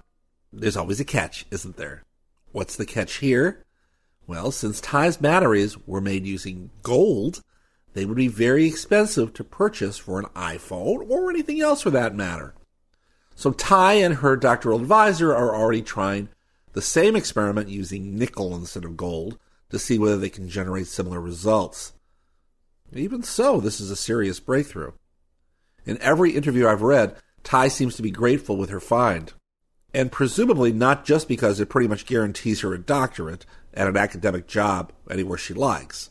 there's 0.54 0.78
always 0.78 1.00
a 1.00 1.06
catch, 1.06 1.46
isn't 1.52 1.78
there? 1.78 2.04
What's 2.52 2.76
the 2.76 2.86
catch 2.86 3.16
here? 3.16 3.66
Well, 4.28 4.52
since 4.52 4.80
Thai's 4.80 5.18
batteries 5.18 5.78
were 5.88 6.02
made 6.02 6.26
using 6.26 6.70
gold, 6.84 7.42
they 7.94 8.06
would 8.06 8.18
be 8.18 8.28
very 8.28 8.66
expensive 8.66 9.34
to 9.34 9.44
purchase 9.44 9.98
for 9.98 10.20
an 10.20 10.26
iPhone 10.36 11.10
or 11.10 11.30
anything 11.30 11.60
else 11.62 11.82
for 11.82 11.90
that 11.90 12.16
matter. 12.16 12.54
So 13.36 13.52
Ty 13.52 13.94
and 13.94 14.16
her 14.16 14.36
doctoral 14.36 14.80
advisor 14.80 15.36
are 15.36 15.56
already 15.56 15.82
trying 15.82 16.30
the 16.74 16.82
same 16.82 17.16
experiment 17.16 17.70
using 17.70 18.18
nickel 18.18 18.56
instead 18.56 18.86
of 18.86 18.96
gold 18.96 19.38
to 19.70 19.80
see 19.80 19.98
whether 19.98 20.18
they 20.18 20.30
can 20.30 20.48
generate 20.48 20.88
similar 20.88 21.20
results. 21.20 21.94
Even 22.94 23.24
so, 23.24 23.60
this 23.60 23.80
is 23.80 23.90
a 23.90 23.96
serious 23.96 24.40
breakthrough. 24.40 24.92
In 25.86 26.02
every 26.02 26.32
interview 26.32 26.68
I've 26.68 26.82
read, 26.82 27.16
Thai 27.44 27.68
seems 27.70 27.96
to 27.96 28.02
be 28.02 28.12
grateful 28.12 28.58
with 28.58 28.70
her 28.70 28.80
find. 28.80 29.34
And 29.94 30.12
presumably 30.12 30.72
not 30.72 31.06
just 31.06 31.28
because 31.28 31.60
it 31.60 31.70
pretty 31.70 31.88
much 31.88 32.06
guarantees 32.06 32.62
her 32.62 32.74
a 32.74 32.80
doctorate 32.80 33.46
and 33.74 33.90
an 33.90 33.98
academic 33.98 34.48
job 34.48 34.94
anywhere 35.10 35.38
she 35.38 35.54
likes. 35.54 36.10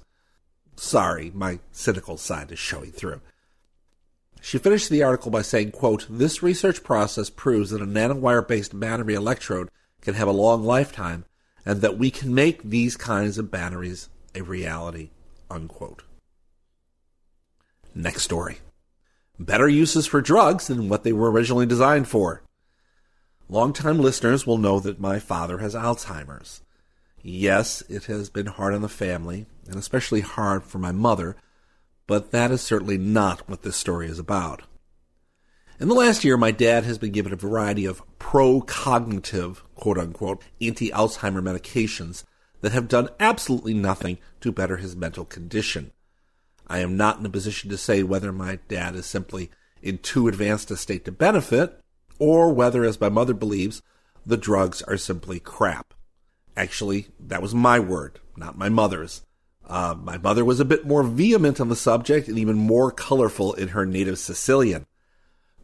Sorry, 0.77 1.31
my 1.35 1.61
cynical 1.73 2.17
side 2.17 2.53
is 2.53 2.59
showing 2.59 2.93
through. 2.93 3.21
She 4.41 4.59
finished 4.59 4.89
the 4.89 5.03
article 5.03 5.31
by 5.31 5.43
saying, 5.43 5.73
quote, 5.73 6.07
This 6.09 6.43
research 6.43 6.83
process 6.83 7.29
proves 7.31 7.71
that 7.71 7.83
a 7.83 7.87
nanowire 7.87 8.47
based 8.47 8.79
battery 8.79 9.15
electrode 9.15 9.71
can 10.01 10.15
have 10.15 10.29
a 10.29 10.33
long 10.33 10.65
lifetime 10.65 11.25
and 11.67 11.83
that 11.83 11.99
we 11.99 12.11
can 12.11 12.35
make 12.35 12.63
these 12.63 12.97
kinds 12.97 13.37
of 13.37 13.51
batteries 13.51 14.09
a 14.35 14.43
reality. 14.43 15.11
Unquote. 15.51 16.03
Next 17.95 18.23
story. 18.23 18.59
Better 19.41 19.71
uses 19.71 20.07
for 20.07 20.21
drugs 20.21 20.67
than 20.67 20.91
what 20.91 21.03
they 21.03 21.15
were 21.15 21.31
originally 21.31 21.65
designed 21.65 22.07
for. 22.07 22.43
Longtime 23.49 23.99
listeners 23.99 24.47
will 24.47 24.59
know 24.59 24.79
that 24.81 25.01
my 25.01 25.19
father 25.19 25.59
has 25.59 25.75
Alzheimer's. 25.75 26.61
Yes, 27.23 27.83
it 27.89 28.05
has 28.05 28.29
been 28.29 28.45
hard 28.45 28.75
on 28.75 28.83
the 28.83 28.89
family, 28.89 29.47
and 29.67 29.77
especially 29.77 30.21
hard 30.21 30.63
for 30.63 30.77
my 30.77 30.93
mother, 30.93 31.37
but 32.07 32.33
that 32.33 32.51
is 32.51 32.61
certainly 32.61 32.99
not 32.99 33.49
what 33.49 33.63
this 33.63 33.77
story 33.77 34.09
is 34.09 34.19
about. 34.19 34.65
In 35.79 35.89
the 35.89 35.95
last 35.95 36.23
year, 36.23 36.37
my 36.37 36.51
dad 36.51 36.85
has 36.85 36.99
been 36.99 37.13
given 37.13 37.33
a 37.33 37.37
variety 37.37 37.87
of 37.87 38.03
pro-cognitive, 38.19 39.65
quote 39.75 39.97
unquote, 39.97 40.43
anti-Alzheimer 40.61 41.41
medications 41.41 42.25
that 42.61 42.73
have 42.73 42.89
done 42.89 43.09
absolutely 43.19 43.73
nothing 43.73 44.19
to 44.43 44.53
better 44.53 44.77
his 44.77 44.95
mental 44.95 45.25
condition. 45.25 45.93
I 46.71 46.79
am 46.79 46.97
not 46.97 47.19
in 47.19 47.27
a 47.27 47.31
position 47.31 47.69
to 47.71 47.77
say 47.77 48.05
whether 48.05 48.33
my 48.33 48.61
dad 48.69 48.95
is 48.95 49.05
simply 49.05 49.51
in 49.83 49.99
too 49.99 50.29
advanced 50.29 50.71
a 50.71 50.77
state 50.77 51.05
to 51.05 51.13
benefit, 51.13 51.81
or 52.21 52.53
whether, 52.53 52.85
as 52.85 53.01
my 53.01 53.09
mother 53.09 53.35
believes, 53.35 53.83
the 54.25 54.37
drugs 54.37 54.81
are 54.83 54.97
simply 54.97 55.41
crap. 55.41 55.95
Actually, 56.57 57.09
that 57.19 57.43
was 57.43 57.55
my 57.57 57.81
word, 57.81 58.21
not 58.37 58.57
my 58.57 58.69
mother's. 58.69 59.23
Uh, 59.67 59.97
my 60.01 60.17
mother 60.17 60.45
was 60.45 60.61
a 60.61 60.65
bit 60.65 60.87
more 60.87 61.03
vehement 61.03 61.61
on 61.61 61.69
the 61.69 61.77
subject 61.77 62.29
and 62.29 62.39
even 62.39 62.57
more 62.57 62.93
colorful 62.93 63.53
in 63.55 63.69
her 63.69 63.85
native 63.85 64.19
Sicilian. 64.19 64.87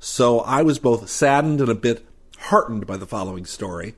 So 0.00 0.40
I 0.40 0.62
was 0.62 0.80
both 0.80 1.08
saddened 1.08 1.60
and 1.60 1.70
a 1.70 1.74
bit 1.74 2.04
heartened 2.38 2.84
by 2.86 2.96
the 2.96 3.06
following 3.06 3.44
story. 3.44 3.94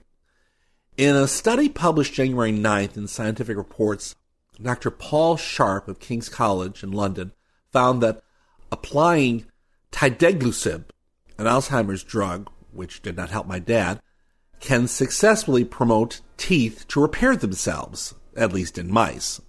In 0.99 1.17
a 1.17 1.27
study 1.27 1.71
published 1.71 2.13
January 2.13 2.53
9th 2.53 2.99
in 2.99 3.07
Scientific 3.07 3.57
Reports, 3.57 4.15
Dr. 4.61 4.91
Paul 4.91 5.37
Sharpe 5.37 5.89
of 5.89 6.01
King's 6.01 6.29
College 6.29 6.83
in 6.83 6.91
London 6.91 7.33
found 7.73 8.03
that 8.03 8.23
applying 8.73 9.47
tideglusib, 9.93 10.85
an 11.39 11.47
Alzheimer's 11.47 12.03
drug, 12.03 12.51
which 12.73 13.03
did 13.03 13.17
not 13.17 13.31
help 13.31 13.47
my 13.47 13.59
dad, 13.59 14.01
can 14.61 14.89
successfully 14.89 15.65
promote 15.65 16.21
teeth 16.37 16.87
to 16.89 17.01
repair 17.01 17.37
themselves, 17.37 18.15
at 18.37 18.53
least 18.53 18.79
in 18.79 18.91
mice. 18.91 19.41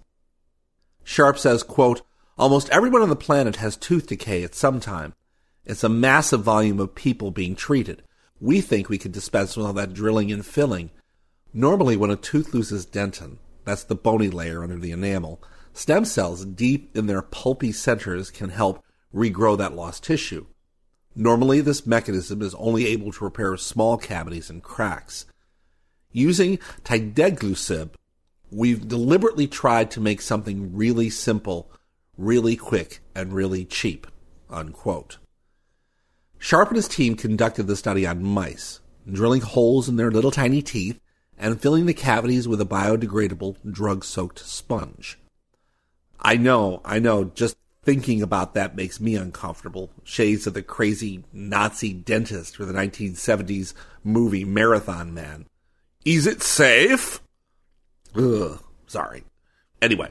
Sharpe 1.02 1.38
says, 1.38 1.62
quote, 1.62 2.02
Almost 2.38 2.70
everyone 2.70 3.02
on 3.02 3.10
the 3.10 3.16
planet 3.16 3.56
has 3.56 3.76
tooth 3.76 4.06
decay 4.06 4.42
at 4.44 4.54
some 4.54 4.80
time. 4.80 5.14
It's 5.64 5.84
a 5.84 5.88
massive 5.90 6.42
volume 6.42 6.80
of 6.80 6.94
people 6.94 7.30
being 7.30 7.54
treated. 7.54 8.02
We 8.40 8.60
think 8.60 8.88
we 8.88 8.96
could 8.96 9.12
dispense 9.12 9.56
with 9.56 9.66
all 9.66 9.72
that 9.74 9.92
drilling 9.92 10.32
and 10.32 10.46
filling. 10.46 10.90
Normally, 11.52 11.96
when 11.96 12.10
a 12.10 12.16
tooth 12.16 12.54
loses 12.54 12.86
dentin, 12.86 13.36
that's 13.70 13.84
the 13.84 13.94
bony 13.94 14.28
layer 14.28 14.64
under 14.64 14.76
the 14.76 14.90
enamel, 14.90 15.40
stem 15.72 16.04
cells 16.04 16.44
deep 16.44 16.96
in 16.96 17.06
their 17.06 17.22
pulpy 17.22 17.70
centers 17.70 18.28
can 18.28 18.50
help 18.50 18.84
regrow 19.14 19.56
that 19.56 19.76
lost 19.76 20.02
tissue. 20.02 20.46
Normally, 21.14 21.60
this 21.60 21.86
mechanism 21.86 22.42
is 22.42 22.52
only 22.56 22.88
able 22.88 23.12
to 23.12 23.24
repair 23.24 23.56
small 23.56 23.96
cavities 23.96 24.50
and 24.50 24.60
cracks. 24.60 25.24
Using 26.10 26.58
tideglusib, 26.82 27.90
we've 28.50 28.88
deliberately 28.88 29.46
tried 29.46 29.92
to 29.92 30.00
make 30.00 30.20
something 30.20 30.74
really 30.74 31.08
simple 31.08 31.70
really 32.16 32.56
quick 32.56 33.00
and 33.14 33.32
really 33.32 33.64
cheap. 33.64 34.08
Unquote. 34.50 35.18
Sharpe 36.38 36.70
and 36.70 36.76
his 36.76 36.88
team 36.88 37.14
conducted 37.14 37.68
the 37.68 37.76
study 37.76 38.04
on 38.04 38.24
mice, 38.24 38.80
drilling 39.08 39.42
holes 39.42 39.88
in 39.88 39.94
their 39.94 40.10
little 40.10 40.32
tiny 40.32 40.60
teeth 40.60 40.98
and 41.40 41.60
filling 41.60 41.86
the 41.86 41.94
cavities 41.94 42.46
with 42.46 42.60
a 42.60 42.66
biodegradable 42.66 43.56
drug 43.72 44.04
soaked 44.04 44.38
sponge. 44.38 45.18
I 46.20 46.36
know, 46.36 46.82
I 46.84 46.98
know, 46.98 47.24
just 47.24 47.56
thinking 47.82 48.20
about 48.20 48.52
that 48.52 48.76
makes 48.76 49.00
me 49.00 49.16
uncomfortable. 49.16 49.90
Shades 50.04 50.46
of 50.46 50.52
the 50.52 50.62
crazy 50.62 51.24
Nazi 51.32 51.94
dentist 51.94 52.56
for 52.56 52.66
the 52.66 52.74
1970s 52.74 53.72
movie 54.04 54.44
Marathon 54.44 55.14
Man. 55.14 55.46
Is 56.04 56.26
it 56.26 56.42
safe? 56.42 57.22
Ugh, 58.14 58.62
sorry. 58.86 59.24
Anyway, 59.80 60.10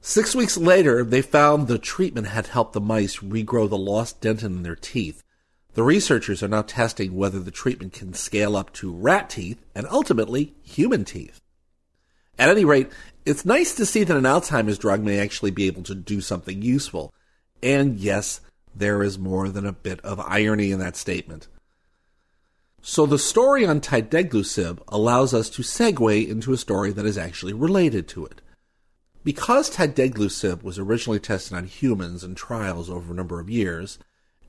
six 0.00 0.36
weeks 0.36 0.56
later, 0.56 1.02
they 1.02 1.20
found 1.20 1.66
the 1.66 1.78
treatment 1.78 2.28
had 2.28 2.46
helped 2.46 2.74
the 2.74 2.80
mice 2.80 3.18
regrow 3.18 3.68
the 3.68 3.76
lost 3.76 4.20
dentin 4.20 4.44
in 4.44 4.62
their 4.62 4.76
teeth. 4.76 5.24
The 5.76 5.82
researchers 5.82 6.42
are 6.42 6.48
now 6.48 6.62
testing 6.62 7.14
whether 7.14 7.38
the 7.38 7.50
treatment 7.50 7.92
can 7.92 8.14
scale 8.14 8.56
up 8.56 8.72
to 8.74 8.90
rat 8.90 9.28
teeth 9.28 9.62
and 9.74 9.86
ultimately 9.90 10.54
human 10.62 11.04
teeth. 11.04 11.38
At 12.38 12.48
any 12.48 12.64
rate, 12.64 12.90
it's 13.26 13.44
nice 13.44 13.74
to 13.74 13.84
see 13.84 14.02
that 14.02 14.16
an 14.16 14.24
Alzheimer's 14.24 14.78
drug 14.78 15.02
may 15.02 15.18
actually 15.18 15.50
be 15.50 15.66
able 15.66 15.82
to 15.82 15.94
do 15.94 16.22
something 16.22 16.62
useful. 16.62 17.12
And 17.62 17.98
yes, 17.98 18.40
there 18.74 19.02
is 19.02 19.18
more 19.18 19.50
than 19.50 19.66
a 19.66 19.72
bit 19.72 20.00
of 20.00 20.18
irony 20.18 20.72
in 20.72 20.78
that 20.78 20.96
statement. 20.96 21.46
So 22.80 23.04
the 23.04 23.18
story 23.18 23.66
on 23.66 23.82
Tideglusib 23.82 24.80
allows 24.88 25.34
us 25.34 25.50
to 25.50 25.62
segue 25.62 26.26
into 26.26 26.54
a 26.54 26.56
story 26.56 26.90
that 26.92 27.04
is 27.04 27.18
actually 27.18 27.52
related 27.52 28.08
to 28.08 28.24
it. 28.24 28.40
Because 29.24 29.68
Tideglusib 29.68 30.62
was 30.62 30.78
originally 30.78 31.20
tested 31.20 31.54
on 31.54 31.64
humans 31.66 32.24
in 32.24 32.34
trials 32.34 32.88
over 32.88 33.12
a 33.12 33.16
number 33.16 33.40
of 33.40 33.50
years, 33.50 33.98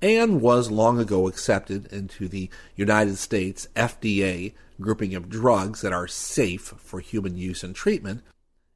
and 0.01 0.41
was 0.41 0.69
long 0.69 0.99
ago 0.99 1.27
accepted 1.27 1.91
into 1.91 2.27
the 2.27 2.49
United 2.75 3.17
States 3.17 3.67
FDA 3.75 4.53
grouping 4.79 5.15
of 5.15 5.29
drugs 5.29 5.81
that 5.81 5.93
are 5.93 6.07
safe 6.07 6.73
for 6.77 6.99
human 6.99 7.37
use 7.37 7.63
and 7.63 7.75
treatment, 7.75 8.21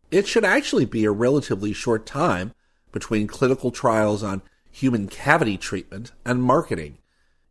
it 0.10 0.28
should 0.28 0.44
actually 0.44 0.86
be 0.86 1.06
a 1.06 1.12
relatively 1.12 1.74
short 1.74 2.06
time 2.06 2.54
between 2.92 3.28
clinical 3.28 3.72
trials 3.72 4.24
on 4.24 4.42
human 4.72 5.08
cavity 5.08 5.58
treatment 5.58 6.12
and 6.26 6.44
marketing. 6.44 6.98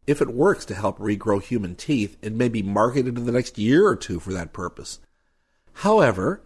If 0.06 0.20
it 0.20 0.34
works 0.34 0.64
to 0.66 0.74
help 0.74 0.98
regrow 0.98 1.42
human 1.42 1.76
teeth, 1.76 2.16
it 2.22 2.32
may 2.32 2.48
be 2.48 2.62
marketed 2.62 3.16
in 3.16 3.26
the 3.26 3.32
next 3.32 3.58
year 3.58 3.86
or 3.86 3.96
two 3.96 4.18
for 4.18 4.32
that 4.32 4.52
purpose. 4.52 4.98
However, 5.74 6.42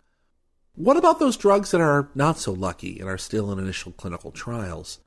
what 0.76 0.96
about 0.96 1.18
those 1.18 1.36
drugs 1.36 1.70
that 1.70 1.80
are 1.80 2.08
not 2.14 2.38
so 2.38 2.52
lucky 2.52 3.00
and 3.00 3.08
are 3.08 3.18
still 3.18 3.50
in 3.52 3.58
initial 3.58 3.92
clinical 3.92 4.32
trials? 4.32 4.98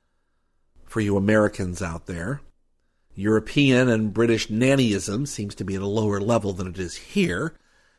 For 0.88 1.02
you 1.02 1.18
Americans 1.18 1.82
out 1.82 2.06
there, 2.06 2.42
European 3.14 3.90
and 3.90 4.14
British 4.14 4.48
nannyism 4.48 5.28
seems 5.28 5.54
to 5.56 5.66
be 5.66 5.76
at 5.76 5.82
a 5.82 5.88
lower 5.88 6.20
level 6.20 6.54
than 6.54 6.68
it 6.68 6.80
is 6.80 6.96
here. 6.96 7.54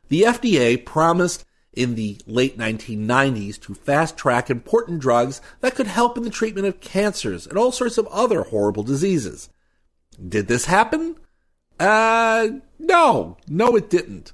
The 0.08 0.22
FDA 0.22 0.84
promised 0.84 1.44
in 1.74 1.94
the 1.94 2.18
late 2.26 2.56
1990s 2.56 3.60
to 3.60 3.74
fast 3.74 4.16
track 4.16 4.48
important 4.48 5.00
drugs 5.00 5.40
that 5.60 5.74
could 5.74 5.86
help 5.86 6.16
in 6.16 6.24
the 6.24 6.30
treatment 6.30 6.66
of 6.66 6.80
cancers 6.80 7.46
and 7.46 7.58
all 7.58 7.72
sorts 7.72 7.98
of 7.98 8.06
other 8.08 8.42
horrible 8.44 8.82
diseases. 8.82 9.50
Did 10.26 10.48
this 10.48 10.64
happen? 10.64 11.16
Uh, 11.78 12.48
no. 12.78 13.36
No, 13.46 13.76
it 13.76 13.90
didn't. 13.90 14.32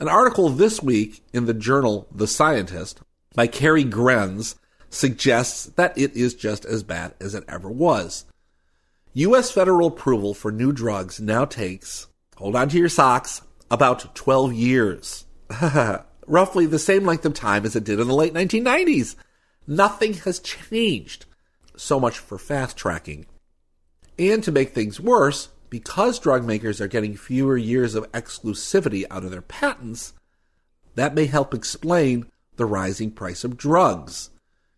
An 0.00 0.08
article 0.08 0.48
this 0.48 0.82
week 0.82 1.24
in 1.32 1.46
the 1.46 1.54
journal 1.54 2.08
The 2.12 2.26
Scientist 2.26 3.00
by 3.34 3.46
Kerry 3.46 3.84
Grens 3.84 4.56
suggests 4.90 5.66
that 5.76 5.96
it 5.96 6.16
is 6.16 6.34
just 6.34 6.64
as 6.64 6.82
bad 6.82 7.14
as 7.20 7.34
it 7.34 7.44
ever 7.48 7.70
was. 7.70 8.24
U.S. 9.14 9.50
federal 9.50 9.88
approval 9.88 10.34
for 10.34 10.52
new 10.52 10.72
drugs 10.72 11.20
now 11.20 11.44
takes, 11.44 12.06
hold 12.36 12.54
on 12.54 12.68
to 12.68 12.78
your 12.78 12.88
socks, 12.88 13.42
about 13.70 14.14
12 14.14 14.52
years. 14.52 15.24
Roughly 16.26 16.66
the 16.66 16.78
same 16.78 17.04
length 17.04 17.24
of 17.24 17.34
time 17.34 17.64
as 17.64 17.76
it 17.76 17.84
did 17.84 18.00
in 18.00 18.08
the 18.08 18.14
late 18.14 18.34
1990s. 18.34 19.16
Nothing 19.66 20.14
has 20.14 20.38
changed. 20.38 21.24
So 21.76 21.98
much 21.98 22.18
for 22.18 22.38
fast 22.38 22.76
tracking. 22.76 23.26
And 24.18 24.42
to 24.44 24.52
make 24.52 24.70
things 24.70 25.00
worse, 25.00 25.48
because 25.70 26.18
drug 26.18 26.44
makers 26.44 26.80
are 26.80 26.88
getting 26.88 27.16
fewer 27.16 27.56
years 27.56 27.94
of 27.94 28.10
exclusivity 28.12 29.04
out 29.10 29.24
of 29.24 29.30
their 29.30 29.42
patents, 29.42 30.14
that 30.94 31.14
may 31.14 31.26
help 31.26 31.52
explain 31.52 32.26
the 32.56 32.66
rising 32.66 33.10
price 33.10 33.44
of 33.44 33.56
drugs. 33.56 34.30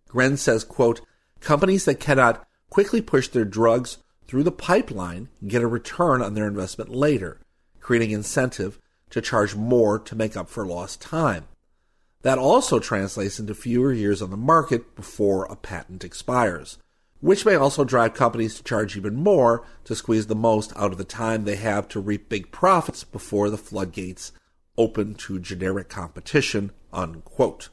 Grens 0.09 0.43
says, 0.43 0.65
quote, 0.65 1.01
companies 1.41 1.85
that 1.85 2.01
cannot 2.01 2.47
quickly 2.71 3.01
push 3.01 3.29
their 3.29 3.45
drugs 3.45 3.99
through 4.27 4.43
the 4.43 4.53
pipeline 4.53 5.29
get 5.47 5.63
a 5.63 5.67
return 5.67 6.21
on 6.21 6.35
their 6.35 6.49
investment 6.49 6.91
later, 6.91 7.41
creating 7.81 8.11
incentive 8.11 8.79
to 9.11 9.21
charge 9.21 9.55
more 9.55 9.99
to 9.99 10.17
make 10.17 10.37
up 10.37 10.49
for 10.49 10.67
lost 10.67 11.01
time. 11.01 11.47
That 12.23 12.39
also 12.39 12.79
translates 12.79 13.39
into 13.39 13.55
fewer 13.55 13.93
years 13.93 14.21
on 14.21 14.31
the 14.31 14.37
market 14.37 14.97
before 14.97 15.45
a 15.45 15.57
patent 15.57 16.05
expires 16.05 16.79
which 17.21 17.45
may 17.45 17.55
also 17.55 17.85
drive 17.85 18.15
companies 18.15 18.57
to 18.57 18.63
charge 18.63 18.97
even 18.97 19.15
more 19.15 19.65
to 19.85 19.95
squeeze 19.95 20.27
the 20.27 20.37
most 20.37 20.73
out 20.77 20.93
of 20.93 20.99
the 20.99 21.05
time 21.05 21.45
they 21.45 21.57
have 21.57 21.89
to 21.89 22.01
reap 22.01 22.29
big 22.29 22.53
profits 22.53 23.05
before 23.05 23.51
the 23.51 23.59
floodgates 23.59 24.33
open 24.77 25.15
to 25.15 25.39
generic 25.41 25.89
competition. 25.89 26.71
Unquote. 26.93 27.69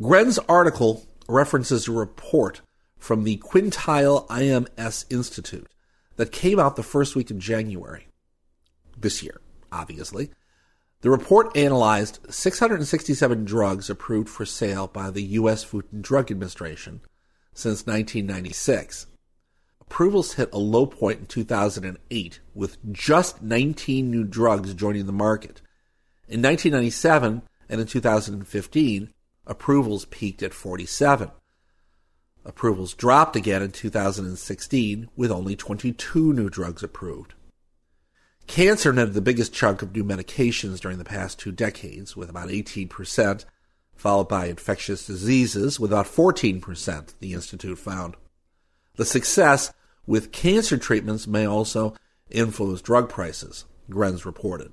Grens's 0.00 0.38
article 0.48 1.06
references 1.28 1.88
a 1.88 1.92
report 1.92 2.60
from 2.98 3.24
the 3.24 3.38
Quintiles 3.38 4.26
IMS 4.28 5.04
Institute 5.10 5.68
that 6.16 6.32
came 6.32 6.58
out 6.58 6.76
the 6.76 6.82
first 6.82 7.16
week 7.16 7.30
of 7.30 7.38
January 7.38 8.06
this 8.98 9.22
year, 9.22 9.40
obviously. 9.70 10.30
The 11.00 11.10
report 11.10 11.56
analyzed 11.56 12.20
667 12.30 13.44
drugs 13.44 13.90
approved 13.90 14.28
for 14.28 14.46
sale 14.46 14.86
by 14.86 15.10
the 15.10 15.22
U.S. 15.22 15.64
Food 15.64 15.86
and 15.90 16.02
Drug 16.02 16.30
Administration 16.30 17.00
since 17.52 17.86
1996. 17.86 19.06
Approvals 19.80 20.34
hit 20.34 20.48
a 20.52 20.58
low 20.58 20.86
point 20.86 21.20
in 21.20 21.26
2008 21.26 22.40
with 22.54 22.92
just 22.92 23.42
19 23.42 24.10
new 24.10 24.24
drugs 24.24 24.74
joining 24.74 25.06
the 25.06 25.12
market. 25.12 25.60
In 26.28 26.40
1997 26.40 27.42
and 27.68 27.80
in 27.80 27.86
2015, 27.86 29.12
approvals 29.46 30.04
peaked 30.06 30.42
at 30.42 30.54
47. 30.54 31.30
Approvals 32.44 32.94
dropped 32.94 33.36
again 33.36 33.62
in 33.62 33.70
2016 33.70 35.08
with 35.16 35.30
only 35.30 35.54
22 35.54 36.32
new 36.32 36.48
drugs 36.48 36.82
approved. 36.82 37.34
Cancer 38.46 38.92
netted 38.92 39.14
the 39.14 39.20
biggest 39.20 39.54
chunk 39.54 39.82
of 39.82 39.94
new 39.94 40.04
medications 40.04 40.80
during 40.80 40.98
the 40.98 41.04
past 41.04 41.38
two 41.38 41.52
decades, 41.52 42.16
with 42.16 42.28
about 42.28 42.48
18%, 42.48 43.44
followed 43.94 44.28
by 44.28 44.46
infectious 44.46 45.06
diseases 45.06 45.78
with 45.78 45.92
about 45.92 46.06
14%, 46.06 47.14
the 47.20 47.32
Institute 47.32 47.78
found. 47.78 48.16
The 48.96 49.04
success 49.04 49.72
with 50.06 50.32
cancer 50.32 50.76
treatments 50.76 51.26
may 51.26 51.46
also 51.46 51.94
influence 52.30 52.82
drug 52.82 53.08
prices, 53.08 53.64
Grens 53.88 54.26
reported. 54.26 54.72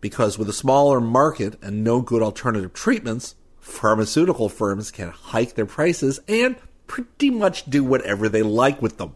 Because 0.00 0.38
with 0.38 0.48
a 0.48 0.52
smaller 0.52 1.00
market 1.00 1.58
and 1.60 1.82
no 1.82 2.00
good 2.00 2.22
alternative 2.22 2.72
treatments, 2.72 3.34
pharmaceutical 3.68 4.48
firms 4.48 4.90
can 4.90 5.10
hike 5.10 5.54
their 5.54 5.66
prices 5.66 6.18
and 6.26 6.56
pretty 6.86 7.30
much 7.30 7.66
do 7.66 7.84
whatever 7.84 8.28
they 8.28 8.42
like 8.42 8.80
with 8.80 8.98
them. 8.98 9.14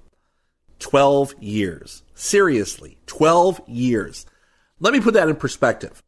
12 0.78 1.34
years. 1.40 2.02
Seriously, 2.14 2.98
12 3.06 3.62
years. 3.66 4.26
Let 4.78 4.92
me 4.92 5.00
put 5.00 5.14
that 5.14 5.28
in 5.28 5.36
perspective. 5.36 6.02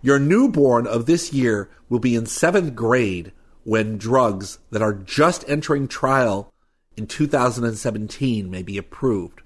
Your 0.00 0.18
newborn 0.18 0.86
of 0.86 1.06
this 1.06 1.32
year 1.32 1.70
will 1.88 1.98
be 1.98 2.16
in 2.16 2.26
seventh 2.26 2.74
grade 2.74 3.32
when 3.64 3.98
drugs 3.98 4.58
that 4.70 4.82
are 4.82 4.92
just 4.92 5.44
entering 5.48 5.86
trial 5.86 6.52
in 6.96 7.06
2017 7.06 8.50
may 8.50 8.62
be 8.62 8.78
approved. 8.78 9.42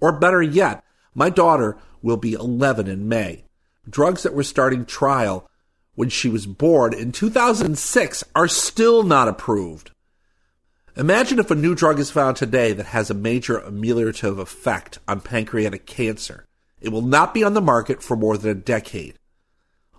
Or 0.00 0.12
better 0.12 0.42
yet, 0.42 0.84
my 1.14 1.30
daughter 1.30 1.78
will 2.02 2.16
be 2.16 2.34
11 2.34 2.86
in 2.86 3.08
May. 3.08 3.44
Drugs 3.88 4.22
that 4.22 4.34
were 4.34 4.42
starting 4.42 4.84
trial 4.84 5.48
when 5.96 6.08
she 6.08 6.28
was 6.28 6.46
born 6.46 6.94
in 6.94 7.10
2006 7.10 8.24
are 8.34 8.48
still 8.48 9.02
not 9.02 9.26
approved. 9.26 9.90
Imagine 10.96 11.40
if 11.40 11.50
a 11.50 11.56
new 11.56 11.74
drug 11.74 11.98
is 11.98 12.10
found 12.10 12.36
today 12.36 12.72
that 12.72 12.86
has 12.86 13.10
a 13.10 13.14
major 13.14 13.58
ameliorative 13.58 14.38
effect 14.38 15.00
on 15.08 15.20
pancreatic 15.20 15.84
cancer. 15.84 16.46
It 16.80 16.90
will 16.90 17.02
not 17.02 17.34
be 17.34 17.42
on 17.42 17.54
the 17.54 17.60
market 17.60 18.02
for 18.02 18.16
more 18.16 18.38
than 18.38 18.52
a 18.52 18.54
decade 18.54 19.18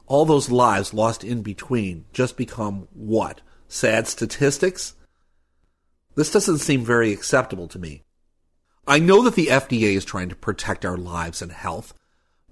all 0.08 0.26
those 0.26 0.50
lives 0.50 0.94
lost 0.94 1.24
in 1.24 1.42
between 1.42 2.06
just 2.14 2.38
become 2.38 2.88
what? 2.94 3.42
Sad 3.68 4.08
statistics? 4.08 4.96
This 6.16 6.32
doesn't 6.32 6.60
seem 6.60 6.84
very 6.84 7.12
acceptable 7.12 7.68
to 7.68 7.80
me. 7.80 8.04
I 8.88 9.00
know 9.00 9.22
that 9.24 9.36
the 9.36 9.48
FDA 9.48 9.96
is 9.96 10.06
trying 10.06 10.30
to 10.30 10.36
protect 10.36 10.86
our 10.86 10.98
lives 10.98 11.42
and 11.42 11.52
health, 11.52 11.94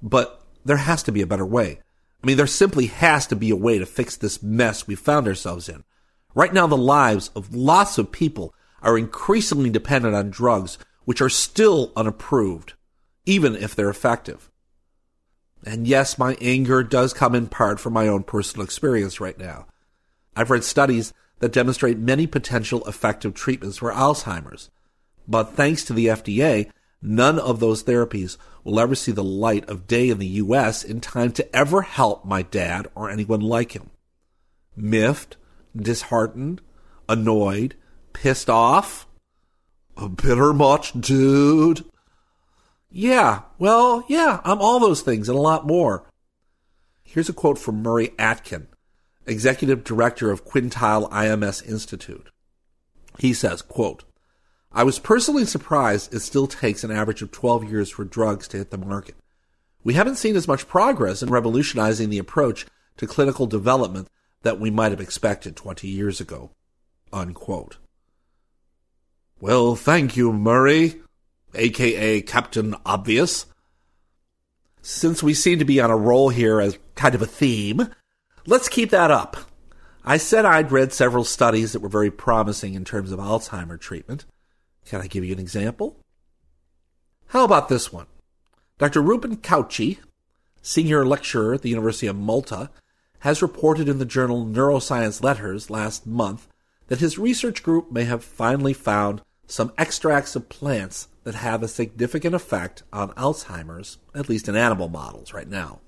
but 0.01 0.43
there 0.65 0.77
has 0.77 1.01
to 1.03 1.13
be 1.13 1.21
a 1.21 1.27
better 1.27 1.45
way. 1.45 1.79
I 2.25 2.27
mean, 2.27 2.37
there 2.37 2.47
simply 2.47 2.87
has 2.87 3.27
to 3.27 3.35
be 3.35 3.51
a 3.51 3.55
way 3.55 3.77
to 3.77 3.85
fix 3.85 4.15
this 4.15 4.41
mess 4.41 4.87
we 4.87 4.95
found 4.95 5.27
ourselves 5.27 5.69
in. 5.69 5.83
Right 6.33 6.51
now, 6.51 6.65
the 6.65 6.75
lives 6.75 7.29
of 7.35 7.53
lots 7.53 7.99
of 7.99 8.11
people 8.11 8.51
are 8.81 8.97
increasingly 8.97 9.69
dependent 9.69 10.15
on 10.15 10.31
drugs 10.31 10.79
which 11.03 11.21
are 11.21 11.29
still 11.29 11.91
unapproved, 11.95 12.73
even 13.27 13.55
if 13.55 13.75
they're 13.75 13.91
effective. 13.91 14.49
And 15.67 15.85
yes, 15.87 16.17
my 16.17 16.35
anger 16.41 16.81
does 16.81 17.13
come 17.13 17.35
in 17.35 17.45
part 17.45 17.79
from 17.79 17.93
my 17.93 18.07
own 18.07 18.23
personal 18.23 18.65
experience 18.65 19.19
right 19.19 19.37
now. 19.37 19.67
I've 20.35 20.49
read 20.49 20.63
studies 20.63 21.13
that 21.41 21.53
demonstrate 21.53 21.99
many 21.99 22.25
potential 22.25 22.83
effective 22.87 23.35
treatments 23.35 23.77
for 23.77 23.91
Alzheimer's. 23.91 24.71
But 25.27 25.53
thanks 25.53 25.85
to 25.85 25.93
the 25.93 26.07
FDA, 26.07 26.71
none 27.05 27.37
of 27.39 27.59
those 27.59 27.83
therapies 27.83 28.37
will 28.63 28.79
ever 28.79 28.95
see 28.95 29.11
the 29.11 29.23
light 29.23 29.69
of 29.69 29.87
day 29.87 30.09
in 30.09 30.17
the 30.17 30.27
U.S. 30.27 30.83
in 30.83 30.99
time 30.99 31.31
to 31.33 31.55
ever 31.55 31.83
help 31.83 32.25
my 32.25 32.41
dad 32.41 32.87
or 32.95 33.09
anyone 33.09 33.41
like 33.41 33.73
him. 33.73 33.91
Miffed, 34.75 35.37
disheartened, 35.75 36.61
annoyed, 37.07 37.75
pissed 38.13 38.49
off, 38.49 39.07
a 39.95 40.09
bitter 40.09 40.51
much, 40.51 40.99
dude. 40.99 41.85
Yeah, 42.89 43.41
well, 43.59 44.03
yeah, 44.07 44.41
I'm 44.43 44.59
all 44.59 44.79
those 44.79 45.01
things 45.01 45.29
and 45.29 45.37
a 45.37 45.41
lot 45.41 45.67
more. 45.67 46.09
Here's 47.03 47.29
a 47.29 47.33
quote 47.33 47.59
from 47.59 47.83
Murray 47.83 48.11
Aitken, 48.17 48.67
executive 49.25 49.83
director 49.83 50.31
of 50.31 50.45
Quintiles 50.45 51.09
IMS 51.11 51.65
Institute. 51.65 52.29
He 53.19 53.33
says, 53.33 53.61
quote, 53.61 54.03
I 54.75 54.83
was 54.83 54.99
personally 54.99 55.45
surprised 55.45 56.13
it 56.13 56.19
still 56.19 56.47
takes 56.47 56.83
an 56.83 56.91
average 56.91 57.21
of 57.21 57.31
12 57.31 57.63
years 57.63 57.89
for 57.89 58.03
drugs 58.03 58.45
to 58.49 58.57
hit 58.57 58.71
the 58.71 58.77
market. 58.77 59.15
We 59.85 59.93
haven't 59.93 60.17
seen 60.17 60.35
as 60.35 60.49
much 60.49 60.67
progress 60.67 61.23
in 61.23 61.29
revolutionizing 61.29 62.09
the 62.09 62.17
approach 62.17 62.65
to 62.97 63.07
clinical 63.07 63.47
development 63.47 64.09
that 64.41 64.59
we 64.59 64.69
might 64.69 64.91
have 64.91 64.99
expected 64.99 65.55
20 65.55 65.87
years 65.87 66.19
ago. 66.19 66.51
Unquote. 67.13 67.77
Well, 69.39 69.77
thank 69.77 70.17
you, 70.17 70.33
Murray, 70.33 71.01
aka 71.53 72.21
Captain 72.21 72.75
Obvious. 72.85 73.45
Since 74.81 75.23
we 75.23 75.33
seem 75.33 75.57
to 75.59 75.65
be 75.65 75.79
on 75.79 75.89
a 75.89 75.95
roll 75.95 76.29
here 76.29 76.59
as 76.59 76.77
kind 76.95 77.15
of 77.15 77.21
a 77.21 77.27
theme, 77.27 77.89
let's 78.45 78.67
keep 78.67 78.89
that 78.89 79.09
up. 79.09 79.37
I 80.03 80.17
said 80.17 80.43
I'd 80.43 80.73
read 80.73 80.91
several 80.91 81.23
studies 81.23 81.71
that 81.71 81.79
were 81.79 81.89
very 81.89 82.11
promising 82.11 82.73
in 82.73 82.83
terms 82.83 83.13
of 83.13 83.19
Alzheimer 83.19 83.79
treatment. 83.79 84.25
Can 84.85 85.01
I 85.01 85.07
give 85.07 85.23
you 85.25 85.33
an 85.33 85.39
example? 85.39 85.97
How 87.27 87.43
about 87.43 87.69
this 87.69 87.91
one? 87.91 88.07
Dr. 88.77 89.01
Ruben 89.01 89.37
Cauchi, 89.37 89.99
senior 90.61 91.05
lecturer 91.05 91.55
at 91.55 91.61
the 91.61 91.69
University 91.69 92.07
of 92.07 92.15
Malta, 92.15 92.69
has 93.19 93.41
reported 93.41 93.89
in 93.89 93.97
the 93.97 94.05
journal 94.05 94.45
Neuroscience 94.45 95.23
Letters 95.23 95.69
last 95.69 96.05
month 96.05 96.47
that 96.87 96.99
his 96.99 97.17
research 97.17 97.63
group 97.63 97.91
may 97.91 98.03
have 98.03 98.23
finally 98.23 98.73
found 98.73 99.21
some 99.47 99.73
extracts 99.77 100.35
of 100.35 100.49
plants 100.49 101.07
that 101.23 101.35
have 101.35 101.63
a 101.63 101.67
significant 101.67 102.35
effect 102.35 102.83
on 102.93 103.09
Alzheimer's, 103.13 103.97
at 104.13 104.29
least 104.29 104.47
in 104.47 104.55
animal 104.55 104.89
models 104.89 105.33
right 105.33 105.47
now. 105.47 105.79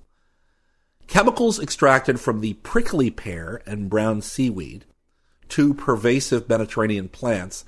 Chemicals 1.07 1.59
extracted 1.59 2.19
from 2.19 2.41
the 2.41 2.53
prickly 2.55 3.09
pear 3.11 3.61
and 3.65 3.89
brown 3.89 4.21
seaweed, 4.21 4.85
two 5.47 5.73
pervasive 5.73 6.49
Mediterranean 6.49 7.07
plants, 7.07 7.63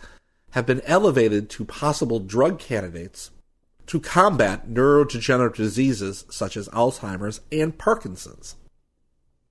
have 0.52 0.66
been 0.66 0.82
elevated 0.82 1.50
to 1.50 1.66
possible 1.66 2.20
drug 2.20 2.60
candidates 2.60 3.32
to 3.88 4.00
combat 4.00 4.70
neurodegenerative 4.70 5.56
diseases 5.56 6.26
such 6.30 6.56
as 6.56 6.70
Alzheimer's 6.70 7.41
and 7.52 7.78
Parkinson's. 7.78 8.56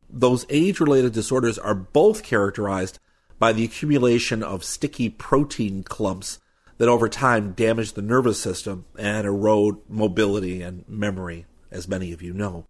Those 0.08 0.46
age 0.48 0.80
related 0.80 1.12
disorders 1.12 1.58
are 1.58 1.74
both 1.74 2.22
characterized 2.22 2.98
by 3.38 3.52
the 3.52 3.64
accumulation 3.64 4.42
of 4.42 4.64
sticky 4.64 5.10
protein 5.10 5.82
clumps 5.82 6.38
that 6.78 6.88
over 6.88 7.08
time 7.08 7.52
damage 7.52 7.92
the 7.92 8.02
nervous 8.02 8.40
system 8.40 8.84
and 8.96 9.26
erode 9.26 9.78
mobility 9.88 10.62
and 10.62 10.84
memory, 10.88 11.46
as 11.70 11.88
many 11.88 12.12
of 12.12 12.22
you 12.22 12.32
know. 12.32 12.66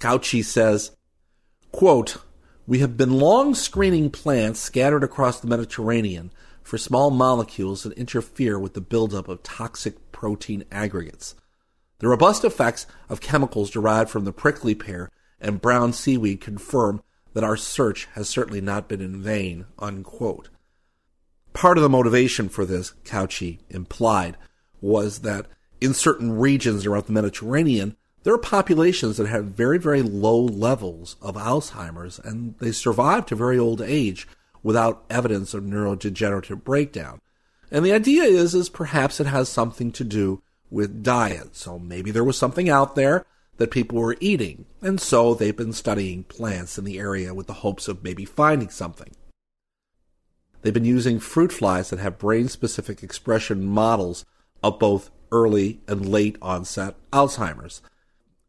Cauchi 0.00 0.44
says, 0.44 0.90
quote, 1.72 2.16
We 2.66 2.80
have 2.80 2.96
been 2.96 3.18
long 3.18 3.54
screening 3.54 4.10
plants 4.10 4.60
scattered 4.60 5.04
across 5.04 5.40
the 5.40 5.46
Mediterranean 5.46 6.32
for 6.70 6.78
small 6.78 7.10
molecules 7.10 7.82
that 7.82 7.92
interfere 7.94 8.56
with 8.56 8.74
the 8.74 8.80
buildup 8.80 9.26
of 9.26 9.42
toxic 9.42 10.12
protein 10.12 10.62
aggregates. 10.70 11.34
The 11.98 12.06
robust 12.06 12.44
effects 12.44 12.86
of 13.08 13.20
chemicals 13.20 13.72
derived 13.72 14.08
from 14.08 14.24
the 14.24 14.32
prickly 14.32 14.76
pear 14.76 15.10
and 15.40 15.60
brown 15.60 15.92
seaweed 15.92 16.40
confirm 16.40 17.02
that 17.34 17.42
our 17.42 17.56
search 17.56 18.06
has 18.14 18.28
certainly 18.28 18.60
not 18.60 18.86
been 18.88 19.00
in 19.00 19.20
vain. 19.20 19.66
Unquote. 19.80 20.48
Part 21.54 21.76
of 21.76 21.82
the 21.82 21.88
motivation 21.88 22.48
for 22.48 22.64
this, 22.64 22.94
Cauchi 23.02 23.58
implied, 23.68 24.36
was 24.80 25.22
that 25.22 25.46
in 25.80 25.92
certain 25.92 26.38
regions 26.38 26.86
around 26.86 27.06
the 27.06 27.12
Mediterranean, 27.12 27.96
there 28.22 28.32
are 28.32 28.38
populations 28.38 29.16
that 29.16 29.26
have 29.26 29.46
very, 29.46 29.78
very 29.78 30.02
low 30.02 30.40
levels 30.40 31.16
of 31.20 31.34
Alzheimer's 31.34 32.20
and 32.20 32.54
they 32.60 32.70
survive 32.70 33.26
to 33.26 33.34
very 33.34 33.58
old 33.58 33.82
age 33.82 34.28
without 34.62 35.04
evidence 35.10 35.54
of 35.54 35.64
neurodegenerative 35.64 36.64
breakdown. 36.64 37.20
And 37.70 37.84
the 37.84 37.92
idea 37.92 38.24
is, 38.24 38.54
is 38.54 38.68
perhaps 38.68 39.20
it 39.20 39.26
has 39.26 39.48
something 39.48 39.92
to 39.92 40.04
do 40.04 40.42
with 40.70 41.02
diet. 41.02 41.56
So 41.56 41.78
maybe 41.78 42.10
there 42.10 42.24
was 42.24 42.36
something 42.36 42.68
out 42.68 42.94
there 42.94 43.24
that 43.58 43.70
people 43.70 43.98
were 43.98 44.16
eating, 44.20 44.64
and 44.80 44.98
so 45.00 45.34
they've 45.34 45.56
been 45.56 45.72
studying 45.72 46.24
plants 46.24 46.78
in 46.78 46.84
the 46.84 46.98
area 46.98 47.34
with 47.34 47.46
the 47.46 47.52
hopes 47.52 47.88
of 47.88 48.02
maybe 48.02 48.24
finding 48.24 48.70
something. 48.70 49.14
They've 50.62 50.72
been 50.72 50.84
using 50.84 51.20
fruit 51.20 51.52
flies 51.52 51.90
that 51.90 51.98
have 51.98 52.18
brain 52.18 52.48
specific 52.48 53.02
expression 53.02 53.64
models 53.64 54.24
of 54.62 54.78
both 54.78 55.10
early 55.30 55.80
and 55.86 56.08
late 56.08 56.36
onset 56.40 56.96
Alzheimer's. 57.12 57.82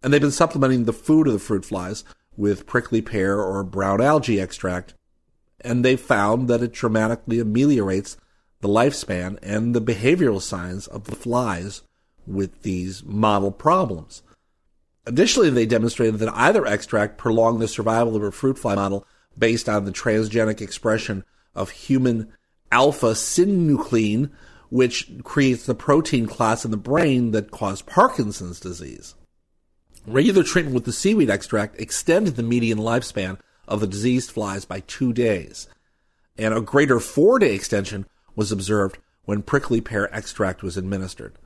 And 0.04 0.12
they've 0.12 0.22
been 0.22 0.32
supplementing 0.32 0.86
the 0.86 0.94
food 0.94 1.28
of 1.28 1.34
the 1.34 1.40
fruit 1.40 1.66
flies 1.66 2.04
with 2.36 2.66
prickly 2.66 3.02
pear 3.02 3.42
or 3.42 3.64
brown 3.64 4.02
algae 4.02 4.40
extract, 4.40 4.94
and 5.64 5.84
they've 5.84 6.00
found 6.00 6.48
that 6.48 6.62
it 6.62 6.72
dramatically 6.72 7.40
ameliorates 7.40 8.18
the 8.62 8.68
lifespan 8.68 9.38
and 9.42 9.76
the 9.76 9.82
behavioral 9.82 10.42
signs 10.42 10.88
of 10.88 11.06
the 11.06 11.16
flies 11.16 11.82
with 12.28 12.62
these 12.62 13.04
model 13.04 13.52
problems. 13.52 14.24
Additionally, 15.06 15.50
they 15.50 15.66
demonstrated 15.66 16.20
that 16.20 16.34
either 16.36 16.66
extract 16.66 17.18
prolonged 17.18 17.60
the 17.60 17.68
survival 17.68 18.16
of 18.16 18.24
a 18.24 18.32
fruit 18.32 18.58
fly 18.58 18.76
model 18.76 19.06
based 19.38 19.68
on 19.68 19.86
the 19.86 19.92
transgenic 19.92 20.62
expression 20.62 21.24
of 21.56 21.72
human 21.72 22.32
alpha 22.72 23.12
synuclein, 23.12 24.30
which 24.70 25.12
creates 25.24 25.66
the 25.66 25.76
protein 25.76 26.28
class 26.28 26.64
in 26.64 26.72
the 26.72 26.78
brain 26.78 27.32
that 27.32 27.52
cause 27.52 27.82
Parkinson's 27.82 28.60
disease. 28.60 29.16
Regular 30.06 30.44
treatment 30.44 30.76
with 30.76 30.86
the 30.86 30.94
seaweed 30.94 31.30
extract 31.30 31.80
extended 31.80 32.36
the 32.36 32.44
median 32.44 32.80
lifespan 32.80 33.38
of 33.72 33.80
the 33.80 33.88
diseased 33.88 34.30
flies 34.32 34.66
by 34.66 34.82
two 34.82 35.14
days, 35.14 35.68
and 36.38 36.54
a 36.54 36.62
greater 36.62 37.00
four 37.00 37.40
day 37.40 37.56
extension 37.56 38.06
was 38.36 38.52
observed 38.52 38.98
when 39.24 39.42
prickly 39.42 39.80
pear 39.80 40.14
extract 40.14 40.62
was 40.62 40.78
administered. 40.78 41.38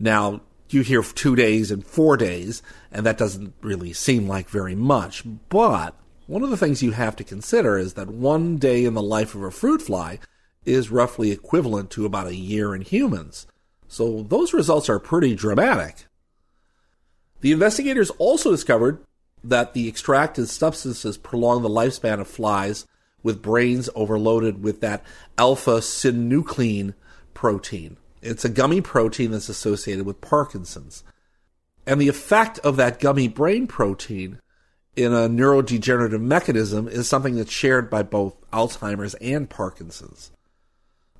Now, 0.00 0.40
you 0.70 0.80
hear 0.80 1.02
two 1.02 1.36
days 1.36 1.70
and 1.70 1.86
four 1.86 2.16
days, 2.16 2.62
and 2.90 3.04
that 3.04 3.18
doesn't 3.18 3.52
really 3.60 3.92
seem 3.92 4.26
like 4.26 4.48
very 4.48 4.74
much. 4.74 5.24
But 5.50 5.94
one 6.26 6.42
of 6.42 6.50
the 6.50 6.56
things 6.56 6.82
you 6.82 6.92
have 6.92 7.16
to 7.16 7.24
consider 7.24 7.76
is 7.76 7.94
that 7.94 8.08
one 8.08 8.56
day 8.56 8.84
in 8.84 8.94
the 8.94 9.02
life 9.02 9.34
of 9.34 9.42
a 9.42 9.50
fruit 9.50 9.82
fly 9.82 10.18
is 10.64 10.90
roughly 10.90 11.30
equivalent 11.30 11.90
to 11.90 12.06
about 12.06 12.28
a 12.28 12.34
year 12.34 12.74
in 12.74 12.80
humans. 12.80 13.46
So 13.88 14.22
those 14.22 14.54
results 14.54 14.88
are 14.88 14.98
pretty 14.98 15.34
dramatic. 15.34 16.06
The 17.42 17.52
investigators 17.52 18.08
also 18.10 18.50
discovered 18.50 19.04
that 19.44 19.74
the 19.74 19.88
extracted 19.88 20.48
substances 20.48 21.16
prolong 21.16 21.62
the 21.62 21.68
lifespan 21.68 22.20
of 22.20 22.28
flies 22.28 22.86
with 23.22 23.42
brains 23.42 23.88
overloaded 23.94 24.62
with 24.62 24.80
that 24.80 25.02
alpha 25.38 25.78
synuclein 25.78 26.94
protein. 27.32 27.96
It's 28.22 28.44
a 28.44 28.48
gummy 28.48 28.80
protein 28.80 29.32
that's 29.32 29.48
associated 29.48 30.06
with 30.06 30.20
Parkinson's. 30.20 31.04
And 31.86 32.00
the 32.00 32.08
effect 32.08 32.58
of 32.60 32.76
that 32.76 33.00
gummy 33.00 33.28
brain 33.28 33.66
protein 33.66 34.40
in 34.96 35.12
a 35.12 35.28
neurodegenerative 35.28 36.20
mechanism 36.20 36.88
is 36.88 37.08
something 37.08 37.34
that's 37.34 37.50
shared 37.50 37.90
by 37.90 38.02
both 38.02 38.34
Alzheimer's 38.50 39.14
and 39.14 39.50
Parkinson's. 39.50 40.30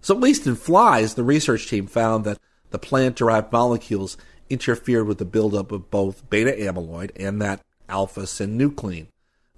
So, 0.00 0.14
at 0.14 0.20
least 0.20 0.46
in 0.46 0.54
flies, 0.54 1.14
the 1.14 1.24
research 1.24 1.68
team 1.68 1.86
found 1.86 2.24
that 2.24 2.38
the 2.70 2.78
plant 2.78 3.16
derived 3.16 3.52
molecules 3.52 4.16
interfered 4.50 5.06
with 5.06 5.18
the 5.18 5.24
buildup 5.24 5.72
of 5.72 5.90
both 5.90 6.28
beta 6.30 6.52
amyloid 6.52 7.10
and 7.16 7.40
that 7.40 7.60
alpha 7.88 8.22
synuclein, 8.22 9.06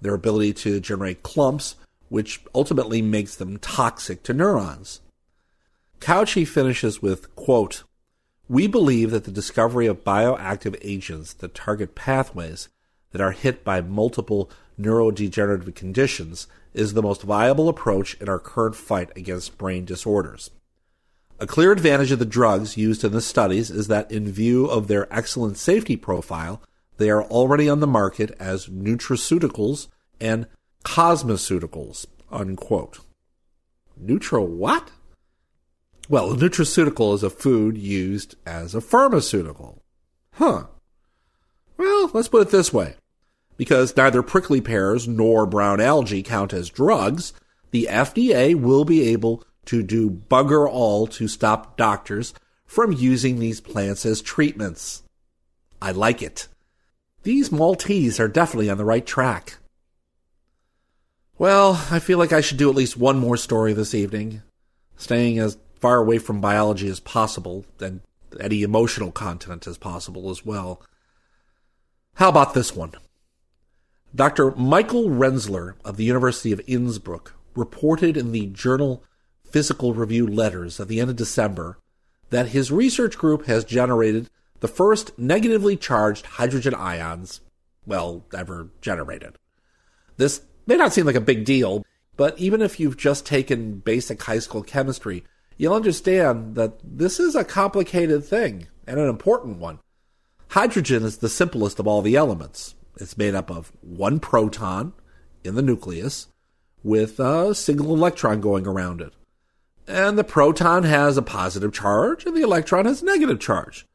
their 0.01 0.15
ability 0.15 0.53
to 0.53 0.81
generate 0.81 1.23
clumps, 1.23 1.77
which 2.09 2.41
ultimately 2.55 3.03
makes 3.03 3.35
them 3.35 3.59
toxic 3.59 4.23
to 4.23 4.33
neurons. 4.33 5.01
Cauchi 6.01 6.47
finishes 6.47 7.03
with, 7.03 7.35
quote, 7.35 7.85
We 8.49 8.67
believe 8.67 9.11
that 9.11 9.25
the 9.25 9.31
discovery 9.31 9.87
of 9.87 10.05
bioactive 10.05 10.77
agents 10.83 11.33
that 11.35 11.55
target 11.55 11.95
pathways 11.95 12.69
that 13.13 13.21
are 13.21 13.33
hit 13.33 13.65
by 13.65 13.81
multiple 13.81 14.51
neurodegenerative 14.79 15.75
conditions 15.75 16.47
is 16.75 16.93
the 16.93 17.03
most 17.03 17.23
viable 17.23 17.69
approach 17.69 18.15
in 18.21 18.29
our 18.29 18.39
current 18.39 18.77
fight 18.77 19.11
against 19.17 19.57
brain 19.57 19.85
disorders. 19.85 20.51
A 21.39 21.47
clear 21.47 21.73
advantage 21.73 22.13
of 22.13 22.19
the 22.19 22.25
drugs 22.25 22.77
used 22.77 23.05
in 23.05 23.13
the 23.13 23.21
studies 23.21 23.71
is 23.71 23.89
that, 23.89 24.11
in 24.11 24.31
view 24.31 24.67
of 24.67 24.89
their 24.89 25.13
excellent 25.13 25.59
safety 25.59 25.97
profile, 25.97 26.63
they 26.99 27.11
are 27.11 27.25
already 27.25 27.69
on 27.69 27.81
the 27.81 27.87
market 27.87 28.35
as 28.39 28.67
nutraceuticals 28.67 29.89
and 30.21 30.47
cosmeceuticals. 30.85 32.07
Unquote. 32.31 33.01
Nutra 34.03 34.47
what? 34.47 34.91
Well, 36.09 36.33
a 36.33 36.37
nutraceutical 36.37 37.15
is 37.15 37.23
a 37.23 37.31
food 37.31 37.77
used 37.77 38.37
as 38.47 38.75
a 38.75 38.81
pharmaceutical. 38.81 39.83
Huh. 40.35 40.67
Well, 41.77 42.11
let's 42.13 42.29
put 42.29 42.43
it 42.43 42.51
this 42.51 42.73
way. 42.73 42.95
Because 43.57 43.97
neither 43.97 44.23
prickly 44.23 44.61
pears 44.61 45.09
nor 45.09 45.47
brown 45.47 45.81
algae 45.81 46.23
count 46.23 46.53
as 46.53 46.69
drugs, 46.69 47.33
the 47.71 47.89
FDA 47.91 48.55
will 48.55 48.85
be 48.85 49.09
able 49.09 49.43
to 49.67 49.83
do 49.83 50.11
bugger 50.11 50.69
all 50.69 51.07
to 51.09 51.27
stop 51.27 51.77
doctors 51.77 52.35
from 52.67 52.93
using 52.93 53.39
these 53.39 53.61
plants 53.61 54.07
as 54.07 54.21
treatments. 54.21 55.03
I 55.81 55.93
like 55.93 56.23
it. 56.23 56.49
These 57.27 57.51
Maltese 57.51 58.21
are 58.21 58.29
definitely 58.29 58.71
on 58.71 58.79
the 58.79 58.85
right 58.85 59.05
track. 59.05 59.59
Well, 61.39 61.85
I 61.91 61.99
feel 61.99 62.19
like 62.19 62.33
I 62.33 62.41
should 62.41 62.57
do 62.57 62.71
at 62.71 62.77
least 62.77 62.97
one 62.97 63.19
more 63.19 63.37
story 63.37 63.73
this 63.73 63.97
evening, 63.97 64.43
staying 64.97 65.41
as 65.41 65.59
far 65.81 65.97
away 65.97 66.19
from 66.19 66.41
biology 66.41 66.87
as 66.87 67.01
possible 67.01 67.65
and 67.81 68.01
any 68.39 68.63
emotional 68.63 69.11
content 69.11 69.67
as 69.67 69.77
possible 69.77 70.31
as 70.31 70.47
well. 70.47 70.81
How 72.15 72.29
about 72.29 72.55
this 72.55 72.77
one? 72.77 72.93
Dr. 74.15 74.53
Michael 74.53 75.09
Renzler 75.09 75.75
of 75.85 75.97
the 75.97 76.05
University 76.05 76.53
of 76.53 76.61
Innsbruck 76.69 77.35
reported 77.57 78.17
in 78.17 78.31
the 78.31 78.47
journal 78.47 79.03
Physical 79.51 79.95
Review 79.95 80.29
Letters 80.29 80.79
at 80.79 80.87
the 80.87 81.01
end 81.01 81.11
of 81.11 81.17
December 81.17 81.77
that 82.31 82.51
his 82.51 82.71
research 82.71 83.19
group 83.19 83.47
has 83.47 83.65
generated 83.65 84.31
the 84.61 84.69
first 84.69 85.19
negatively 85.19 85.77
charged 85.77 86.27
hydrogen 86.27 86.75
ions, 86.75 87.41
well, 87.87 88.25
ever 88.37 88.69
generated. 88.81 89.37
This 90.17 90.43
may 90.67 90.77
not 90.77 90.93
seem 90.93 91.07
like 91.07 91.15
a 91.15 91.21
big 91.21 91.45
deal, 91.45 91.85
but 92.17 92.39
even 92.39 92.63
if 92.63 92.81
you've 92.81 92.97
just 92.97 93.27
taken 93.27 93.79
basic 93.79 94.23
high 94.23 94.39
school 94.39 94.63
chemistry, 94.63 95.25
you'll 95.57 95.75
understand 95.75 96.55
that 96.55 96.79
this 96.83 97.21
is 97.21 97.35
a 97.35 97.45
complicated 97.45 98.25
thing 98.25 98.69
and 98.87 98.99
an 98.99 99.09
important 99.09 99.59
one. 99.59 99.79
Hydrogen 100.49 101.03
is 101.03 101.19
the 101.19 101.29
simplest 101.29 101.79
of 101.79 101.87
all 101.87 102.03
the 102.03 102.17
elements. 102.17 102.75
It's 102.99 103.19
made 103.19 103.35
up 103.35 103.51
of 103.51 103.73
one 103.83 104.21
proton 104.21 104.95
in 105.45 105.55
the 105.55 105.63
nucleus 105.63 106.29
with 106.83 107.19
a 107.21 107.55
single 107.55 107.93
electron 107.93 108.41
going 108.41 108.67
around 108.67 109.01
it. 109.01 109.13
And 109.89 110.19
the 110.19 110.25
proton 110.25 110.85
has 110.85 111.17
a 111.17 111.23
positive 111.23 111.73
charge 111.73 112.25
and 112.25 112.37
the 112.37 112.43
electron 112.43 112.87
has 112.87 113.03
a 113.03 113.05
negative 113.05 113.39
charge. 113.39 113.87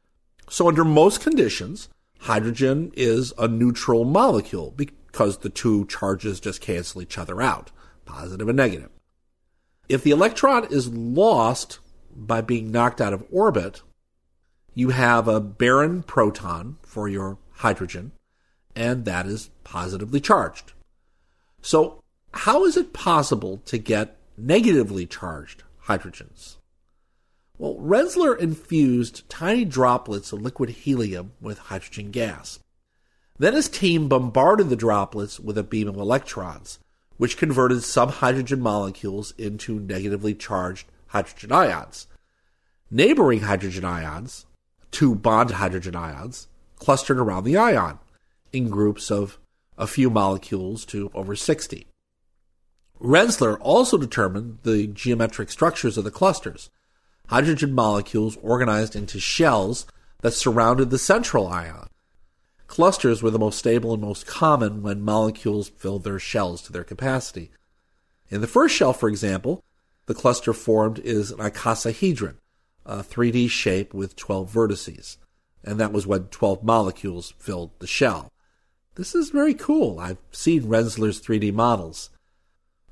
So 0.52 0.68
under 0.68 0.84
most 0.84 1.22
conditions, 1.22 1.88
hydrogen 2.18 2.92
is 2.94 3.32
a 3.38 3.48
neutral 3.48 4.04
molecule 4.04 4.70
because 4.76 5.38
the 5.38 5.48
two 5.48 5.86
charges 5.86 6.40
just 6.40 6.60
cancel 6.60 7.00
each 7.00 7.16
other 7.16 7.40
out, 7.40 7.70
positive 8.04 8.46
and 8.46 8.58
negative. 8.58 8.90
If 9.88 10.02
the 10.02 10.10
electron 10.10 10.66
is 10.70 10.88
lost 10.88 11.78
by 12.14 12.42
being 12.42 12.70
knocked 12.70 13.00
out 13.00 13.14
of 13.14 13.24
orbit, 13.32 13.80
you 14.74 14.90
have 14.90 15.26
a 15.26 15.40
barren 15.40 16.02
proton 16.02 16.76
for 16.82 17.08
your 17.08 17.38
hydrogen 17.52 18.12
and 18.76 19.06
that 19.06 19.24
is 19.24 19.48
positively 19.64 20.20
charged. 20.20 20.74
So, 21.62 22.02
how 22.34 22.66
is 22.66 22.76
it 22.76 22.92
possible 22.92 23.62
to 23.64 23.78
get 23.78 24.18
negatively 24.36 25.06
charged 25.06 25.62
hydrogens? 25.86 26.56
Well, 27.62 27.76
Renzler 27.76 28.36
infused 28.36 29.28
tiny 29.28 29.64
droplets 29.64 30.32
of 30.32 30.42
liquid 30.42 30.70
helium 30.70 31.30
with 31.40 31.58
hydrogen 31.70 32.10
gas. 32.10 32.58
Then 33.38 33.54
his 33.54 33.68
team 33.68 34.08
bombarded 34.08 34.68
the 34.68 34.74
droplets 34.74 35.38
with 35.38 35.56
a 35.56 35.62
beam 35.62 35.86
of 35.86 35.94
electrons, 35.94 36.80
which 37.18 37.36
converted 37.36 37.84
some 37.84 38.08
hydrogen 38.08 38.60
molecules 38.60 39.32
into 39.38 39.78
negatively 39.78 40.34
charged 40.34 40.88
hydrogen 41.06 41.52
ions. 41.52 42.08
Neighboring 42.90 43.42
hydrogen 43.42 43.84
ions, 43.84 44.44
two 44.90 45.14
bond 45.14 45.52
hydrogen 45.52 45.94
ions, 45.94 46.48
clustered 46.80 47.20
around 47.20 47.44
the 47.44 47.56
ion 47.56 48.00
in 48.52 48.70
groups 48.70 49.08
of 49.08 49.38
a 49.78 49.86
few 49.86 50.10
molecules 50.10 50.84
to 50.86 51.12
over 51.14 51.36
60. 51.36 51.86
Renzler 53.00 53.56
also 53.60 53.98
determined 53.98 54.58
the 54.64 54.88
geometric 54.88 55.48
structures 55.48 55.96
of 55.96 56.02
the 56.02 56.10
clusters, 56.10 56.68
hydrogen 57.32 57.72
molecules 57.72 58.36
organized 58.42 58.94
into 58.94 59.18
shells 59.18 59.86
that 60.20 60.34
surrounded 60.34 60.90
the 60.90 60.98
central 60.98 61.46
ion. 61.46 61.88
Clusters 62.66 63.22
were 63.22 63.30
the 63.30 63.38
most 63.38 63.58
stable 63.58 63.94
and 63.94 64.02
most 64.02 64.26
common 64.26 64.82
when 64.82 65.00
molecules 65.00 65.70
filled 65.70 66.04
their 66.04 66.18
shells 66.18 66.60
to 66.60 66.70
their 66.70 66.84
capacity. 66.84 67.50
In 68.28 68.42
the 68.42 68.46
first 68.46 68.76
shell, 68.76 68.92
for 68.92 69.08
example, 69.08 69.64
the 70.04 70.14
cluster 70.14 70.52
formed 70.52 70.98
is 70.98 71.30
an 71.30 71.38
icosahedron, 71.38 72.34
a 72.84 72.98
3D 72.98 73.48
shape 73.48 73.94
with 73.94 74.14
12 74.14 74.52
vertices, 74.52 75.16
and 75.64 75.80
that 75.80 75.92
was 75.92 76.06
when 76.06 76.24
12 76.24 76.62
molecules 76.62 77.32
filled 77.38 77.70
the 77.78 77.86
shell. 77.86 78.30
This 78.96 79.14
is 79.14 79.30
very 79.30 79.54
cool. 79.54 79.98
I've 79.98 80.18
seen 80.32 80.64
Renzler's 80.64 81.18
3D 81.22 81.54
models. 81.54 82.10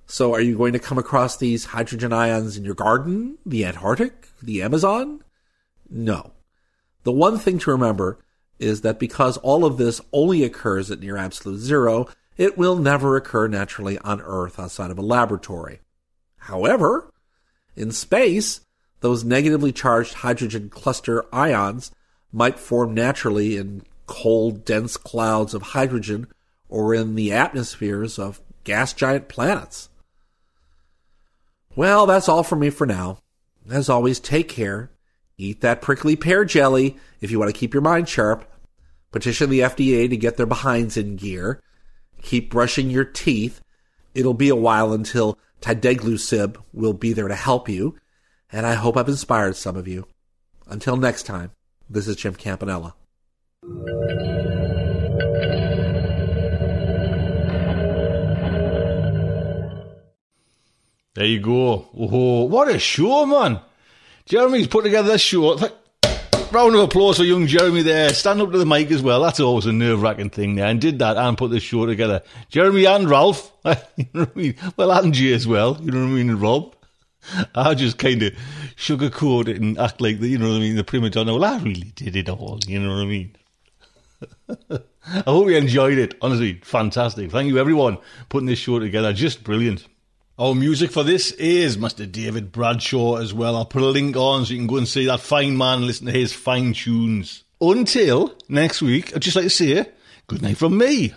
So, 0.06 0.34
are 0.34 0.40
you 0.40 0.56
going 0.56 0.72
to 0.72 0.78
come 0.78 0.98
across 0.98 1.36
these 1.36 1.66
hydrogen 1.66 2.12
ions 2.12 2.56
in 2.56 2.64
your 2.64 2.74
garden, 2.74 3.38
the 3.44 3.64
Antarctic, 3.64 4.29
the 4.42 4.62
Amazon? 4.62 5.22
No. 5.88 6.32
The 7.04 7.12
one 7.12 7.38
thing 7.38 7.58
to 7.60 7.70
remember 7.70 8.18
is 8.58 8.82
that 8.82 8.98
because 8.98 9.36
all 9.38 9.64
of 9.64 9.78
this 9.78 10.00
only 10.12 10.44
occurs 10.44 10.90
at 10.90 11.00
near 11.00 11.16
absolute 11.16 11.58
zero, 11.58 12.08
it 12.36 12.58
will 12.58 12.76
never 12.76 13.16
occur 13.16 13.48
naturally 13.48 13.98
on 13.98 14.20
Earth 14.20 14.58
outside 14.58 14.90
of 14.90 14.98
a 14.98 15.02
laboratory. 15.02 15.80
However, 16.36 17.12
in 17.76 17.90
space, 17.90 18.60
those 19.00 19.24
negatively 19.24 19.72
charged 19.72 20.14
hydrogen 20.14 20.68
cluster 20.68 21.24
ions 21.34 21.90
might 22.32 22.58
form 22.58 22.94
naturally 22.94 23.56
in 23.56 23.82
cold, 24.06 24.64
dense 24.64 24.96
clouds 24.96 25.54
of 25.54 25.62
hydrogen 25.62 26.26
or 26.68 26.94
in 26.94 27.14
the 27.14 27.32
atmospheres 27.32 28.18
of 28.18 28.40
gas 28.64 28.92
giant 28.92 29.28
planets. 29.28 29.88
Well, 31.74 32.06
that's 32.06 32.28
all 32.28 32.42
from 32.42 32.60
me 32.60 32.70
for 32.70 32.86
now. 32.86 33.18
As 33.70 33.88
always, 33.88 34.18
take 34.18 34.48
care. 34.48 34.90
Eat 35.38 35.60
that 35.60 35.80
prickly 35.80 36.16
pear 36.16 36.44
jelly 36.44 36.96
if 37.20 37.30
you 37.30 37.38
want 37.38 37.52
to 37.52 37.58
keep 37.58 37.72
your 37.72 37.82
mind 37.82 38.08
sharp. 38.08 38.46
Petition 39.12 39.50
the 39.50 39.60
FDA 39.60 40.08
to 40.08 40.16
get 40.16 40.36
their 40.36 40.46
behinds 40.46 40.96
in 40.96 41.16
gear. 41.16 41.60
Keep 42.22 42.50
brushing 42.50 42.90
your 42.90 43.04
teeth. 43.04 43.60
It'll 44.14 44.34
be 44.34 44.48
a 44.48 44.56
while 44.56 44.92
until 44.92 45.38
Tideglusib 45.60 46.56
will 46.72 46.92
be 46.92 47.12
there 47.12 47.28
to 47.28 47.34
help 47.34 47.68
you. 47.68 47.96
And 48.52 48.66
I 48.66 48.74
hope 48.74 48.96
I've 48.96 49.08
inspired 49.08 49.56
some 49.56 49.76
of 49.76 49.88
you. 49.88 50.06
Until 50.66 50.96
next 50.96 51.24
time, 51.24 51.52
this 51.88 52.06
is 52.06 52.16
Jim 52.16 52.34
Campanella. 52.34 52.94
There 61.14 61.26
you 61.26 61.40
go. 61.40 61.88
Oh, 61.96 62.44
what 62.44 62.68
a 62.68 62.78
show, 62.78 63.26
man. 63.26 63.60
Jeremy's 64.26 64.68
put 64.68 64.84
together 64.84 65.08
this 65.08 65.20
show. 65.20 65.58
Round 66.52 66.74
of 66.76 66.82
applause 66.82 67.16
for 67.16 67.24
young 67.24 67.48
Jeremy 67.48 67.82
there. 67.82 68.10
Stand 68.14 68.40
up 68.40 68.52
to 68.52 68.58
the 68.58 68.66
mic 68.66 68.92
as 68.92 69.02
well. 69.02 69.20
That's 69.20 69.40
always 69.40 69.66
a 69.66 69.72
nerve 69.72 70.02
wracking 70.02 70.30
thing 70.30 70.54
there. 70.54 70.66
And 70.66 70.80
did 70.80 71.00
that 71.00 71.16
and 71.16 71.36
put 71.36 71.50
this 71.50 71.64
show 71.64 71.84
together. 71.86 72.22
Jeremy 72.48 72.86
and 72.86 73.10
Ralph. 73.10 73.52
you 73.96 74.06
know 74.14 74.20
what 74.20 74.30
I 74.36 74.38
mean? 74.38 74.54
Well, 74.76 74.92
and 74.92 75.12
Jay 75.12 75.32
as 75.32 75.48
well. 75.48 75.78
You 75.80 75.90
know 75.90 76.00
what 76.00 76.10
I 76.10 76.10
mean? 76.10 76.30
And 76.30 76.40
Rob. 76.40 76.76
I 77.54 77.74
just 77.74 77.98
kind 77.98 78.22
of 78.22 78.32
sugarcoat 78.76 79.48
it 79.48 79.60
and 79.60 79.78
act 79.78 80.00
like 80.00 80.20
the, 80.20 80.28
you 80.28 80.38
know 80.38 80.48
what 80.48 80.56
I 80.56 80.60
mean, 80.60 80.76
the 80.76 80.84
prima 80.84 81.10
donna. 81.10 81.34
Well, 81.34 81.44
I 81.44 81.58
really 81.58 81.92
did 81.94 82.16
it 82.16 82.28
all. 82.28 82.60
You 82.66 82.80
know 82.80 82.90
what 82.90 83.02
I 83.02 83.06
mean? 83.06 83.36
I 84.70 85.30
hope 85.30 85.48
you 85.48 85.56
enjoyed 85.56 85.98
it. 85.98 86.14
Honestly, 86.22 86.60
fantastic. 86.62 87.30
Thank 87.30 87.48
you, 87.48 87.58
everyone, 87.58 87.98
putting 88.28 88.46
this 88.46 88.58
show 88.60 88.78
together. 88.78 89.12
Just 89.12 89.42
brilliant. 89.42 89.86
Our 90.40 90.54
music 90.54 90.90
for 90.90 91.04
this 91.04 91.32
is 91.32 91.76
Mr. 91.76 92.10
David 92.10 92.50
Bradshaw 92.50 93.16
as 93.16 93.34
well. 93.34 93.56
I'll 93.56 93.66
put 93.66 93.82
a 93.82 93.86
link 93.86 94.16
on 94.16 94.46
so 94.46 94.54
you 94.54 94.58
can 94.58 94.66
go 94.66 94.78
and 94.78 94.88
see 94.88 95.04
that 95.04 95.20
fine 95.20 95.54
man 95.54 95.76
and 95.76 95.86
listen 95.86 96.06
to 96.06 96.12
his 96.12 96.32
fine 96.32 96.72
tunes. 96.72 97.44
Until 97.60 98.34
next 98.48 98.80
week, 98.80 99.14
I'd 99.14 99.20
just 99.20 99.36
like 99.36 99.44
to 99.44 99.50
say 99.50 99.84
good 100.28 100.40
night 100.40 100.56
from 100.56 100.78
me. 100.78 101.12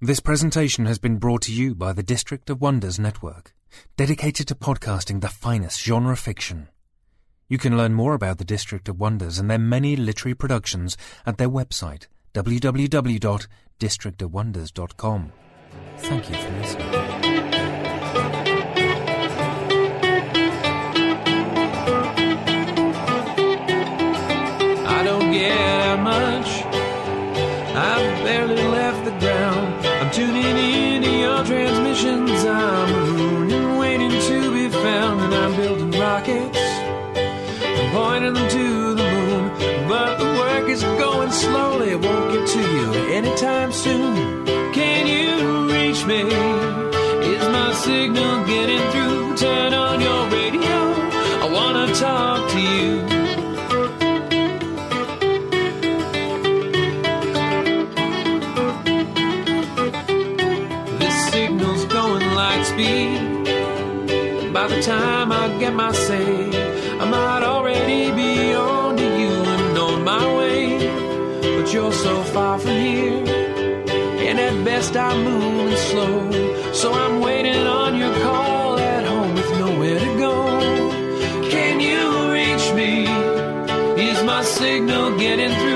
This 0.00 0.18
presentation 0.18 0.86
has 0.86 0.98
been 0.98 1.18
brought 1.18 1.42
to 1.42 1.52
you 1.52 1.76
by 1.76 1.92
the 1.92 2.02
District 2.02 2.50
of 2.50 2.60
Wonders 2.60 2.98
Network, 2.98 3.54
dedicated 3.96 4.48
to 4.48 4.56
podcasting 4.56 5.20
the 5.20 5.28
finest 5.28 5.80
genre 5.80 6.16
fiction. 6.16 6.66
You 7.48 7.58
can 7.58 7.76
learn 7.76 7.94
more 7.94 8.14
about 8.14 8.38
the 8.38 8.44
District 8.44 8.88
of 8.88 8.98
Wonders 8.98 9.38
and 9.38 9.48
their 9.48 9.60
many 9.60 9.94
literary 9.94 10.34
productions 10.34 10.96
at 11.24 11.38
their 11.38 11.48
website 11.48 12.08
www.districtofwonders.com. 12.34 15.32
Thank 15.98 16.30
you 16.30 16.36
for 16.36 16.50
listening. 16.50 17.35
get 25.38 25.58
out 25.86 26.00
much. 26.00 26.50
I've 27.76 28.24
barely 28.24 28.62
left 28.78 29.04
the 29.04 29.14
ground. 29.22 29.86
I'm 30.00 30.10
tuning 30.10 30.44
into 30.44 31.10
your 31.10 31.44
transmissions. 31.44 32.44
I'm 32.44 33.50
a 33.50 33.78
waiting 33.78 34.10
to 34.10 34.38
be 34.52 34.68
found, 34.68 35.20
and 35.20 35.34
I'm 35.34 35.54
building 35.56 35.92
rockets. 36.00 36.58
I'm 37.78 37.88
pointing 37.92 38.34
them 38.34 38.48
to 38.58 38.94
the 38.94 39.06
moon, 39.14 39.88
but 39.88 40.18
the 40.18 40.30
work 40.40 40.68
is 40.68 40.82
going 40.82 41.32
slowly. 41.32 41.90
It 41.90 42.00
won't 42.00 42.32
get 42.32 42.46
to 42.56 42.62
you 42.76 42.86
anytime 43.18 43.72
soon. 43.72 44.46
Can 44.72 45.06
you 45.06 45.68
reach 45.74 46.04
me? 46.06 46.20
Is 47.32 47.46
my 47.48 47.72
signal 47.74 48.44
getting 48.46 48.84
through? 48.92 49.36
Turn 49.36 49.74
on 49.74 50.00
your 50.00 50.22
radio. 50.30 50.76
I 51.44 51.48
wanna 51.52 51.94
talk 51.94 52.50
to 52.52 52.60
you. 52.60 53.15
Far 72.36 72.58
from 72.58 72.76
here, 72.76 73.24
and 74.28 74.38
at 74.38 74.56
best 74.62 74.94
I'm 74.94 75.24
moving 75.24 75.74
slow. 75.90 76.14
So 76.80 76.92
I'm 76.92 77.22
waiting 77.22 77.66
on 77.66 77.96
your 77.96 78.14
call 78.24 78.78
at 78.78 79.04
home 79.06 79.34
with 79.34 79.50
nowhere 79.62 79.98
to 79.98 80.10
go. 80.24 80.34
Can 81.54 81.74
you 81.88 82.02
reach 82.36 82.66
me? 82.80 82.92
Is 84.10 84.22
my 84.22 84.42
signal 84.42 85.16
getting 85.18 85.54
through? 85.60 85.75